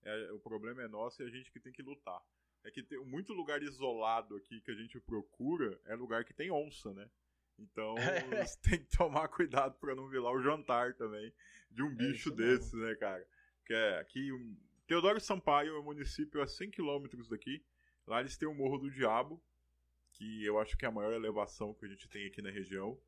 é, 0.03 0.33
o 0.33 0.39
problema 0.39 0.83
é 0.83 0.89
nosso 0.89 1.23
e 1.23 1.27
a 1.27 1.31
gente 1.31 1.51
que 1.51 1.59
tem 1.59 1.73
que 1.73 1.83
lutar. 1.83 2.23
É 2.63 2.71
que 2.71 2.83
tem 2.83 2.99
muito 3.05 3.33
lugar 3.33 3.63
isolado 3.63 4.37
aqui 4.37 4.61
que 4.61 4.71
a 4.71 4.75
gente 4.75 5.01
procura 5.01 5.81
é 5.85 5.95
lugar 5.95 6.25
que 6.25 6.35
tem 6.35 6.51
onça, 6.51 6.93
né? 6.93 7.11
Então 7.59 7.95
você 8.47 8.59
tem 8.63 8.79
que 8.79 8.97
tomar 8.97 9.29
cuidado 9.29 9.75
para 9.79 9.95
não 9.95 10.09
virar 10.09 10.33
o 10.33 10.43
jantar 10.43 10.95
também 10.95 11.33
de 11.71 11.83
um 11.83 11.91
é 11.91 11.95
bicho 11.95 12.31
desse, 12.31 12.75
né, 12.77 12.95
cara? 12.95 13.27
Que 13.67 13.75
é 13.75 13.99
aqui. 13.99 14.33
Um... 14.33 14.57
Teodoro 14.87 15.21
Sampaio 15.21 15.77
é 15.77 15.81
um 15.81 15.85
município 15.85 16.43
a 16.43 16.47
100 16.47 16.71
quilômetros 16.71 17.29
daqui. 17.29 17.65
Lá 18.07 18.21
eles 18.21 18.37
têm 18.37 18.49
o 18.49 18.55
Morro 18.55 18.79
do 18.79 18.91
Diabo, 18.91 19.43
que 20.13 20.45
eu 20.45 20.59
acho 20.59 20.77
que 20.77 20.85
é 20.85 20.89
a 20.89 20.93
maior 20.93 21.13
elevação 21.13 21.75
que 21.75 21.87
a 21.87 21.89
gente 21.89 22.09
tem 22.09 22.27
aqui 22.27 22.43
na 22.43 22.51
região. 22.51 22.99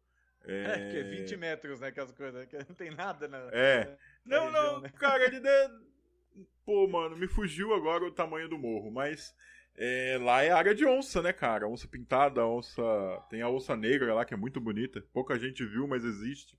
É, 0.44 0.62
é 0.88 0.90
que 0.90 0.96
é 0.96 1.02
20 1.02 1.36
metros, 1.36 1.80
né? 1.80 1.88
Aquelas 1.88 2.12
coisas, 2.12 2.46
que 2.46 2.56
não 2.56 2.74
tem 2.74 2.90
nada 2.90 3.28
na. 3.28 3.38
É. 3.52 3.96
Na, 4.24 4.36
não, 4.36 4.46
região, 4.46 4.72
não, 4.72 4.80
né? 4.80 4.88
cara, 4.90 5.24
ele. 5.24 5.40
De... 5.40 5.46
Pô, 6.64 6.88
mano, 6.88 7.16
me 7.16 7.28
fugiu 7.28 7.72
agora 7.72 8.04
o 8.04 8.12
tamanho 8.12 8.48
do 8.48 8.58
morro, 8.58 8.90
mas 8.90 9.34
é, 9.76 10.18
lá 10.20 10.42
é 10.42 10.50
área 10.50 10.74
de 10.74 10.86
onça, 10.86 11.20
né, 11.20 11.32
cara? 11.32 11.68
Onça 11.68 11.86
pintada, 11.86 12.46
onça. 12.46 12.82
Tem 13.28 13.42
a 13.42 13.48
onça 13.48 13.76
negra 13.76 14.14
lá, 14.14 14.24
que 14.24 14.32
é 14.32 14.36
muito 14.36 14.60
bonita. 14.60 15.04
Pouca 15.12 15.38
gente 15.38 15.64
viu, 15.64 15.86
mas 15.86 16.04
existe. 16.04 16.58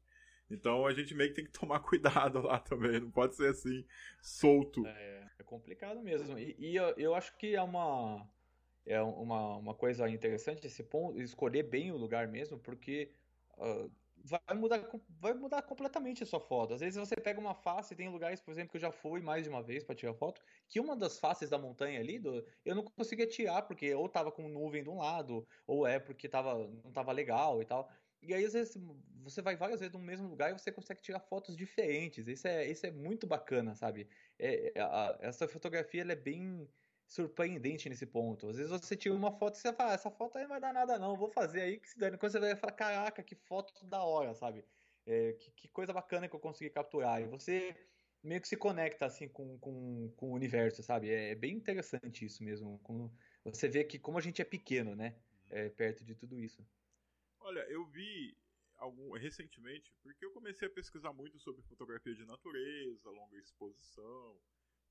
Então 0.49 0.85
a 0.85 0.93
gente 0.93 1.13
meio 1.15 1.29
que 1.29 1.35
tem 1.35 1.45
que 1.45 1.59
tomar 1.59 1.79
cuidado 1.81 2.41
lá 2.41 2.59
também. 2.59 2.99
Não 2.99 3.11
pode 3.11 3.35
ser 3.35 3.49
assim, 3.49 3.83
solto. 4.21 4.85
É, 4.85 5.27
é 5.39 5.43
complicado 5.43 6.01
mesmo. 6.01 6.37
E, 6.37 6.55
e 6.59 6.75
eu, 6.75 6.93
eu, 6.97 7.15
acho 7.15 7.35
que 7.37 7.55
é 7.55 7.61
uma. 7.61 8.27
É 8.85 9.01
uma, 9.01 9.57
uma 9.57 9.73
coisa 9.73 10.09
interessante 10.09 10.65
esse 10.65 10.81
ponto, 10.81 11.19
escolher 11.19 11.63
bem 11.63 11.91
o 11.91 11.97
lugar 11.97 12.25
mesmo, 12.29 12.57
porque 12.57 13.11
uh, 13.57 13.91
vai 14.29 14.55
mudar, 14.55 14.89
vai 15.09 15.33
mudar 15.33 15.61
completamente 15.63 16.23
a 16.23 16.25
sua 16.25 16.39
foto. 16.39 16.73
Às 16.73 16.81
vezes 16.81 16.97
você 16.97 17.15
pega 17.15 17.39
uma 17.39 17.55
face, 17.55 17.95
tem 17.95 18.09
lugares, 18.09 18.41
por 18.41 18.51
exemplo, 18.51 18.71
que 18.71 18.77
eu 18.77 18.81
já 18.81 18.91
fui 18.91 19.21
mais 19.21 19.43
de 19.43 19.49
uma 19.49 19.63
vez 19.63 19.83
para 19.83 19.95
tirar 19.95 20.13
foto, 20.13 20.41
que 20.67 20.79
uma 20.79 20.95
das 20.95 21.19
faces 21.19 21.49
da 21.49 21.57
montanha 21.57 21.99
ali, 21.99 22.19
do, 22.19 22.45
eu 22.65 22.75
não 22.75 22.83
conseguia 22.83 23.27
tirar, 23.27 23.63
porque 23.63 23.93
ou 23.93 24.09
tava 24.09 24.31
com 24.31 24.47
nuvem 24.49 24.83
de 24.83 24.89
um 24.89 24.97
lado, 24.97 25.47
ou 25.65 25.85
é 25.87 25.99
porque 25.99 26.27
tava, 26.29 26.67
não 26.67 26.91
tava 26.91 27.11
legal 27.11 27.61
e 27.61 27.65
tal. 27.65 27.89
E 28.21 28.33
aí, 28.33 28.45
às 28.45 28.53
vezes, 28.53 28.75
você 29.21 29.41
vai 29.41 29.55
várias 29.55 29.79
vezes 29.79 29.93
no 29.93 29.99
mesmo 29.99 30.27
lugar 30.27 30.49
e 30.51 30.53
você 30.57 30.71
consegue 30.71 31.01
tirar 31.01 31.19
fotos 31.19 31.55
diferentes. 31.55 32.27
Isso 32.27 32.47
é, 32.47 32.67
isso 32.67 32.85
é 32.85 32.91
muito 32.91 33.27
bacana, 33.27 33.75
sabe? 33.75 34.09
É, 34.39 34.73
a, 34.81 35.17
essa 35.21 35.47
fotografia 35.47 36.01
é 36.01 36.15
bem 36.15 36.67
surpreendente 37.07 37.89
nesse 37.89 38.05
ponto. 38.05 38.49
Às 38.49 38.57
vezes 38.57 38.71
você 38.71 38.95
tira 38.95 39.15
uma 39.15 39.31
foto 39.31 39.55
e 39.55 39.59
você 39.59 39.73
fala, 39.73 39.93
essa 39.93 40.11
foto 40.11 40.37
aí 40.37 40.43
não 40.43 40.49
vai 40.49 40.59
dar 40.59 40.73
nada 40.73 40.99
não, 40.99 41.15
vou 41.15 41.29
fazer 41.29 41.61
aí 41.61 41.79
que 41.79 41.89
se 41.89 41.97
dane. 41.97 42.17
Quando 42.17 42.33
você 42.33 42.39
vai 42.39 42.55
falar, 42.55 42.73
caraca, 42.73 43.23
que 43.23 43.35
foto 43.35 43.85
da 43.85 44.03
hora, 44.03 44.33
sabe? 44.35 44.65
É, 45.05 45.33
que, 45.33 45.51
que, 45.51 45.67
coisa 45.69 45.93
bacana 45.93 46.27
que 46.27 46.35
eu 46.35 46.39
consegui 46.39 46.69
capturar. 46.69 47.21
E 47.21 47.25
você 47.25 47.75
meio 48.21 48.41
que 48.41 48.47
se 48.47 48.57
conecta 48.57 49.05
assim 49.05 49.29
com, 49.29 49.57
com, 49.59 50.11
com 50.17 50.31
o 50.31 50.33
universo, 50.33 50.83
sabe? 50.83 51.09
É, 51.09 51.31
é 51.31 51.35
bem 51.35 51.55
interessante 51.55 52.25
isso 52.25 52.43
mesmo. 52.43 52.77
Com, 52.79 53.09
você 53.45 53.69
vê 53.69 53.85
que 53.85 53.97
como 53.97 54.17
a 54.17 54.21
gente 54.21 54.41
é 54.41 54.45
pequeno, 54.45 54.95
né? 54.95 55.15
É, 55.49 55.69
perto 55.69 56.03
de 56.03 56.13
tudo 56.13 56.37
isso. 56.37 56.61
Olha, 57.39 57.61
eu 57.69 57.85
vi 57.85 58.35
algum 58.75 59.13
recentemente, 59.13 59.93
porque 60.03 60.25
eu 60.25 60.31
comecei 60.31 60.67
a 60.67 60.71
pesquisar 60.71 61.13
muito 61.13 61.39
sobre 61.39 61.61
fotografia 61.61 62.13
de 62.13 62.25
natureza, 62.25 63.09
longa 63.09 63.37
exposição, 63.37 64.37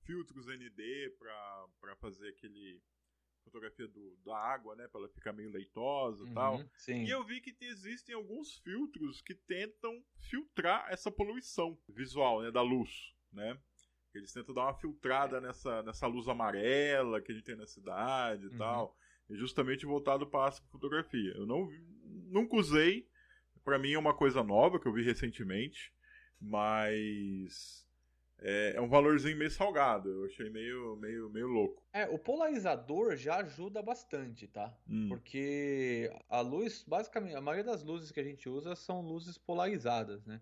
filtros 0.07 0.47
ND 0.47 1.11
para 1.19 1.97
fazer 1.97 2.29
aquele 2.29 2.81
fotografia 3.45 3.87
do, 3.87 4.17
da 4.25 4.37
água, 4.37 4.75
né, 4.75 4.89
para 4.89 5.03
ela 5.03 5.09
ficar 5.09 5.33
meio 5.33 5.51
leitosa 5.51 6.25
e 6.25 6.29
uhum, 6.29 6.35
tal. 6.35 6.65
Sim. 6.77 7.05
E 7.05 7.11
eu 7.11 7.25
vi 7.25 7.41
que 7.41 7.57
existem 7.65 8.15
alguns 8.15 8.59
filtros 8.59 9.21
que 9.21 9.35
tentam 9.35 10.03
filtrar 10.19 10.87
essa 10.91 11.11
poluição 11.11 11.79
visual, 11.89 12.43
né, 12.43 12.51
da 12.51 12.63
luz, 12.63 13.15
né? 13.33 13.59
Eles 14.15 14.33
tentam 14.33 14.55
dar 14.55 14.63
uma 14.63 14.75
filtrada 14.75 15.41
nessa, 15.41 15.83
nessa 15.83 16.07
luz 16.07 16.27
amarela 16.27 17.21
que 17.21 17.33
a 17.33 17.35
gente 17.35 17.45
tem 17.45 17.57
na 17.57 17.67
cidade 17.67 18.47
e 18.47 18.49
uhum. 18.49 18.57
tal. 18.57 18.97
E 19.29 19.37
justamente 19.37 19.85
voltado 19.85 20.27
para 20.27 20.49
a 20.49 20.53
fotografia. 20.71 21.33
Eu 21.37 21.47
não 21.47 21.69
nunca 22.03 22.57
usei. 22.57 23.07
Para 23.63 23.79
mim 23.79 23.93
é 23.93 23.99
uma 23.99 24.15
coisa 24.15 24.43
nova 24.43 24.81
que 24.81 24.87
eu 24.87 24.93
vi 24.93 25.03
recentemente, 25.03 25.93
mas 26.41 27.86
é, 28.41 28.75
é, 28.77 28.81
um 28.81 28.89
valorzinho 28.89 29.37
meio 29.37 29.51
salgado. 29.51 30.11
Eu 30.11 30.25
achei 30.27 30.51
meio, 30.51 30.97
meio, 30.97 31.31
meio 31.31 31.47
louco. 31.47 31.83
É, 31.93 32.07
o 32.07 32.19
polarizador 32.19 33.17
já 33.17 33.37
ajuda 33.37 33.83
bastante, 33.83 34.47
tá? 34.47 34.77
Hum. 34.89 35.09
Porque 35.09 36.13
a 36.29 36.41
luz, 36.41 36.85
basicamente, 36.87 37.35
a 37.35 37.41
maioria 37.41 37.65
das 37.65 37.83
luzes 37.83 38.11
que 38.11 38.21
a 38.21 38.25
gente 38.25 38.49
usa 38.49 38.77
são 38.77 39.01
luzes 39.01 39.39
polarizadas, 39.39 40.25
né? 40.27 40.41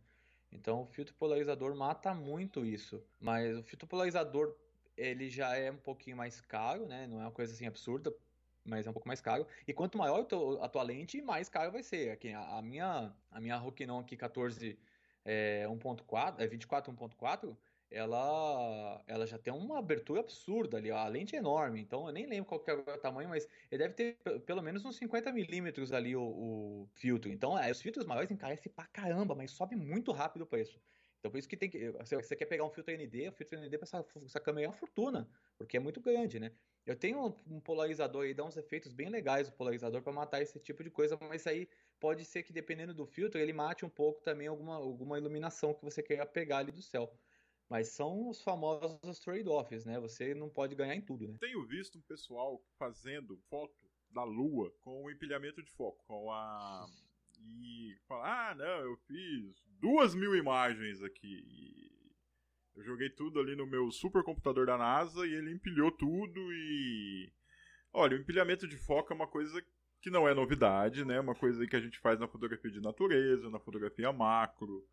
Então 0.50 0.82
o 0.82 0.86
filtro 0.86 1.14
polarizador 1.14 1.74
mata 1.74 2.14
muito 2.14 2.64
isso. 2.64 3.02
Mas 3.20 3.56
o 3.56 3.62
filtro 3.62 3.86
polarizador, 3.86 4.56
ele 4.96 5.28
já 5.28 5.56
é 5.56 5.70
um 5.70 5.76
pouquinho 5.76 6.16
mais 6.16 6.40
caro, 6.40 6.86
né? 6.86 7.06
Não 7.06 7.20
é 7.20 7.24
uma 7.24 7.32
coisa 7.32 7.52
assim 7.52 7.66
absurda, 7.66 8.14
mas 8.64 8.86
é 8.86 8.90
um 8.90 8.92
pouco 8.92 9.08
mais 9.08 9.20
caro. 9.20 9.46
E 9.66 9.72
quanto 9.72 9.98
maior 9.98 10.26
a 10.60 10.68
tua 10.68 10.82
lente, 10.82 11.22
mais 11.22 11.48
caro 11.48 11.72
vai 11.72 11.82
ser. 11.82 12.10
Aqui, 12.10 12.32
a, 12.32 12.58
a 12.58 12.62
minha, 12.62 13.12
a 13.30 13.40
minha 13.40 13.56
Rokinon 13.56 14.00
aqui 14.00 14.16
14 14.16 14.78
é, 15.24 15.64
1.4, 15.68 16.34
é 16.38 16.46
24 16.46 16.92
1.4 16.92 17.56
ela, 17.90 19.02
ela 19.06 19.26
já 19.26 19.38
tem 19.38 19.52
uma 19.52 19.78
abertura 19.78 20.20
absurda 20.20 20.76
ali, 20.76 20.90
a 20.90 21.06
lente 21.06 21.36
é 21.36 21.38
enorme, 21.38 21.80
então 21.80 22.06
eu 22.06 22.12
nem 22.12 22.26
lembro 22.26 22.46
qual 22.46 22.62
é 22.66 22.72
o 22.72 22.98
tamanho, 22.98 23.28
mas 23.28 23.48
ele 23.70 23.82
deve 23.82 23.94
ter 23.94 24.16
pelo 24.46 24.62
menos 24.62 24.84
uns 24.84 24.96
50 24.96 25.32
milímetros 25.32 25.92
ali 25.92 26.16
o, 26.16 26.22
o, 26.22 26.88
filtro. 26.94 27.30
Então, 27.30 27.58
é, 27.58 27.70
os 27.70 27.80
filtros 27.80 28.06
maiores 28.06 28.30
encarecem 28.30 28.72
pra 28.72 28.86
caramba, 28.86 29.34
mas 29.34 29.50
sobe 29.52 29.76
muito 29.76 30.12
rápido 30.12 30.42
o 30.42 30.46
preço. 30.46 30.80
Então 31.24 31.30
por 31.30 31.38
isso 31.38 31.48
que 31.48 31.56
tem 31.56 31.70
que. 31.70 31.90
Se 32.04 32.14
você 32.16 32.36
quer 32.36 32.44
pegar 32.44 32.64
um 32.64 32.70
filtro 32.70 32.92
ND, 32.92 33.28
o 33.30 33.32
filtro 33.32 33.58
ND 33.58 33.78
para 33.78 33.86
essa, 33.86 34.04
essa 34.26 34.38
câmera 34.38 34.66
é 34.66 34.68
uma 34.68 34.76
fortuna, 34.76 35.26
porque 35.56 35.78
é 35.78 35.80
muito 35.80 35.98
grande, 35.98 36.38
né? 36.38 36.52
Eu 36.84 36.94
tenho 36.94 37.34
um, 37.46 37.60
polarizador 37.60 38.24
aí, 38.24 38.34
dá 38.34 38.44
uns 38.44 38.58
efeitos 38.58 38.92
bem 38.92 39.08
legais 39.08 39.48
o 39.48 39.52
polarizador 39.52 40.02
para 40.02 40.12
matar 40.12 40.42
esse 40.42 40.58
tipo 40.60 40.84
de 40.84 40.90
coisa, 40.90 41.16
mas 41.22 41.46
aí 41.46 41.66
pode 41.98 42.26
ser 42.26 42.42
que 42.42 42.52
dependendo 42.52 42.92
do 42.92 43.06
filtro 43.06 43.40
ele 43.40 43.54
mate 43.54 43.86
um 43.86 43.88
pouco 43.88 44.20
também 44.20 44.48
alguma, 44.48 44.74
alguma 44.74 45.16
iluminação 45.16 45.72
que 45.72 45.82
você 45.82 46.02
queira 46.02 46.26
pegar 46.26 46.58
ali 46.58 46.70
do 46.70 46.82
céu. 46.82 47.10
Mas 47.68 47.88
são 47.88 48.28
os 48.28 48.42
famosos 48.42 49.18
trade-offs, 49.20 49.84
né? 49.84 49.98
Você 50.00 50.34
não 50.34 50.48
pode 50.48 50.74
ganhar 50.74 50.94
em 50.94 51.00
tudo, 51.00 51.26
né? 51.26 51.36
Tenho 51.40 51.66
visto 51.66 51.98
um 51.98 52.02
pessoal 52.02 52.62
fazendo 52.78 53.38
foto 53.48 53.74
da 54.10 54.22
Lua 54.22 54.72
com 54.80 55.04
o 55.04 55.10
empilhamento 55.10 55.62
de 55.62 55.70
foco, 55.72 56.04
com 56.06 56.30
a 56.30 56.86
e 57.40 57.96
falar, 58.06 58.50
ah, 58.50 58.54
não, 58.54 58.80
eu 58.80 58.96
fiz 59.06 59.62
duas 59.80 60.14
mil 60.14 60.34
imagens 60.34 61.02
aqui. 61.02 61.90
Eu 62.74 62.82
joguei 62.82 63.10
tudo 63.10 63.38
ali 63.38 63.54
no 63.54 63.66
meu 63.66 63.90
supercomputador 63.90 64.66
da 64.66 64.76
NASA 64.76 65.26
e 65.26 65.34
ele 65.34 65.52
empilhou 65.52 65.92
tudo 65.92 66.40
e. 66.52 67.32
Olha, 67.92 68.16
o 68.16 68.20
empilhamento 68.20 68.66
de 68.66 68.76
foco 68.76 69.12
é 69.12 69.16
uma 69.16 69.28
coisa 69.28 69.64
que 70.00 70.10
não 70.10 70.28
é 70.28 70.34
novidade, 70.34 71.04
né? 71.04 71.20
Uma 71.20 71.34
coisa 71.34 71.66
que 71.66 71.76
a 71.76 71.80
gente 71.80 71.98
faz 72.00 72.18
na 72.18 72.26
fotografia 72.26 72.70
de 72.70 72.80
natureza, 72.80 73.48
na 73.48 73.60
fotografia 73.60 74.12
macro. 74.12 74.84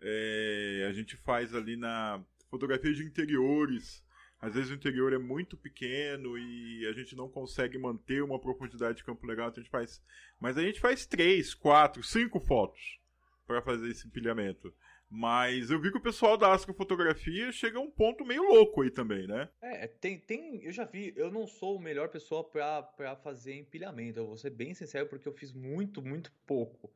É... 0.00 0.86
a 0.88 0.92
gente 0.92 1.16
faz 1.16 1.54
ali 1.54 1.76
na 1.76 2.22
fotografia 2.50 2.92
de 2.92 3.04
interiores 3.04 4.04
às 4.44 4.52
vezes 4.52 4.70
o 4.70 4.74
interior 4.74 5.10
é 5.14 5.18
muito 5.18 5.56
pequeno 5.56 6.36
e 6.36 6.86
a 6.86 6.92
gente 6.92 7.16
não 7.16 7.30
consegue 7.30 7.78
manter 7.78 8.22
uma 8.22 8.38
profundidade 8.38 8.98
de 8.98 9.04
campo 9.04 9.26
legal, 9.26 9.48
então 9.48 9.62
a 9.62 9.62
gente 9.62 9.70
faz. 9.70 10.02
Mas 10.38 10.58
a 10.58 10.62
gente 10.62 10.80
faz 10.80 11.06
três, 11.06 11.54
quatro, 11.54 12.02
cinco 12.02 12.38
fotos 12.38 13.00
para 13.46 13.62
fazer 13.62 13.88
esse 13.88 14.06
empilhamento. 14.06 14.70
Mas 15.08 15.70
eu 15.70 15.80
vi 15.80 15.90
que 15.90 15.96
o 15.96 16.02
pessoal 16.02 16.36
da 16.36 16.52
astrofotografia 16.52 17.50
chega 17.52 17.78
a 17.78 17.80
um 17.80 17.90
ponto 17.90 18.22
meio 18.22 18.42
louco 18.42 18.82
aí 18.82 18.90
também, 18.90 19.26
né? 19.26 19.48
É, 19.62 19.86
tem, 19.86 20.18
tem. 20.18 20.62
Eu 20.62 20.72
já 20.72 20.84
vi, 20.84 21.14
eu 21.16 21.30
não 21.30 21.46
sou 21.46 21.76
o 21.76 21.80
melhor 21.80 22.10
pessoa 22.10 22.44
para 22.44 23.16
fazer 23.22 23.54
empilhamento. 23.54 24.18
Eu 24.18 24.26
vou 24.26 24.36
ser 24.36 24.50
bem 24.50 24.74
sincero, 24.74 25.08
porque 25.08 25.26
eu 25.26 25.32
fiz 25.32 25.54
muito, 25.54 26.02
muito 26.02 26.30
pouco. 26.46 26.92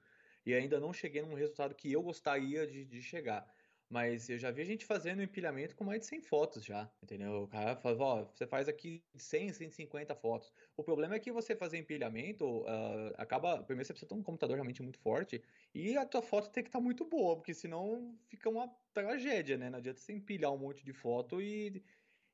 E 0.49 0.55
ainda 0.55 0.81
não 0.81 0.95
cheguei 0.95 1.21
num 1.21 1.35
resultado 1.35 1.75
que 1.75 1.93
eu 1.93 2.03
gostaria 2.03 2.67
de, 2.67 2.83
de 2.87 3.03
chegar. 3.03 3.47
Mas 3.87 4.31
eu 4.31 4.39
já 4.39 4.51
vi 4.51 4.65
gente 4.65 4.87
fazendo 4.87 5.23
empilhamento 5.23 5.77
com 5.77 5.85
mais 5.85 6.01
de 6.01 6.07
100 6.07 6.23
fotos 6.23 6.65
já, 6.65 6.91
entendeu? 7.03 7.43
O 7.43 7.49
cara 7.49 7.77
fala, 7.77 8.03
ó, 8.03 8.25
você 8.25 8.47
faz 8.47 8.67
aqui 8.67 9.05
100, 9.15 9.53
150 9.53 10.15
fotos. 10.15 10.51
O 10.75 10.83
problema 10.83 11.15
é 11.15 11.19
que 11.19 11.31
você 11.31 11.55
fazer 11.55 11.77
empilhamento, 11.77 12.63
uh, 12.63 13.13
acaba, 13.19 13.63
primeiro 13.63 13.87
você 13.87 13.93
precisa 13.93 14.09
ter 14.09 14.15
um 14.15 14.23
computador 14.23 14.55
realmente 14.55 14.83
muito 14.83 14.99
forte 14.99 15.43
e 15.75 15.99
a 15.99 16.07
tua 16.07 16.23
foto 16.23 16.49
tem 16.51 16.63
que 16.63 16.71
estar 16.71 16.79
tá 16.79 16.85
muito 16.85 17.05
boa, 17.05 17.37
porque 17.37 17.53
senão 17.53 18.19
fica 18.31 18.49
uma 18.49 18.75
tragédia, 18.95 19.59
né? 19.59 19.69
Não 19.69 19.79
adianta 19.79 20.01
você 20.01 20.15
empilhar 20.15 20.51
um 20.51 20.59
monte 20.59 20.83
de 20.83 20.95
foto 20.95 21.43
e 21.43 21.85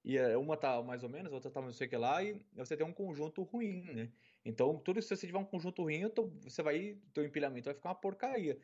e 0.05 0.19
é, 0.19 0.37
uma 0.37 0.57
tá 0.57 0.83
mais 0.83 1.03
ou 1.03 1.09
menos, 1.09 1.33
a 1.33 1.35
outra 1.35 1.51
tá 1.51 1.61
não 1.63 1.73
sei 1.73 1.87
o 1.87 1.91
que 1.91 1.97
lá, 1.97 2.23
e 2.23 2.39
você 2.55 2.77
tem 2.77 2.87
um 2.87 2.93
conjunto 2.93 3.43
ruim, 3.43 3.83
né? 3.93 4.13
Então, 4.45 4.79
tudo 4.79 5.01
se 5.01 5.09
você 5.09 5.27
tiver 5.27 5.39
um 5.39 5.45
conjunto 5.45 5.83
ruim, 5.83 6.03
você 6.43 6.63
vai, 6.63 7.01
teu 7.15 7.25
empilhamento 7.25 7.65
vai 7.67 7.75
ficar 7.75 7.89
uma 7.91 7.95
porcaria. 7.95 8.59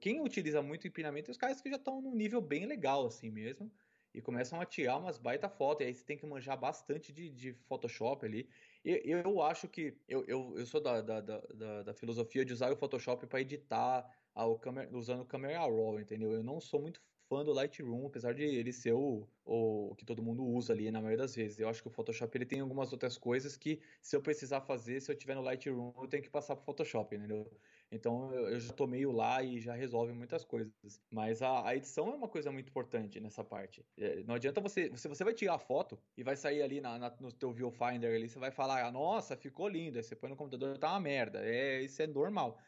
Quem 0.00 0.20
utiliza 0.20 0.60
muito 0.62 0.86
empilhamento 0.86 1.30
é 1.30 1.32
os 1.32 1.38
caras 1.38 1.60
que 1.60 1.70
já 1.70 1.76
estão 1.76 2.02
num 2.02 2.14
nível 2.14 2.40
bem 2.40 2.66
legal, 2.66 3.06
assim 3.06 3.30
mesmo, 3.30 3.72
e 4.12 4.20
começam 4.20 4.60
a 4.60 4.66
tirar 4.66 4.98
umas 4.98 5.16
baita 5.16 5.48
fotos, 5.48 5.84
e 5.84 5.88
aí 5.88 5.94
você 5.94 6.04
tem 6.04 6.18
que 6.18 6.26
manjar 6.26 6.58
bastante 6.58 7.12
de, 7.12 7.30
de 7.30 7.54
Photoshop 7.54 8.26
ali. 8.26 8.50
E 8.84 9.00
eu 9.10 9.40
acho 9.40 9.68
que, 9.68 9.98
eu, 10.06 10.24
eu, 10.26 10.58
eu 10.58 10.66
sou 10.66 10.82
da, 10.82 11.00
da, 11.00 11.20
da, 11.20 11.82
da 11.82 11.94
filosofia 11.94 12.44
de 12.44 12.52
usar 12.52 12.70
o 12.70 12.76
Photoshop 12.76 13.26
para 13.26 13.40
editar 13.40 14.06
o 14.34 14.58
camera, 14.58 14.94
usando 14.96 15.22
o 15.22 15.26
Camera 15.26 15.60
Raw, 15.60 15.98
entendeu? 16.00 16.32
Eu 16.32 16.42
não 16.42 16.60
sou 16.60 16.80
muito 16.82 17.02
fã 17.32 17.42
do 17.42 17.52
Lightroom, 17.54 18.06
apesar 18.06 18.34
de 18.34 18.42
ele 18.42 18.74
ser 18.74 18.92
o, 18.92 19.26
o 19.42 19.94
que 19.96 20.04
todo 20.04 20.22
mundo 20.22 20.44
usa 20.44 20.74
ali 20.74 20.90
na 20.90 21.00
maioria 21.00 21.16
das 21.16 21.34
vezes. 21.34 21.58
Eu 21.58 21.66
acho 21.66 21.80
que 21.80 21.88
o 21.88 21.90
Photoshop 21.90 22.36
ele 22.36 22.44
tem 22.44 22.60
algumas 22.60 22.92
outras 22.92 23.16
coisas 23.16 23.56
que, 23.56 23.80
se 24.02 24.14
eu 24.14 24.20
precisar 24.20 24.60
fazer, 24.60 25.00
se 25.00 25.10
eu 25.10 25.16
tiver 25.16 25.34
no 25.34 25.40
Lightroom, 25.40 25.94
eu 25.96 26.06
tenho 26.06 26.22
que 26.22 26.28
passar 26.28 26.54
pro 26.54 26.64
Photoshop, 26.66 27.16
entendeu? 27.16 27.50
Então 27.90 28.34
eu, 28.34 28.60
já 28.60 28.70
tô 28.74 28.86
meio 28.86 29.10
lá 29.10 29.42
e 29.42 29.58
já 29.60 29.74
resolve 29.74 30.12
muitas 30.12 30.44
coisas. 30.44 30.70
Mas 31.10 31.40
a, 31.40 31.66
a 31.66 31.74
edição 31.74 32.10
é 32.10 32.14
uma 32.14 32.28
coisa 32.28 32.52
muito 32.52 32.68
importante 32.68 33.18
nessa 33.18 33.42
parte. 33.42 33.82
É, 33.96 34.22
não 34.24 34.34
adianta 34.34 34.60
você. 34.60 34.94
Se 34.94 35.08
você 35.08 35.24
vai 35.24 35.32
tirar 35.32 35.54
a 35.54 35.58
foto 35.58 35.98
e 36.14 36.22
vai 36.22 36.36
sair 36.36 36.60
ali 36.60 36.82
na, 36.82 36.98
na, 36.98 37.16
no 37.18 37.32
teu 37.32 37.50
viewfinder 37.50 38.14
ali, 38.14 38.28
você 38.28 38.38
vai 38.38 38.50
falar, 38.50 38.84
ah, 38.84 38.92
nossa, 38.92 39.36
ficou 39.38 39.68
lindo. 39.68 39.96
Aí 39.96 40.04
você 40.04 40.14
põe 40.14 40.28
no 40.28 40.36
computador, 40.36 40.76
tá 40.76 40.90
uma 40.90 41.00
merda. 41.00 41.40
É, 41.42 41.80
isso 41.80 42.02
é 42.02 42.06
normal. 42.06 42.58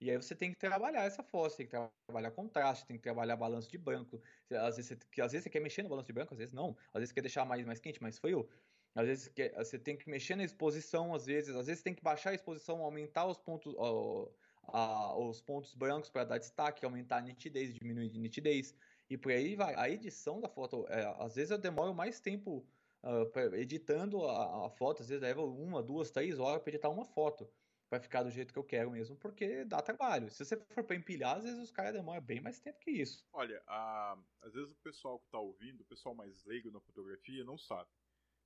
E 0.00 0.10
aí 0.10 0.16
você 0.16 0.34
tem 0.34 0.50
que 0.50 0.58
trabalhar 0.58 1.04
essa 1.04 1.22
foto, 1.22 1.56
tem 1.56 1.66
que 1.66 1.76
trabalhar 2.06 2.30
contraste, 2.32 2.86
tem 2.86 2.96
que 2.96 3.02
trabalhar 3.02 3.36
balanço 3.36 3.70
de 3.70 3.78
branco. 3.78 4.20
Às 4.50 4.76
vezes, 4.76 4.88
você, 4.88 5.22
às 5.22 5.32
vezes 5.32 5.44
você 5.44 5.50
quer 5.50 5.60
mexer 5.60 5.82
no 5.82 5.88
balanço 5.88 6.06
de 6.06 6.12
branco, 6.12 6.34
às 6.34 6.38
vezes 6.38 6.52
não. 6.52 6.76
Às 6.92 7.00
vezes 7.00 7.08
você 7.08 7.14
quer 7.14 7.20
deixar 7.22 7.44
mais, 7.44 7.64
mais 7.64 7.80
quente, 7.80 8.02
mais 8.02 8.18
frio. 8.18 8.48
Às 8.94 9.06
vezes 9.06 9.28
quer, 9.28 9.52
você 9.54 9.78
tem 9.78 9.96
que 9.96 10.08
mexer 10.08 10.36
na 10.36 10.44
exposição, 10.44 11.14
às 11.14 11.26
vezes, 11.26 11.54
às 11.56 11.66
vezes 11.66 11.82
tem 11.82 11.94
que 11.94 12.02
baixar 12.02 12.30
a 12.30 12.34
exposição, 12.34 12.82
aumentar 12.82 13.26
os 13.26 13.38
pontos, 13.38 13.74
ó, 13.76 14.30
a, 14.68 15.16
os 15.18 15.40
pontos 15.40 15.74
brancos 15.74 16.10
para 16.10 16.24
dar 16.24 16.38
destaque, 16.38 16.84
aumentar 16.84 17.18
a 17.18 17.22
nitidez, 17.22 17.74
diminuir 17.74 18.10
a 18.14 18.18
nitidez. 18.18 18.74
E 19.08 19.16
por 19.16 19.32
aí 19.32 19.56
vai. 19.56 19.74
A 19.74 19.88
edição 19.90 20.40
da 20.40 20.48
foto, 20.48 20.86
é, 20.88 21.04
às 21.18 21.34
vezes 21.34 21.50
eu 21.50 21.58
demoro 21.58 21.94
mais 21.94 22.20
tempo 22.20 22.64
uh, 23.02 23.54
editando 23.54 24.24
a, 24.26 24.66
a, 24.66 24.70
foto, 24.70 25.02
às 25.02 25.08
vezes 25.08 25.22
leva 25.22 25.42
uma, 25.42 25.82
duas, 25.82 26.10
três 26.10 26.38
horas 26.38 26.62
para 26.62 26.70
editar 26.70 26.88
uma 26.88 27.04
foto 27.04 27.48
vai 27.94 28.00
ficar 28.00 28.22
do 28.22 28.30
jeito 28.30 28.52
que 28.52 28.58
eu 28.58 28.64
quero 28.64 28.90
mesmo, 28.90 29.16
porque 29.16 29.64
dá 29.64 29.80
trabalho. 29.80 30.30
Se 30.30 30.44
você 30.44 30.56
for 30.56 30.84
para 30.84 30.96
empilhar, 30.96 31.36
às 31.36 31.44
vezes 31.44 31.60
os 31.60 31.70
caras 31.70 31.94
demoram 31.94 32.20
bem 32.20 32.40
mais 32.40 32.58
tempo 32.58 32.78
que 32.80 32.90
isso. 32.90 33.24
Olha, 33.32 33.62
a... 33.66 34.18
às 34.42 34.52
vezes 34.52 34.70
o 34.70 34.76
pessoal 34.76 35.20
que 35.20 35.30
tá 35.30 35.38
ouvindo, 35.38 35.80
o 35.80 35.86
pessoal 35.86 36.14
mais 36.14 36.44
leigo 36.44 36.70
na 36.70 36.80
fotografia, 36.80 37.44
não 37.44 37.56
sabe. 37.56 37.88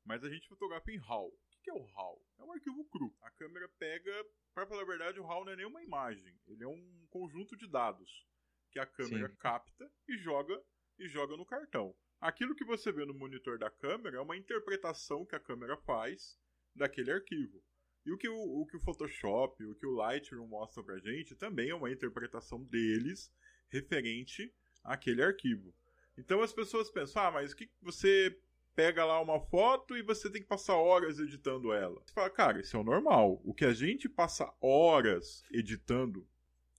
Mas 0.05 0.23
a 0.23 0.29
gente 0.29 0.49
fotografa 0.49 0.91
em 0.91 0.99
RAW. 0.99 1.29
O 1.29 1.63
que 1.63 1.71
é 1.71 1.75
o 1.75 1.85
RAW? 1.85 2.23
É 2.39 2.45
um 2.45 2.53
arquivo 2.53 2.85
cru. 2.87 3.15
A 3.23 3.31
câmera 3.31 3.69
pega, 3.79 4.13
para 4.55 4.67
falar 4.67 4.83
a 4.83 4.87
verdade, 4.87 5.19
o 5.19 5.25
RAW 5.25 5.45
não 5.45 5.53
é 5.53 5.57
nenhuma 5.57 5.83
imagem. 5.83 6.39
Ele 6.47 6.65
é 6.65 6.69
um 6.69 7.07
conjunto 7.11 7.57
de 7.57 7.67
dados 7.67 8.27
que 8.71 8.79
a 8.79 8.87
câmera 8.87 9.29
Sim. 9.29 9.37
capta 9.37 9.91
e 10.07 10.17
joga 10.19 10.63
e 10.99 11.09
joga 11.09 11.37
no 11.37 11.47
cartão. 11.47 11.95
Aquilo 12.21 12.55
que 12.55 12.65
você 12.65 12.91
vê 12.91 13.05
no 13.05 13.15
monitor 13.15 13.59
da 13.59 13.71
câmera 13.71 14.19
é 14.19 14.21
uma 14.21 14.37
interpretação 14.37 15.25
que 15.25 15.37
a 15.37 15.41
câmera 15.41 15.77
faz 15.79 16.37
daquele 16.75 17.13
arquivo. 17.13 17.63
E 18.09 18.11
o 18.13 18.17
que 18.17 18.27
o, 18.27 18.63
o, 18.63 18.65
que 18.65 18.75
o 18.75 18.81
Photoshop, 18.81 19.63
o 19.67 19.75
que 19.75 19.85
o 19.85 19.93
Lightroom 19.93 20.47
mostra 20.47 20.83
pra 20.83 20.99
gente 20.99 21.35
também 21.35 21.69
é 21.69 21.75
uma 21.75 21.93
interpretação 21.93 22.65
deles 22.65 23.31
referente 23.69 24.51
àquele 24.83 25.23
arquivo. 25.23 25.75
Então 26.17 26.41
as 26.41 26.51
pessoas 26.51 26.91
pensam, 26.91 27.23
ah, 27.23 27.31
mas 27.31 27.53
o 27.53 27.57
que 27.57 27.71
você 27.83 28.35
pega 28.75 29.05
lá 29.05 29.21
uma 29.21 29.39
foto 29.39 29.95
e 29.95 30.01
você 30.01 30.31
tem 30.31 30.41
que 30.41 30.49
passar 30.49 30.77
horas 30.77 31.19
editando 31.19 31.71
ela. 31.71 32.01
Você 32.07 32.15
fala, 32.15 32.31
cara, 32.31 32.61
isso 32.61 32.79
é 32.79 32.81
o 32.81 32.85
normal. 32.85 33.43
O 33.45 33.53
que 33.53 33.67
a 33.67 33.75
gente 33.75 34.09
passa 34.09 34.51
horas 34.59 35.43
editando 35.53 36.27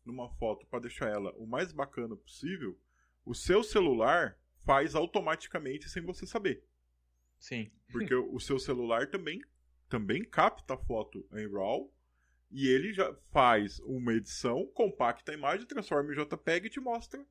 numa 0.03 0.31
foto 0.31 0.65
para 0.65 0.79
deixar 0.79 1.09
ela 1.09 1.31
o 1.33 1.45
mais 1.45 1.71
bacana 1.71 2.15
possível, 2.15 2.75
o 3.23 3.35
seu 3.35 3.63
celular 3.63 4.35
faz 4.65 4.95
automaticamente 4.95 5.89
sem 5.89 6.01
você 6.01 6.25
saber. 6.25 6.63
Sim. 7.37 7.71
Porque 7.91 8.15
o 8.15 8.39
seu 8.39 8.57
celular 8.57 9.11
também 9.11 9.39
também 9.89 10.23
capta 10.23 10.75
a 10.75 10.77
foto 10.77 11.27
em 11.33 11.51
RAW 11.51 11.91
e 12.51 12.67
ele 12.67 12.93
já 12.93 13.13
faz 13.31 13.79
uma 13.79 14.13
edição, 14.13 14.65
compacta 14.73 15.31
a 15.31 15.35
imagem, 15.35 15.67
transforma 15.67 16.13
em 16.13 16.15
JPEG 16.15 16.67
e 16.67 16.69
te 16.69 16.79
mostra 16.79 17.25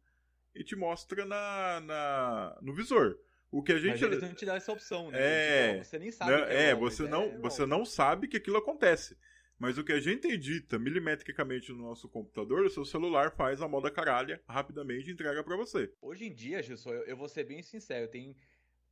e 0.54 0.64
te 0.64 0.76
mostra 0.76 1.24
na, 1.24 1.80
na 1.80 2.58
no 2.60 2.74
visor. 2.74 3.18
O 3.50 3.62
que 3.62 3.72
a 3.72 3.78
gente 3.78 3.92
Mas 3.92 4.02
eles 4.02 4.22
não 4.22 4.34
te 4.34 4.44
dá 4.44 4.56
essa 4.56 4.72
opção, 4.72 5.10
né? 5.10 5.18
É, 5.18 5.82
você 5.82 5.98
nem 5.98 6.10
sabe. 6.10 6.32
Não, 6.32 6.44
é, 6.44 6.70
é 6.70 6.74
você 6.74 7.08
não, 7.08 7.22
é 7.24 7.38
você 7.38 7.64
não 7.64 7.84
sabe 7.84 8.28
que 8.28 8.36
aquilo 8.36 8.58
acontece. 8.58 9.16
Mas 9.58 9.76
o 9.76 9.82
que 9.82 9.92
a 9.92 9.98
gente 9.98 10.28
edita 10.28 10.78
milimetricamente 10.78 11.72
no 11.72 11.78
nosso 11.78 12.08
computador, 12.08 12.64
o 12.64 12.70
seu 12.70 12.84
celular 12.84 13.34
faz 13.34 13.60
a 13.60 13.66
moda 13.66 13.90
caralha 13.90 14.40
rapidamente 14.46 15.08
e 15.08 15.12
entrega 15.12 15.42
para 15.42 15.56
você. 15.56 15.92
Hoje 16.00 16.26
em 16.26 16.34
dia, 16.34 16.62
Gilson, 16.62 16.92
eu, 16.92 17.02
eu 17.04 17.16
vou 17.16 17.28
ser 17.28 17.44
bem 17.44 17.60
sincero, 17.62 18.04
eu 18.04 18.10
tenho, 18.10 18.36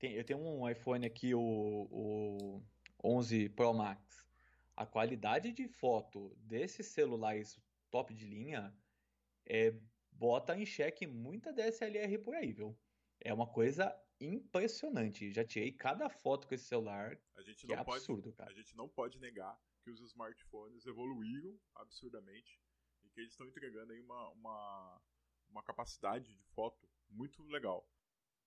eu 0.02 0.24
tenho 0.24 0.40
um 0.40 0.68
iPhone 0.68 1.06
aqui, 1.06 1.34
o, 1.34 1.40
o 1.40 2.62
11 3.02 3.48
Pro 3.50 3.72
Max, 3.72 4.26
a 4.76 4.84
qualidade 4.84 5.52
de 5.52 5.68
foto 5.68 6.34
desses 6.38 6.86
celulares 6.86 7.58
top 7.90 8.12
de 8.12 8.26
linha 8.26 8.76
é, 9.46 9.74
bota 10.12 10.56
em 10.56 10.66
xeque 10.66 11.06
muita 11.06 11.52
DSLR 11.52 12.18
por 12.18 12.34
aí, 12.34 12.52
viu? 12.52 12.78
É 13.20 13.32
uma 13.32 13.46
coisa 13.46 13.94
impressionante. 14.20 15.30
Já 15.30 15.44
tirei 15.44 15.72
cada 15.72 16.08
foto 16.08 16.46
com 16.46 16.54
esse 16.54 16.64
celular. 16.64 17.18
A 17.36 17.42
gente 17.42 17.66
não 17.66 17.74
é 17.74 17.84
pode, 17.84 17.98
absurdo, 17.98 18.32
cara. 18.32 18.50
A 18.50 18.54
gente 18.54 18.76
não 18.76 18.88
pode 18.88 19.18
negar 19.18 19.58
que 19.82 19.90
os 19.90 20.00
smartphones 20.00 20.86
evoluíram 20.86 21.58
absurdamente 21.74 22.60
e 23.04 23.08
que 23.10 23.20
eles 23.20 23.32
estão 23.32 23.46
entregando 23.46 23.92
aí 23.92 24.00
uma, 24.00 24.28
uma, 24.30 25.00
uma 25.48 25.62
capacidade 25.62 26.34
de 26.34 26.42
foto 26.54 26.88
muito 27.08 27.42
legal. 27.44 27.88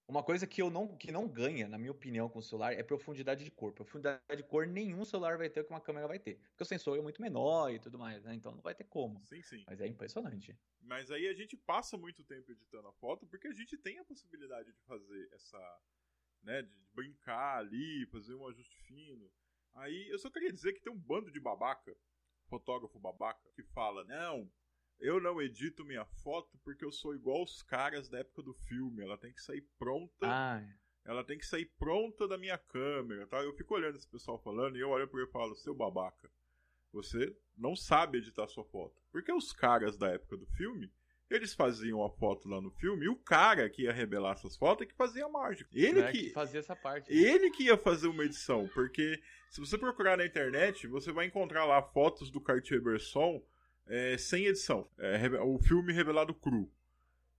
Uma 0.09 0.23
coisa 0.23 0.47
que 0.47 0.59
eu 0.59 0.71
não 0.71 0.97
que 0.97 1.11
não 1.11 1.27
ganha, 1.27 1.67
na 1.67 1.77
minha 1.77 1.91
opinião, 1.91 2.27
com 2.27 2.39
o 2.39 2.41
celular 2.41 2.73
é 2.73 2.81
profundidade 2.81 3.43
de 3.43 3.51
cor. 3.51 3.71
Profundidade 3.71 4.23
de 4.35 4.43
cor 4.43 4.65
nenhum 4.65 5.05
celular 5.05 5.37
vai 5.37 5.49
ter 5.49 5.63
que 5.63 5.69
uma 5.69 5.79
câmera 5.79 6.07
vai 6.07 6.17
ter. 6.17 6.39
Porque 6.49 6.63
o 6.63 6.65
sensor 6.65 6.97
é 6.97 7.01
muito 7.01 7.21
menor 7.21 7.71
e 7.71 7.79
tudo 7.79 7.99
mais, 7.99 8.23
né? 8.23 8.33
Então 8.33 8.51
não 8.51 8.61
vai 8.61 8.73
ter 8.73 8.85
como. 8.85 9.23
Sim, 9.23 9.43
sim. 9.43 9.63
Mas 9.67 9.79
é 9.79 9.87
impressionante. 9.87 10.57
Mas 10.81 11.11
aí 11.11 11.27
a 11.27 11.33
gente 11.35 11.55
passa 11.55 11.95
muito 11.95 12.23
tempo 12.23 12.51
editando 12.51 12.87
a 12.87 12.93
foto 12.93 13.27
porque 13.27 13.47
a 13.47 13.53
gente 13.53 13.77
tem 13.77 13.99
a 13.99 14.03
possibilidade 14.03 14.73
de 14.73 14.81
fazer 14.81 15.29
essa. 15.31 15.79
né? 16.41 16.63
De 16.63 16.73
brincar 16.93 17.59
ali, 17.59 18.07
fazer 18.07 18.33
um 18.33 18.47
ajuste 18.47 18.77
fino. 18.87 19.31
Aí 19.75 20.09
eu 20.09 20.17
só 20.17 20.31
queria 20.31 20.51
dizer 20.51 20.73
que 20.73 20.81
tem 20.81 20.91
um 20.91 20.97
bando 20.97 21.31
de 21.31 21.39
babaca, 21.39 21.95
fotógrafo 22.49 22.99
babaca, 22.99 23.47
que 23.55 23.61
fala: 23.61 24.03
não, 24.05 24.51
eu 24.99 25.19
não 25.19 25.41
edito 25.41 25.85
minha 25.85 26.05
foto 26.05 26.57
porque 26.63 26.83
eu 26.83 26.91
sou 26.91 27.15
igual 27.15 27.43
os 27.43 27.61
caras 27.61 28.09
da 28.09 28.19
época 28.19 28.41
do 28.43 28.53
filme. 28.53 29.03
Ela 29.03 29.17
tem 29.17 29.31
que 29.31 29.41
sair 29.41 29.61
pronta. 29.77 30.27
Ah. 30.27 30.63
Ela 31.05 31.23
tem 31.23 31.37
que 31.37 31.45
sair 31.45 31.65
pronta 31.79 32.27
da 32.27 32.37
minha 32.37 32.57
câmera, 32.57 33.25
tá? 33.27 33.37
Eu 33.41 33.53
fico 33.53 33.73
olhando 33.73 33.95
esse 33.95 34.07
pessoal 34.07 34.37
falando 34.39 34.77
e 34.77 34.81
eu 34.81 34.89
olho 34.89 35.07
para 35.07 35.19
ele 35.21 35.29
e 35.29 35.31
falo: 35.31 35.55
seu 35.55 35.73
babaca, 35.73 36.29
você 36.91 37.35
não 37.57 37.75
sabe 37.75 38.17
editar 38.19 38.47
sua 38.47 38.63
foto. 38.65 39.01
Porque 39.11 39.31
os 39.31 39.51
caras 39.51 39.97
da 39.97 40.09
época 40.09 40.37
do 40.37 40.45
filme, 40.45 40.91
eles 41.29 41.53
faziam 41.53 42.03
a 42.03 42.09
foto 42.09 42.47
lá 42.49 42.61
no 42.61 42.69
filme 42.71 43.05
e 43.05 43.09
o 43.09 43.15
cara 43.15 43.69
que 43.69 43.83
ia 43.83 43.93
revelar 43.93 44.33
essas 44.33 44.57
fotos 44.57 44.85
é 44.85 44.89
que 44.89 44.95
fazia 44.95 45.25
a 45.25 45.29
mágica. 45.29 45.69
Ele 45.73 46.01
É 46.01 46.11
que, 46.11 46.23
que 46.25 46.29
fazia 46.31 46.59
essa 46.59 46.75
parte. 46.75 47.11
ele 47.11 47.49
que 47.51 47.63
ia 47.63 47.77
fazer 47.77 48.07
uma 48.07 48.25
edição, 48.25 48.67
porque 48.73 49.21
se 49.49 49.59
você 49.59 49.77
procurar 49.77 50.17
na 50.17 50.25
internet, 50.25 50.85
você 50.87 51.11
vai 51.11 51.25
encontrar 51.25 51.65
lá 51.65 51.81
fotos 51.81 52.29
do 52.29 52.41
Cartier-Bresson 52.41 53.41
é, 53.89 54.17
sem 54.17 54.45
edição. 54.45 54.89
É, 54.97 55.27
o 55.41 55.59
filme 55.59 55.91
revelado 55.91 56.33
cru. 56.33 56.71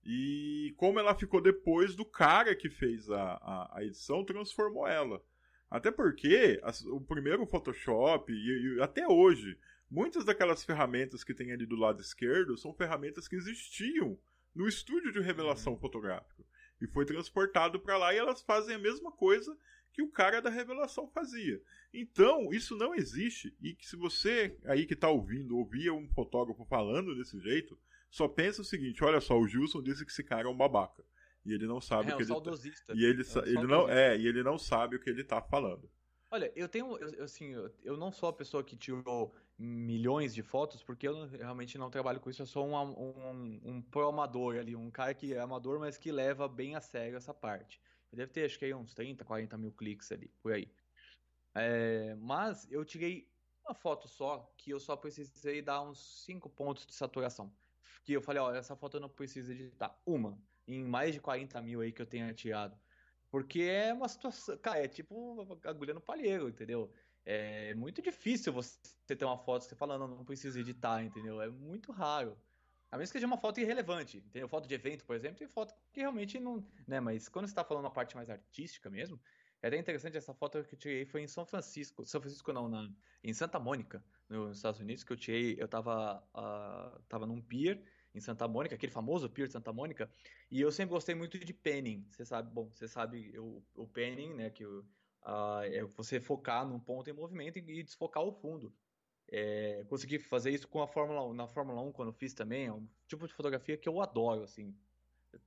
E 0.03 0.73
como 0.77 0.99
ela 0.99 1.15
ficou 1.15 1.41
depois 1.41 1.95
do 1.95 2.03
cara 2.05 2.55
que 2.55 2.69
fez 2.69 3.09
a, 3.09 3.21
a, 3.21 3.77
a 3.77 3.83
edição, 3.83 4.25
transformou 4.25 4.87
ela. 4.87 5.23
Até 5.69 5.91
porque 5.91 6.59
as- 6.63 6.81
o 6.85 6.99
primeiro 6.99 7.45
Photoshop, 7.45 8.31
e, 8.33 8.75
e 8.77 8.81
até 8.81 9.07
hoje, 9.07 9.57
muitas 9.89 10.25
daquelas 10.25 10.63
ferramentas 10.65 11.23
que 11.23 11.33
tem 11.33 11.51
ali 11.51 11.65
do 11.65 11.75
lado 11.75 12.01
esquerdo 12.01 12.57
são 12.57 12.73
ferramentas 12.73 13.27
que 13.27 13.35
existiam 13.35 14.17
no 14.53 14.67
estúdio 14.67 15.11
de 15.13 15.21
revelação 15.21 15.77
fotográfica. 15.77 16.43
E 16.81 16.87
foi 16.87 17.05
transportado 17.05 17.79
para 17.79 17.97
lá 17.97 18.13
e 18.13 18.17
elas 18.17 18.41
fazem 18.41 18.75
a 18.75 18.79
mesma 18.79 19.11
coisa 19.11 19.55
que 19.93 20.01
o 20.01 20.09
cara 20.09 20.41
da 20.41 20.49
revelação 20.49 21.07
fazia. 21.07 21.61
Então, 21.93 22.53
isso 22.53 22.75
não 22.75 22.95
existe. 22.95 23.55
E 23.61 23.73
que 23.73 23.87
se 23.87 23.95
você 23.95 24.57
aí 24.65 24.85
que 24.85 24.93
está 24.93 25.09
ouvindo 25.09 25.57
ouvia 25.57 25.93
um 25.93 26.07
fotógrafo 26.09 26.63
falando 26.65 27.15
desse 27.15 27.39
jeito, 27.39 27.77
só 28.09 28.27
pensa 28.27 28.61
o 28.61 28.65
seguinte: 28.65 29.03
olha 29.03 29.19
só, 29.19 29.37
o 29.37 29.47
Gilson 29.47 29.81
disse 29.81 30.05
que 30.05 30.11
esse 30.11 30.23
cara 30.23 30.47
é 30.47 30.51
um 30.51 30.55
babaca. 30.55 31.03
E 31.45 31.53
ele 31.53 31.65
não 31.65 31.81
sabe 31.81 32.11
É, 32.11 32.13
o 32.13 32.15
um 32.15 32.17
que 32.17 32.23
ele 32.23 32.27
tá- 32.29 32.33
saudosista. 32.35 32.93
E 32.93 33.03
ele, 33.03 33.23
É 33.23 33.39
um 33.39 33.43
ele 33.45 33.67
não 33.67 33.89
é, 33.89 34.17
e 34.17 34.27
ele 34.27 34.43
não 34.43 34.57
sabe 34.57 34.95
o 34.95 34.99
que 34.99 35.09
ele 35.09 35.23
tá 35.23 35.41
falando. 35.41 35.89
Olha, 36.29 36.49
eu 36.55 36.69
tenho, 36.69 36.97
eu, 36.97 37.23
assim, 37.25 37.53
eu, 37.83 37.97
não 37.97 38.09
sou 38.09 38.29
a 38.29 38.33
pessoa 38.33 38.63
que 38.63 38.77
tirou 38.77 39.35
milhões 39.57 40.33
de 40.33 40.41
fotos, 40.41 40.81
porque 40.81 41.05
eu 41.05 41.27
realmente 41.27 41.77
não 41.77 41.89
trabalho 41.89 42.21
com 42.21 42.29
isso, 42.29 42.41
eu 42.41 42.45
sou 42.45 42.65
um, 42.65 42.75
um, 42.77 43.61
um 43.65 43.81
pro 43.81 44.07
amador 44.07 44.55
ali, 44.55 44.73
um 44.73 44.89
cara 44.89 45.13
que 45.13 45.33
é 45.33 45.39
amador, 45.39 45.77
mas 45.77 45.97
que 45.97 46.09
leva 46.09 46.47
bem 46.47 46.75
a 46.75 46.79
sério 46.79 47.17
essa 47.17 47.33
parte. 47.33 47.81
Eu 48.11 48.17
deve 48.17 48.31
ter, 48.31 48.45
acho 48.45 48.57
que 48.57 48.63
aí 48.63 48.73
uns 48.73 48.93
30, 48.93 49.25
40 49.25 49.57
mil 49.57 49.71
cliques 49.73 50.09
ali, 50.11 50.31
por 50.41 50.53
aí. 50.53 50.71
É, 51.53 52.15
mas 52.15 52.69
eu 52.71 52.83
tirei 52.85 53.31
uma 53.65 53.73
foto 53.75 54.07
só, 54.07 54.53
que 54.57 54.71
eu 54.71 54.79
só 54.79 54.95
precisei 54.95 55.61
dar 55.61 55.81
uns 55.81 56.23
5 56.25 56.49
pontos 56.49 56.85
de 56.85 56.93
saturação. 56.93 57.57
Que 58.03 58.13
eu 58.13 58.21
falei, 58.21 58.41
ó, 58.41 58.53
essa 58.53 58.75
foto 58.75 58.97
eu 58.97 59.01
não 59.01 59.09
preciso 59.09 59.51
editar. 59.51 60.01
Uma, 60.05 60.41
em 60.67 60.83
mais 60.83 61.13
de 61.13 61.21
40 61.21 61.61
mil 61.61 61.81
aí 61.81 61.91
que 61.91 62.01
eu 62.01 62.05
tenha 62.07 62.33
tirado. 62.33 62.79
Porque 63.29 63.61
é 63.61 63.93
uma 63.93 64.09
situação, 64.09 64.57
cara, 64.57 64.83
é 64.83 64.87
tipo 64.87 65.57
agulha 65.65 65.93
no 65.93 66.01
palheiro, 66.01 66.49
entendeu? 66.49 66.93
É 67.23 67.73
muito 67.75 68.01
difícil 68.01 68.51
você 68.51 68.79
ter 69.07 69.23
uma 69.25 69.37
foto 69.37 69.63
você 69.63 69.75
fala, 69.75 69.97
não, 69.97 70.07
não 70.07 70.25
preciso 70.25 70.59
editar, 70.59 71.03
entendeu? 71.03 71.41
É 71.41 71.49
muito 71.49 71.91
raro. 71.91 72.41
A 72.91 72.97
menos 72.97 73.09
que 73.09 73.17
seja 73.17 73.27
uma 73.27 73.37
foto 73.37 73.59
irrelevante, 73.61 74.17
entendeu? 74.17 74.49
Foto 74.49 74.67
de 74.67 74.75
evento, 74.75 75.05
por 75.05 75.15
exemplo, 75.15 75.37
tem 75.37 75.47
foto 75.47 75.73
que 75.93 76.01
realmente 76.01 76.39
não, 76.39 76.67
né? 76.85 76.99
Mas 76.99 77.29
quando 77.29 77.47
você 77.47 77.55
tá 77.55 77.63
falando 77.63 77.85
uma 77.85 77.93
parte 77.93 78.15
mais 78.17 78.29
artística 78.29 78.89
mesmo, 78.89 79.21
é 79.61 79.67
até 79.67 79.77
interessante, 79.77 80.17
essa 80.17 80.33
foto 80.33 80.63
que 80.63 80.73
eu 80.73 80.79
tirei 80.79 81.05
foi 81.05 81.21
em 81.21 81.27
São 81.27 81.45
Francisco, 81.45 82.05
São 82.05 82.19
Francisco 82.19 82.51
não, 82.51 82.67
na, 82.67 82.89
em 83.23 83.33
Santa 83.33 83.59
Mônica, 83.59 84.03
nos 84.27 84.57
Estados 84.57 84.79
Unidos, 84.79 85.03
que 85.03 85.13
eu 85.13 85.17
tirei, 85.17 85.55
eu 85.59 85.67
tava, 85.67 86.27
ah, 86.33 86.99
tava 87.07 87.25
num 87.27 87.41
pier 87.41 87.83
em 88.13 88.19
Santa 88.19 88.47
Mônica, 88.47 88.75
aquele 88.75 88.91
famoso 88.91 89.29
pier 89.29 89.47
de 89.47 89.53
Santa 89.53 89.71
Mônica, 89.71 90.11
e 90.49 90.59
eu 90.59 90.71
sempre 90.71 90.93
gostei 90.93 91.13
muito 91.13 91.37
de 91.37 91.53
panning, 91.53 92.05
você 92.09 92.25
sabe, 92.25 92.51
bom, 92.51 92.69
você 92.71 92.87
sabe 92.87 93.29
eu, 93.33 93.63
o 93.75 93.87
panning, 93.87 94.33
né, 94.33 94.49
que 94.49 94.65
ah, 95.23 95.61
é 95.65 95.83
você 95.83 96.19
focar 96.19 96.67
num 96.67 96.79
ponto 96.79 97.09
em 97.09 97.13
movimento 97.13 97.57
e, 97.59 97.79
e 97.79 97.83
desfocar 97.83 98.23
o 98.23 98.31
fundo. 98.31 98.73
É, 99.33 99.85
consegui 99.87 100.19
fazer 100.19 100.51
isso 100.51 100.67
com 100.67 100.81
a 100.81 100.87
Fórmula 100.87 101.25
1, 101.27 101.33
na 101.33 101.47
Fórmula 101.47 101.81
1 101.81 101.91
quando 101.93 102.09
eu 102.09 102.13
fiz 102.13 102.33
também, 102.33 102.65
é 102.65 102.73
um 102.73 102.85
tipo 103.07 103.25
de 103.27 103.33
fotografia 103.33 103.77
que 103.77 103.87
eu 103.87 104.01
adoro, 104.01 104.43
assim. 104.43 104.75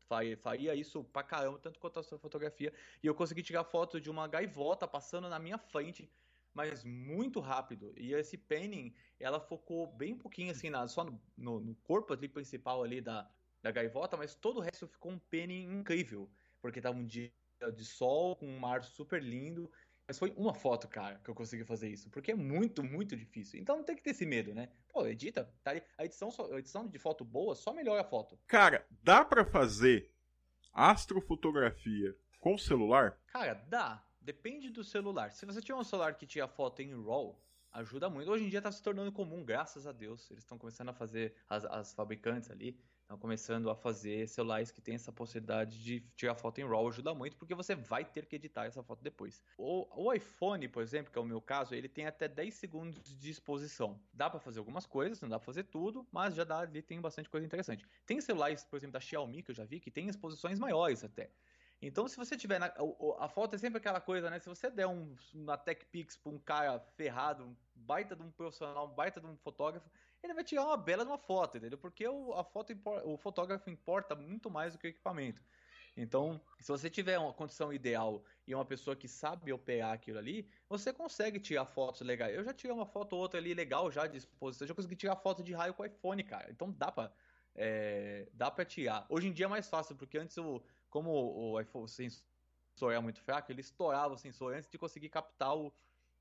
Faria 0.07 0.75
isso 0.75 1.03
pra 1.05 1.23
caramba, 1.23 1.59
tanto 1.59 1.79
quanto 1.81 1.99
a 1.99 2.03
sua 2.03 2.19
fotografia. 2.19 2.73
E 3.03 3.07
eu 3.07 3.15
consegui 3.15 3.43
tirar 3.43 3.65
foto 3.65 4.01
de 4.01 4.11
uma 4.11 4.29
gaivota 4.29 4.87
passando 4.87 5.29
na 5.29 5.39
minha 5.39 5.59
frente, 5.59 6.13
mas 6.53 6.85
muito 6.85 7.41
rápido. 7.41 7.93
E 7.97 8.13
esse 8.15 8.37
panning, 8.39 8.95
ela 9.19 9.41
focou 9.41 9.87
bem 9.97 10.17
pouquinho 10.17 10.51
assim, 10.53 10.71
na, 10.71 10.87
só 10.89 11.05
no, 11.05 11.21
no- 11.37 11.61
no 11.61 11.75
corpo 11.77 12.13
ali 12.13 12.29
principal 12.29 12.83
ali 12.83 13.01
da, 13.01 13.31
da 13.63 13.71
gaivota, 13.71 14.17
mas 14.17 14.35
todo 14.35 14.59
o 14.59 14.61
resto 14.61 14.87
ficou 14.87 15.13
um 15.13 15.19
panning 15.19 15.65
incrível. 15.65 16.31
Porque 16.61 16.81
tava 16.81 16.97
um 16.99 17.07
dia 17.07 17.33
de 17.75 17.85
sol, 17.85 18.37
com 18.37 18.47
um 18.47 18.59
mar 18.59 18.83
super 18.85 19.23
lindo. 19.23 19.71
Mas 20.07 20.19
foi 20.19 20.35
uma 20.37 20.53
foto, 20.53 20.87
cara, 20.87 21.19
que 21.25 21.31
eu 21.31 21.35
consegui 21.35 21.65
fazer 21.65 21.89
isso. 21.89 22.11
Porque 22.11 22.33
é 22.33 22.35
muito, 22.35 22.83
muito 22.83 23.17
difícil. 23.17 23.59
Então 23.59 23.77
não 23.77 23.85
tem 23.85 23.97
que 23.97 24.03
ter 24.03 24.11
esse 24.11 24.27
medo, 24.27 24.55
né? 24.55 24.69
Pô, 24.89 25.07
edita, 25.07 25.51
tá 25.63 25.71
ali. 25.71 25.83
A 25.97 26.05
edição, 26.05 26.31
só- 26.31 26.53
a 26.53 26.59
edição 26.59 26.87
de 26.87 26.99
foto 26.99 27.25
boa 27.25 27.55
só 27.55 27.73
melhora 27.73 28.03
a 28.03 28.05
foto. 28.05 28.39
Cara, 28.47 28.87
dá 29.03 29.25
pra 29.25 29.45
fazer 29.47 30.11
astrofotografia 30.73 32.15
com 32.39 32.57
celular? 32.59 33.19
Cara, 33.29 33.55
dá. 33.69 34.05
Depende 34.21 34.71
do 34.71 34.85
celular. 34.85 35.33
Se 35.33 35.45
você 35.47 35.61
tiver 35.61 35.79
um 35.79 35.85
celular 35.85 36.15
que 36.15 36.27
tira 36.27 36.49
foto 36.49 36.81
em 36.81 36.91
RAW, 36.93 37.39
ajuda 37.73 38.09
muito. 38.09 38.31
Hoje 38.31 38.45
em 38.45 38.49
dia 38.49 38.63
tá 38.63 38.71
se 38.73 38.83
tornando 38.83 39.13
comum, 39.13 39.45
graças 39.45 39.87
a 39.87 39.93
Deus. 39.93 40.31
Eles 40.31 40.45
estão 40.45 40.57
começando 40.59 40.89
a 40.91 40.95
fazer, 40.95 41.35
as, 41.49 41.65
as 41.65 41.93
fabricantes 41.95 42.51
ali, 42.51 42.79
estão 43.05 43.19
começando 43.19 43.71
a 43.71 43.75
fazer 43.77 44.27
celulares 44.29 44.71
que 44.71 44.81
tem 44.81 44.95
essa 44.95 45.13
possibilidade 45.13 45.83
de 45.83 46.01
tirar 46.17 46.35
foto 46.35 46.59
em 46.61 46.65
RAW. 46.65 46.89
Ajuda 46.89 47.15
muito, 47.15 47.37
porque 47.37 47.55
você 47.55 47.75
vai 47.75 48.05
ter 48.05 48.27
que 48.27 48.37
editar 48.37 48.65
essa 48.65 48.83
foto 48.83 49.03
depois. 49.03 49.43
O, 49.59 50.05
o 50.09 50.13
iPhone, 50.13 50.67
por 50.69 50.83
exemplo, 50.83 51.13
que 51.13 51.19
é 51.19 51.23
o 51.23 51.25
meu 51.25 51.41
caso, 51.41 51.75
ele 51.75 51.89
tem 51.89 52.07
até 52.07 52.27
10 52.27 52.55
segundos 52.55 53.03
de 53.17 53.31
exposição. 53.31 54.03
Dá 54.13 54.31
pra 54.31 54.41
fazer 54.41 54.59
algumas 54.59 54.87
coisas, 54.87 55.21
não 55.21 55.29
dá 55.29 55.39
pra 55.39 55.45
fazer 55.47 55.65
tudo, 55.65 56.09
mas 56.11 56.35
já 56.35 56.45
dá 56.45 56.61
ali, 56.61 56.83
tem 56.83 57.01
bastante 57.01 57.29
coisa 57.29 57.47
interessante. 57.47 57.87
Tem 58.07 58.21
celulares, 58.21 58.65
por 58.65 58.77
exemplo, 58.77 58.93
da 58.93 59.01
Xiaomi, 59.01 59.43
que 59.43 59.51
eu 59.51 59.55
já 59.55 59.65
vi, 59.65 59.81
que 59.81 59.91
tem 59.91 60.09
exposições 60.09 60.59
maiores 60.59 61.05
até. 61.05 61.35
Então, 61.81 62.09
se 62.09 62.17
você 62.17 62.37
tiver. 62.37 62.59
Na, 62.59 62.73
o- 62.81 63.17
a 63.19 63.29
foto 63.29 63.55
é 63.55 63.59
sempre 63.59 63.79
aquela 63.79 64.01
coisa, 64.01 64.31
né? 64.31 64.39
Se 64.39 64.49
você 64.49 64.71
der 64.71 64.87
um, 64.87 65.15
uma 65.35 65.59
Tech 65.59 65.85
Pix 65.87 66.17
pra 66.17 66.33
um 66.33 66.39
cara 66.39 66.81
ferrado, 66.81 67.45
um 67.45 67.57
baita 67.75 68.17
de 68.17 68.23
um 68.23 68.31
profissional, 68.31 68.91
um 68.91 68.95
baita 68.95 69.21
de 69.21 69.27
um 69.27 69.37
fotógrafo, 69.37 69.91
ele 70.25 70.35
vai 70.35 70.45
tirar 70.45 70.65
uma 70.65 70.77
bela 70.77 71.05
de 71.05 71.11
uma 71.11 71.19
foto, 71.19 71.59
entendeu? 71.59 71.79
Porque 71.79 72.07
o, 72.09 72.33
a 72.33 72.43
foto, 72.45 72.73
o 73.05 73.17
fotógrafo 73.17 73.71
importa 73.71 74.15
muito 74.15 74.51
mais 74.51 74.73
do 74.73 74.79
que 74.79 74.87
o 74.87 74.89
equipamento. 74.89 75.43
Então, 75.97 76.45
se 76.61 76.69
você 76.69 76.91
tiver 76.91 77.19
uma 77.19 77.33
condição 77.33 77.73
ideal 77.73 78.25
e 78.47 78.55
uma 78.55 78.65
pessoa 78.65 78.97
que 78.97 79.07
sabe 79.07 79.53
operar 79.53 79.93
aquilo 79.93 80.19
ali, 80.19 80.51
você 80.69 80.93
consegue 80.93 81.39
tirar 81.39 81.67
fotos 81.67 82.01
legais. 82.01 82.35
Eu 82.35 82.43
já 82.43 82.53
tirei 82.53 82.75
uma 82.75 82.87
foto 82.87 83.13
ou 83.15 83.21
outra 83.21 83.39
ali 83.39 83.55
legal 83.55 83.91
já 83.93 84.07
de 84.07 84.17
exposição, 84.17 84.67
já 84.67 84.75
consegui 84.75 84.97
tirar 84.97 85.17
foto 85.17 85.43
de 85.43 85.53
raio 85.53 85.75
com 85.75 85.83
o 85.83 85.87
iPhone, 85.87 86.25
cara. 86.25 86.51
Então 86.51 86.73
dá 86.73 86.91
pra, 86.91 87.13
é, 87.55 88.29
dá 88.33 88.51
pra 88.51 88.65
tirar. 88.65 89.07
Hoje 89.09 89.29
em 89.29 89.33
dia 89.33 89.47
é 89.47 89.49
mais 89.49 89.69
fácil, 89.69 89.95
porque 89.97 90.19
antes, 90.19 90.37
o, 90.39 90.65
como 90.91 91.11
o 91.11 91.59
o 91.61 91.89
sensor 91.89 92.93
é 92.93 92.99
muito 92.99 93.21
fraco, 93.21 93.53
ele 93.53 93.61
estourava 93.61 94.15
o 94.15 94.19
sensor 94.19 94.55
antes 94.55 94.69
de 94.69 94.79
conseguir 94.79 95.11
captar 95.11 95.57
o, 95.57 95.73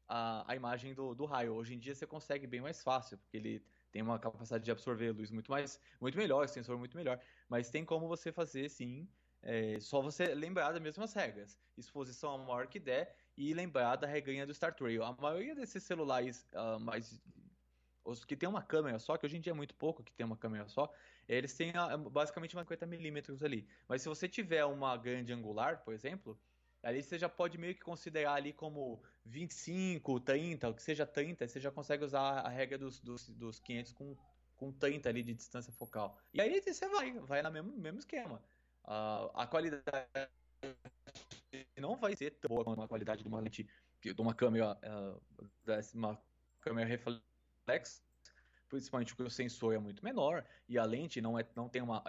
a, 0.07 0.51
a 0.51 0.55
imagem 0.55 0.93
do, 0.93 1.15
do 1.15 1.25
raio. 1.25 1.53
Hoje 1.53 1.73
em 1.73 1.79
dia 1.79 1.95
você 1.95 2.05
consegue 2.05 2.45
bem 2.47 2.61
mais 2.61 2.83
fácil, 2.83 3.17
porque 3.17 3.37
ele 3.37 3.65
tem 3.93 4.01
uma 4.01 4.17
capacidade 4.19 4.65
de 4.65 4.71
absorver 4.71 5.11
luz 5.11 5.29
muito 5.29 5.51
mais, 5.51 5.79
muito 6.01 6.17
melhor, 6.17 6.49
sensor 6.49 6.77
muito 6.79 6.97
melhor. 6.97 7.21
Mas 7.47 7.69
tem 7.69 7.85
como 7.85 8.07
você 8.07 8.31
fazer 8.31 8.67
sim, 8.67 9.07
é, 9.43 9.79
só 9.79 10.01
você 10.01 10.33
lembrar 10.33 10.71
das 10.71 10.81
mesmas 10.81 11.13
regras. 11.13 11.59
Exposição 11.77 12.33
a 12.33 12.37
maior 12.39 12.67
que 12.67 12.79
der 12.79 13.15
e 13.37 13.53
lembrar 13.53 13.95
da 13.97 14.07
reganha 14.07 14.47
do 14.47 14.53
Star 14.53 14.73
Trail. 14.73 15.03
A 15.03 15.13
maioria 15.13 15.53
desses 15.53 15.83
celulares 15.83 16.47
ah, 16.53 16.79
mais 16.79 17.21
os 18.03 18.25
que 18.25 18.35
tem 18.35 18.49
uma 18.49 18.61
câmera 18.63 18.99
só, 18.99 19.15
que 19.15 19.25
hoje 19.25 19.37
em 19.37 19.39
dia 19.41 19.51
é 19.51 19.55
muito 19.55 19.75
pouco 19.75 20.03
que 20.03 20.11
tem 20.11 20.25
uma 20.25 20.35
câmera 20.35 20.67
só, 20.67 20.91
eles 21.27 21.55
têm 21.55 21.71
ah, 21.75 21.95
basicamente 21.97 22.55
uma 22.55 22.65
50mm 22.65 23.43
ali. 23.43 23.67
Mas 23.87 24.01
se 24.01 24.09
você 24.09 24.27
tiver 24.27 24.65
uma 24.65 24.97
grande 24.97 25.31
angular, 25.31 25.83
por 25.83 25.93
exemplo, 25.93 26.37
ali 26.84 27.01
você 27.01 27.17
já 27.17 27.29
pode 27.29 27.57
meio 27.57 27.73
que 27.73 27.81
considerar 27.81 28.34
ali 28.34 28.53
como 28.53 29.01
25, 29.25 30.19
30, 30.19 30.69
o 30.69 30.73
que 30.73 30.84
seja 30.84 31.05
30, 31.05 31.47
você 31.47 31.59
já 31.59 31.71
consegue 31.71 32.03
usar 32.03 32.41
a 32.41 32.49
regra 32.49 32.77
dos, 32.77 32.99
dos, 32.99 33.29
dos 33.29 33.59
500 33.59 33.93
com, 33.93 34.17
com 34.57 34.71
30 34.71 35.09
ali 35.09 35.23
de 35.23 35.34
distância 35.34 35.71
focal. 35.71 36.17
E 36.34 36.41
aí 36.41 36.61
você 36.61 36.88
vai, 36.89 37.11
vai 37.19 37.41
no 37.41 37.51
mesmo, 37.51 37.71
mesmo 37.77 37.99
esquema. 37.99 38.43
Ah, 38.84 39.31
a 39.34 39.47
qualidade 39.47 39.84
não 41.77 41.95
vai 41.95 42.15
ser 42.15 42.31
tão 42.31 42.49
boa 42.49 42.63
quanto 42.63 42.81
a 42.81 42.88
qualidade 42.88 43.21
de 43.21 43.27
uma 43.27 43.39
lente, 43.39 43.67
de 44.01 44.13
uma 44.21 44.34
câmera, 44.34 44.77
uh, 44.84 45.21
uma 45.93 46.21
câmera 46.59 46.88
reflex, 46.88 48.03
principalmente 48.69 49.15
porque 49.15 49.27
o 49.27 49.29
sensor 49.29 49.73
é 49.73 49.77
muito 49.77 50.03
menor 50.03 50.45
e 50.67 50.77
a 50.77 50.86
lente 50.86 51.21
não, 51.21 51.38
é, 51.38 51.45
não 51.55 51.69
tem 51.69 51.81
uma. 51.81 52.03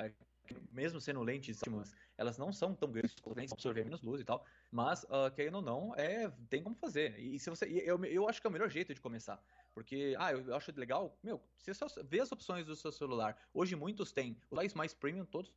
Mesmo 0.72 1.00
sendo 1.00 1.22
lentes 1.22 1.58
ótimas, 1.62 1.94
elas 2.16 2.36
não 2.36 2.52
são 2.52 2.74
tão 2.74 2.90
grandes, 2.90 3.14
lentes 3.34 3.52
absorver 3.52 3.84
menos 3.84 4.02
luz 4.02 4.20
e 4.20 4.24
tal, 4.24 4.44
mas, 4.70 5.04
uh, 5.04 5.30
querendo 5.34 5.56
ou 5.56 5.62
não, 5.62 5.94
é, 5.94 6.30
tem 6.48 6.62
como 6.62 6.74
fazer. 6.76 7.18
E 7.18 7.38
se 7.38 7.48
você. 7.50 7.66
Eu, 7.66 8.04
eu 8.04 8.28
acho 8.28 8.40
que 8.40 8.46
é 8.46 8.50
o 8.50 8.52
melhor 8.52 8.68
jeito 8.68 8.92
de 8.94 9.00
começar. 9.00 9.42
Porque, 9.72 10.14
ah, 10.18 10.32
eu 10.32 10.54
acho 10.54 10.72
legal. 10.76 11.18
Meu, 11.22 11.40
você 11.58 11.74
só 11.74 11.86
vê 12.04 12.20
as 12.20 12.30
opções 12.30 12.66
do 12.66 12.76
seu 12.76 12.92
celular. 12.92 13.36
Hoje 13.52 13.74
muitos 13.74 14.12
têm. 14.12 14.36
Os 14.42 14.48
celulares 14.48 14.74
mais 14.74 14.94
premium 14.94 15.24
todos 15.24 15.52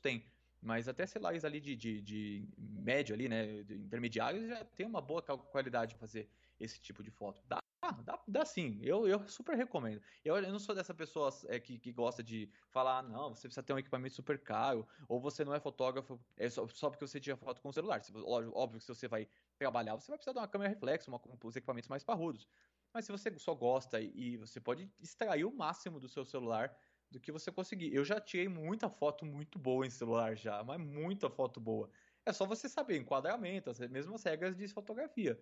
têm. 0.00 0.24
Mas 0.62 0.88
até 0.88 1.06
celulares 1.06 1.44
ali 1.44 1.60
de, 1.60 1.74
de, 1.74 2.00
de 2.02 2.48
médio 2.58 3.14
ali, 3.14 3.28
né? 3.28 3.60
intermediários 3.70 4.46
já 4.46 4.64
tem 4.64 4.86
uma 4.86 5.00
boa 5.00 5.22
qualidade 5.22 5.94
para 5.94 6.00
fazer 6.00 6.28
esse 6.58 6.80
tipo 6.80 7.02
de 7.02 7.10
foto. 7.10 7.42
Dá, 7.48 7.60
dá, 8.04 8.22
dá 8.28 8.44
sim. 8.44 8.78
Eu, 8.82 9.08
eu 9.08 9.26
super 9.28 9.56
recomendo. 9.56 10.02
Eu, 10.24 10.36
eu 10.36 10.52
não 10.52 10.58
sou 10.58 10.74
dessa 10.74 10.94
pessoa 10.94 11.30
é, 11.48 11.58
que, 11.58 11.78
que 11.78 11.92
gosta 11.92 12.22
de 12.22 12.50
falar, 12.70 12.98
ah, 12.98 13.02
não, 13.02 13.34
você 13.34 13.48
precisa 13.48 13.62
ter 13.62 13.72
um 13.72 13.78
equipamento 13.78 14.14
super 14.14 14.42
caro, 14.42 14.86
ou 15.08 15.20
você 15.20 15.44
não 15.44 15.54
é 15.54 15.60
fotógrafo 15.60 16.22
é 16.36 16.48
só, 16.50 16.66
só 16.68 16.90
porque 16.90 17.06
você 17.06 17.18
tira 17.20 17.36
foto 17.36 17.60
com 17.60 17.68
o 17.70 17.72
celular. 17.72 18.02
Se, 18.02 18.12
óbvio, 18.16 18.52
óbvio 18.54 18.78
que 18.78 18.84
se 18.84 18.94
você 18.94 19.08
vai 19.08 19.28
trabalhar, 19.56 19.94
você 19.96 20.08
vai 20.08 20.18
precisar 20.18 20.32
de 20.32 20.38
uma 20.38 20.48
câmera 20.48 20.70
reflexo, 20.70 21.10
uma, 21.10 21.20
os 21.44 21.56
equipamentos 21.56 21.88
mais 21.88 22.04
parrudos. 22.04 22.48
Mas 22.92 23.04
se 23.06 23.12
você 23.12 23.36
só 23.38 23.54
gosta 23.54 24.00
e 24.00 24.36
você 24.36 24.60
pode 24.60 24.92
extrair 24.98 25.44
o 25.44 25.52
máximo 25.52 26.00
do 26.00 26.08
seu 26.08 26.24
celular 26.24 26.76
do 27.10 27.20
que 27.20 27.32
você 27.32 27.50
conseguir. 27.50 27.92
Eu 27.94 28.04
já 28.04 28.20
tirei 28.20 28.48
muita 28.48 28.88
foto 28.88 29.24
muito 29.26 29.58
boa 29.58 29.86
em 29.86 29.90
celular 29.90 30.36
já, 30.36 30.62
mas 30.62 30.78
muita 30.80 31.28
foto 31.28 31.60
boa. 31.60 31.90
É 32.24 32.32
só 32.32 32.46
você 32.46 32.68
saber 32.68 32.98
enquadramento, 32.98 33.70
as 33.70 33.78
mesmas 33.80 34.22
regras 34.22 34.56
de 34.56 34.68
fotografia. 34.68 35.40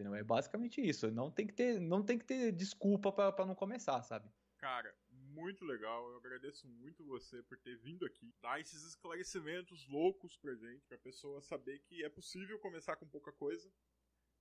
Entendeu? 0.00 0.14
É 0.14 0.24
basicamente 0.24 0.80
isso. 0.80 1.10
Não 1.10 1.30
tem 1.30 1.46
que 1.46 1.52
ter, 1.52 1.78
não 1.78 2.02
tem 2.02 2.18
que 2.18 2.24
ter 2.24 2.52
desculpa 2.52 3.12
para 3.12 3.46
não 3.46 3.54
começar, 3.54 4.02
sabe? 4.02 4.30
Cara, 4.58 4.94
muito 5.10 5.64
legal. 5.64 6.10
Eu 6.10 6.16
agradeço 6.16 6.66
muito 6.66 7.04
você 7.04 7.42
por 7.42 7.58
ter 7.58 7.76
vindo 7.76 8.06
aqui, 8.06 8.34
dar 8.40 8.60
esses 8.60 8.82
esclarecimentos 8.84 9.86
loucos 9.88 10.36
pra 10.36 10.54
gente, 10.54 10.86
pra 10.86 10.98
pessoa 10.98 11.40
saber 11.42 11.80
que 11.80 12.02
é 12.04 12.08
possível 12.08 12.58
começar 12.58 12.96
com 12.96 13.06
pouca 13.06 13.32
coisa. 13.32 13.70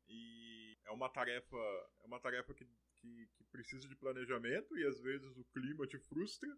E 0.07 0.77
é 0.85 0.91
uma 0.91 1.09
tarefa, 1.09 1.57
é 2.01 2.05
uma 2.05 2.19
tarefa 2.19 2.53
que 2.53 2.65
que, 2.99 3.29
que 3.35 3.43
precisa 3.45 3.87
de 3.87 3.95
planejamento 3.95 4.77
e 4.77 4.85
às 4.85 4.99
vezes 4.99 5.37
o 5.37 5.45
clima 5.45 5.87
te 5.87 5.97
frustra, 5.97 6.49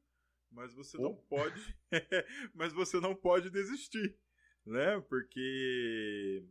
mas 0.49 0.74
você 0.74 0.97
oh. 0.97 1.02
não 1.02 1.16
pode, 1.16 1.78
mas 2.54 2.74
você 2.74 2.99
não 2.99 3.16
pode 3.16 3.49
desistir, 3.49 4.18
né? 4.66 4.99
Porque 5.02 6.45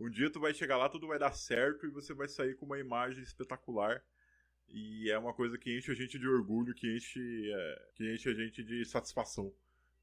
um 0.00 0.10
dia 0.10 0.30
tu 0.30 0.40
vai 0.40 0.54
chegar 0.54 0.76
lá, 0.76 0.88
tudo 0.88 1.06
vai 1.06 1.18
dar 1.18 1.32
certo 1.32 1.86
e 1.86 1.90
você 1.90 2.14
vai 2.14 2.28
sair 2.28 2.56
com 2.56 2.66
uma 2.66 2.78
imagem 2.78 3.22
espetacular. 3.22 4.02
E 4.68 5.10
é 5.10 5.18
uma 5.18 5.34
coisa 5.34 5.58
que 5.58 5.76
enche 5.76 5.90
a 5.90 5.94
gente 5.94 6.18
de 6.18 6.28
orgulho, 6.28 6.74
que 6.74 6.96
enche, 6.96 7.52
é, 7.52 7.88
que 7.94 8.14
enche 8.14 8.28
a 8.28 8.34
gente 8.34 8.62
de 8.62 8.84
satisfação 8.84 9.52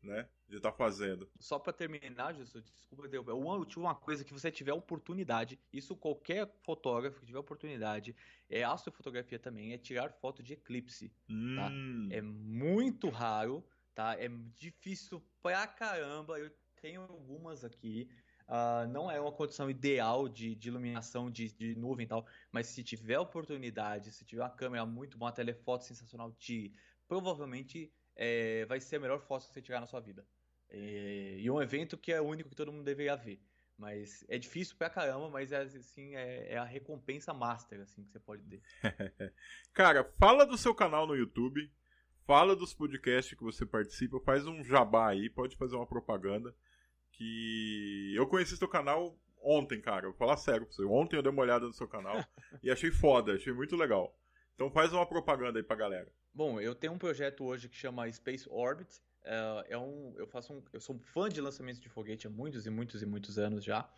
né? 0.01 0.27
De 0.47 0.57
estar 0.57 0.71
tá 0.71 0.77
fazendo. 0.77 1.29
Só 1.39 1.59
para 1.59 1.73
terminar, 1.73 2.33
Jesus, 2.33 2.71
desculpa 2.77 3.07
derrubar. 3.07 3.33
Uma 3.33 3.55
última 3.55 3.93
coisa 3.95 4.23
que 4.23 4.33
você 4.33 4.51
tiver 4.51 4.73
oportunidade, 4.73 5.59
isso 5.71 5.95
qualquer 5.95 6.47
fotógrafo 6.63 7.19
que 7.19 7.25
tiver 7.25 7.39
oportunidade, 7.39 8.15
é 8.49 8.63
astrofotografia 8.63 9.39
também, 9.39 9.73
é 9.73 9.77
tirar 9.77 10.11
foto 10.13 10.41
de 10.41 10.53
eclipse. 10.53 11.09
Tá? 11.09 11.13
Hum. 11.33 12.07
Tá? 12.09 12.15
É 12.15 12.21
muito 12.21 13.09
raro, 13.09 13.65
tá? 13.93 14.15
É 14.17 14.29
difícil 14.57 15.21
pra 15.41 15.67
caramba. 15.67 16.39
Eu 16.39 16.51
tenho 16.81 17.01
algumas 17.01 17.63
aqui. 17.63 18.09
Uh, 18.47 18.87
não 18.87 19.11
é 19.11 19.19
uma 19.19 19.31
condição 19.31 19.69
ideal 19.69 20.29
de, 20.29 20.55
de 20.55 20.69
iluminação 20.69 21.29
de, 21.29 21.51
de, 21.51 21.75
nuvem 21.75 22.05
e 22.05 22.07
tal, 22.07 22.25
mas 22.49 22.67
se 22.67 22.81
tiver 22.81 23.19
oportunidade, 23.19 24.13
se 24.13 24.23
tiver 24.23 24.41
uma 24.41 24.49
câmera 24.49 24.85
muito 24.85 25.17
boa, 25.17 25.29
uma 25.29 25.35
telefoto 25.35 25.83
sensacional, 25.83 26.31
tire. 26.31 26.73
Provavelmente 27.09 27.91
é, 28.15 28.65
vai 28.65 28.79
ser 28.79 28.95
a 28.95 28.99
melhor 28.99 29.19
foto 29.19 29.47
que 29.47 29.53
você 29.53 29.61
tirar 29.61 29.81
na 29.81 29.85
sua 29.85 29.99
vida. 29.99 30.25
É, 30.69 31.35
e 31.39 31.49
um 31.51 31.61
evento 31.61 31.97
que 31.97 32.11
é 32.11 32.21
o 32.21 32.25
único 32.25 32.49
que 32.49 32.55
todo 32.55 32.71
mundo 32.71 32.85
deveria 32.85 33.17
ver. 33.17 33.41
Mas 33.77 34.25
é 34.27 34.37
difícil 34.37 34.75
pra 34.75 34.89
caramba, 34.89 35.29
mas 35.29 35.51
é, 35.51 35.61
assim, 35.61 36.15
é, 36.15 36.53
é 36.53 36.57
a 36.57 36.63
recompensa 36.63 37.33
master 37.33 37.81
assim, 37.81 38.03
que 38.03 38.11
você 38.11 38.19
pode 38.19 38.43
ter. 38.43 38.61
Cara, 39.71 40.03
fala 40.17 40.45
do 40.45 40.57
seu 40.57 40.73
canal 40.73 41.05
no 41.05 41.15
YouTube, 41.15 41.69
fala 42.25 42.55
dos 42.55 42.73
podcasts 42.73 43.37
que 43.37 43.43
você 43.43 43.65
participa, 43.65 44.19
faz 44.21 44.47
um 44.47 44.63
jabá 44.63 45.09
aí, 45.09 45.29
pode 45.29 45.55
fazer 45.57 45.75
uma 45.75 45.85
propaganda. 45.85 46.55
Que 47.17 48.13
eu 48.15 48.27
conheci 48.27 48.55
seu 48.55 48.67
canal 48.67 49.17
ontem, 49.41 49.81
cara. 49.81 50.07
Vou 50.07 50.13
falar 50.13 50.37
sério 50.37 50.65
pra 50.65 50.75
você. 50.75 50.83
Ontem 50.83 51.17
eu 51.17 51.23
dei 51.23 51.31
uma 51.31 51.41
olhada 51.41 51.65
no 51.65 51.73
seu 51.73 51.87
canal 51.87 52.15
e 52.61 52.69
achei 52.69 52.91
foda, 52.91 53.33
achei 53.33 53.51
muito 53.51 53.75
legal. 53.75 54.15
Então 54.55 54.69
faz 54.69 54.93
uma 54.93 55.05
propaganda 55.05 55.59
aí 55.59 55.63
pra 55.63 55.75
galera. 55.75 56.11
Bom, 56.33 56.59
eu 56.61 56.75
tenho 56.75 56.93
um 56.93 56.97
projeto 56.97 57.43
hoje 57.43 57.67
que 57.67 57.75
chama 57.75 58.11
Space 58.11 58.47
Orbit. 58.49 59.01
É, 59.23 59.65
é 59.69 59.77
um, 59.77 60.13
eu 60.17 60.27
faço 60.27 60.53
um, 60.53 60.63
eu 60.71 60.79
sou 60.79 60.95
um 60.95 60.99
fã 60.99 61.27
de 61.27 61.41
lançamentos 61.41 61.81
de 61.81 61.89
foguete 61.89 62.27
há 62.27 62.29
muitos 62.29 62.65
e 62.65 62.69
muitos 62.69 63.01
e 63.01 63.05
muitos 63.05 63.37
anos 63.37 63.63
já. 63.63 63.89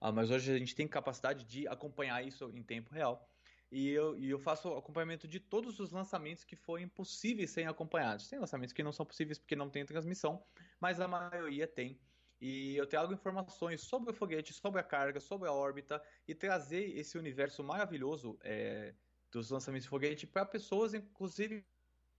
Uh, 0.00 0.12
mas 0.12 0.30
hoje 0.30 0.52
a 0.52 0.58
gente 0.58 0.74
tem 0.74 0.86
capacidade 0.86 1.44
de 1.44 1.66
acompanhar 1.66 2.24
isso 2.24 2.50
em 2.54 2.62
tempo 2.62 2.94
real. 2.94 3.28
E 3.70 3.90
eu, 3.90 4.16
e 4.16 4.30
eu 4.30 4.38
faço 4.38 4.68
acompanhamento 4.68 5.26
de 5.26 5.40
todos 5.40 5.80
os 5.80 5.90
lançamentos 5.90 6.44
que 6.44 6.54
forem 6.54 6.86
possíveis 6.86 7.50
serem 7.50 7.68
acompanhados. 7.68 8.28
Tem 8.28 8.38
lançamentos 8.38 8.72
que 8.72 8.82
não 8.82 8.92
são 8.92 9.04
possíveis 9.04 9.38
porque 9.38 9.56
não 9.56 9.68
tem 9.68 9.84
transmissão, 9.84 10.42
mas 10.80 11.00
a 11.00 11.08
maioria 11.08 11.66
tem. 11.66 11.98
E 12.40 12.76
eu 12.76 12.86
trago 12.86 13.12
informações 13.12 13.80
sobre 13.80 14.10
o 14.10 14.14
foguete, 14.14 14.52
sobre 14.52 14.80
a 14.80 14.84
carga, 14.84 15.20
sobre 15.20 15.48
a 15.48 15.52
órbita 15.52 16.02
e 16.28 16.34
trazer 16.34 16.96
esse 16.96 17.16
universo 17.16 17.64
maravilhoso 17.64 18.38
é, 18.42 18.94
dos 19.30 19.50
lançamentos 19.50 19.84
de 19.84 19.88
foguete 19.88 20.26
para 20.26 20.44
pessoas, 20.44 20.92
inclusive, 20.92 21.64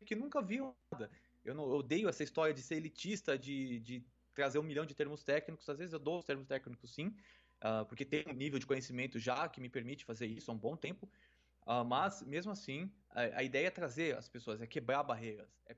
que 0.06 0.16
nunca 0.16 0.42
viram 0.42 0.76
nada. 0.92 1.10
Eu, 1.46 1.54
não, 1.54 1.64
eu 1.64 1.78
odeio 1.78 2.10
essa 2.10 2.24
história 2.24 2.54
de 2.54 2.62
ser 2.62 2.76
elitista, 2.76 3.38
de, 3.38 3.80
de 3.80 4.06
trazer 4.34 4.60
um 4.60 4.64
milhão 4.64 4.86
de 4.86 4.96
termos 4.96 5.24
técnicos. 5.24 5.70
Às 5.70 5.78
vezes 5.78 5.94
eu 5.94 6.00
dou 6.00 6.20
os 6.20 6.26
termos 6.26 6.48
técnicos 6.48 6.94
sim, 6.94 7.08
uh, 7.64 7.86
porque 7.88 8.04
tem 8.04 8.26
um 8.28 8.34
nível 8.34 8.60
de 8.60 8.66
conhecimento 8.66 9.20
já 9.20 9.48
que 9.48 9.62
me 9.62 9.70
permite 9.70 10.04
fazer 10.04 10.28
isso 10.28 10.52
há 10.52 10.54
um 10.54 10.58
bom 10.58 10.76
tempo. 10.76 11.10
Uh, 11.68 11.84
mas, 11.84 12.24
mesmo 12.24 12.50
assim, 12.50 12.90
a, 13.10 13.40
a, 13.40 13.44
ideia 13.44 13.68
é 13.68 13.70
trazer 13.70 14.16
as 14.16 14.30
pessoas, 14.30 14.62
é 14.62 14.66
quebrar 14.66 15.04
barreiras, 15.04 15.60
é 15.66 15.76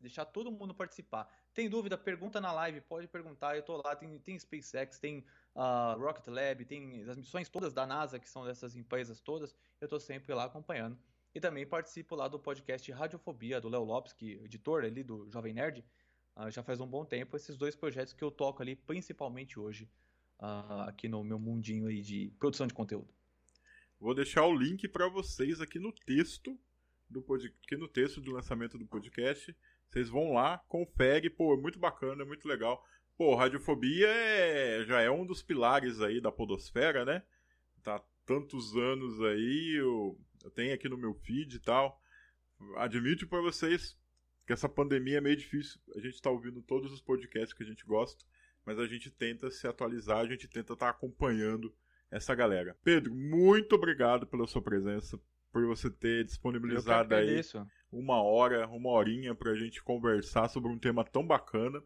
deixar 0.00 0.24
todo 0.24 0.50
mundo 0.50 0.74
participar. 0.74 1.32
Tem 1.54 1.70
dúvida? 1.70 1.96
Pergunta 1.96 2.40
na 2.40 2.50
live, 2.50 2.80
pode 2.80 3.06
perguntar. 3.06 3.54
Eu 3.54 3.62
tô 3.62 3.76
lá, 3.76 3.94
tem, 3.94 4.18
tem 4.18 4.36
SpaceX, 4.36 4.98
tem 4.98 5.24
uh, 5.54 5.96
Rocket 5.96 6.26
Lab, 6.26 6.64
tem 6.64 7.08
as 7.08 7.16
missões 7.16 7.48
todas 7.48 7.72
da 7.72 7.86
NASA, 7.86 8.18
que 8.18 8.28
são 8.28 8.44
dessas 8.44 8.74
empresas 8.74 9.20
todas. 9.20 9.54
Eu 9.80 9.86
tô 9.86 10.00
sempre 10.00 10.34
lá 10.34 10.46
acompanhando. 10.46 10.98
E 11.32 11.38
também 11.38 11.64
participo 11.64 12.16
lá 12.16 12.26
do 12.26 12.40
podcast 12.40 12.90
Radiofobia, 12.90 13.60
do 13.60 13.68
Léo 13.68 13.84
Lopes, 13.84 14.12
que 14.12 14.40
é 14.40 14.44
editor 14.44 14.82
ali 14.82 15.04
do 15.04 15.30
Jovem 15.30 15.54
Nerd. 15.54 15.84
Uh, 16.36 16.50
já 16.50 16.64
faz 16.64 16.80
um 16.80 16.86
bom 16.86 17.04
tempo. 17.04 17.36
Esses 17.36 17.56
dois 17.56 17.76
projetos 17.76 18.12
que 18.12 18.24
eu 18.24 18.30
toco 18.32 18.60
ali, 18.60 18.74
principalmente 18.74 19.60
hoje, 19.60 19.88
aqui 20.86 21.08
no 21.08 21.22
meu 21.22 21.38
mundinho 21.38 21.86
aí 21.86 22.02
de 22.02 22.32
produção 22.40 22.66
de 22.66 22.74
conteúdo. 22.74 23.17
Vou 24.00 24.14
deixar 24.14 24.46
o 24.46 24.54
link 24.54 24.86
para 24.86 25.08
vocês 25.08 25.60
aqui 25.60 25.78
no 25.78 25.92
texto 25.92 26.58
do 27.10 27.20
pod... 27.20 27.52
aqui 27.64 27.76
no 27.76 27.88
texto 27.88 28.20
do 28.20 28.30
lançamento 28.30 28.78
do 28.78 28.86
podcast. 28.86 29.54
Vocês 29.88 30.08
vão 30.08 30.32
lá, 30.32 30.58
confere, 30.68 31.28
pô, 31.28 31.54
é 31.54 31.56
muito 31.56 31.78
bacana, 31.78 32.22
é 32.22 32.26
muito 32.26 32.46
legal. 32.46 32.84
Pô, 33.16 33.34
radiofobia 33.34 34.06
é... 34.06 34.84
já 34.84 35.00
é 35.00 35.10
um 35.10 35.26
dos 35.26 35.42
pilares 35.42 36.00
aí 36.00 36.20
da 36.20 36.30
podosfera, 36.30 37.04
né? 37.04 37.24
Tá 37.82 38.00
tantos 38.24 38.76
anos 38.76 39.20
aí, 39.22 39.74
eu, 39.80 40.16
eu 40.44 40.50
tenho 40.52 40.74
aqui 40.74 40.88
no 40.88 40.96
meu 40.96 41.14
feed 41.14 41.56
e 41.56 41.60
tal. 41.60 42.00
Admito 42.76 43.26
para 43.26 43.40
vocês 43.40 43.98
que 44.46 44.52
essa 44.52 44.68
pandemia 44.68 45.18
é 45.18 45.20
meio 45.20 45.36
difícil. 45.36 45.80
A 45.96 46.00
gente 46.00 46.22
tá 46.22 46.30
ouvindo 46.30 46.62
todos 46.62 46.92
os 46.92 47.00
podcasts 47.00 47.52
que 47.52 47.64
a 47.64 47.66
gente 47.66 47.84
gosta, 47.84 48.24
mas 48.64 48.78
a 48.78 48.86
gente 48.86 49.10
tenta 49.10 49.50
se 49.50 49.66
atualizar, 49.66 50.18
a 50.18 50.26
gente 50.26 50.46
tenta 50.46 50.74
estar 50.74 50.86
tá 50.86 50.90
acompanhando 50.90 51.74
essa 52.10 52.34
galera. 52.34 52.76
Pedro, 52.82 53.14
muito 53.14 53.74
obrigado 53.74 54.26
pela 54.26 54.46
sua 54.46 54.62
presença, 54.62 55.18
por 55.52 55.66
você 55.66 55.90
ter 55.90 56.24
disponibilizado 56.24 57.14
aí 57.14 57.40
uma 57.90 58.22
hora, 58.22 58.66
uma 58.68 58.90
horinha 58.90 59.34
pra 59.34 59.54
gente 59.54 59.82
conversar 59.82 60.48
sobre 60.48 60.70
um 60.70 60.78
tema 60.78 61.04
tão 61.04 61.26
bacana. 61.26 61.82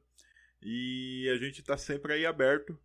E 0.61 1.29
a 1.33 1.37
gente 1.37 1.63
tá 1.63 1.77
sempre 1.77 2.13
aí 2.13 2.27
aberto 2.27 2.79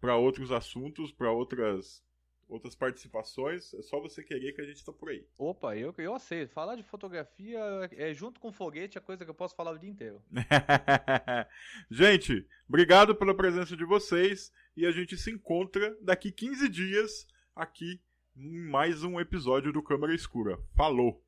para 0.00 0.16
outros 0.16 0.52
assuntos, 0.52 1.10
para 1.10 1.30
outras 1.30 2.02
outras 2.48 2.74
participações, 2.74 3.72
é 3.74 3.82
só 3.82 4.00
você 4.00 4.22
querer 4.22 4.52
que 4.52 4.60
a 4.60 4.64
gente 4.64 4.84
tá 4.84 4.92
por 4.92 5.08
aí. 5.08 5.26
Opa, 5.36 5.76
eu, 5.76 5.94
eu 5.98 6.14
aceito. 6.14 6.52
Falar 6.52 6.76
de 6.76 6.82
fotografia 6.82 7.58
é 7.92 8.12
junto 8.12 8.38
com 8.38 8.52
foguete 8.52 8.98
é 8.98 9.00
coisa 9.00 9.24
que 9.24 9.30
eu 9.30 9.34
posso 9.34 9.56
falar 9.56 9.72
o 9.72 9.78
dia 9.78 9.90
inteiro. 9.90 10.22
gente, 11.90 12.46
obrigado 12.68 13.14
pela 13.14 13.34
presença 13.34 13.76
de 13.76 13.84
vocês 13.84 14.52
e 14.76 14.86
a 14.86 14.90
gente 14.90 15.16
se 15.16 15.30
encontra 15.30 15.96
daqui 16.00 16.32
15 16.32 16.68
dias 16.68 17.26
aqui 17.54 18.00
em 18.36 18.68
mais 18.68 19.04
um 19.04 19.20
episódio 19.20 19.72
do 19.72 19.82
Câmara 19.82 20.14
Escura. 20.14 20.58
Falou! 20.74 21.22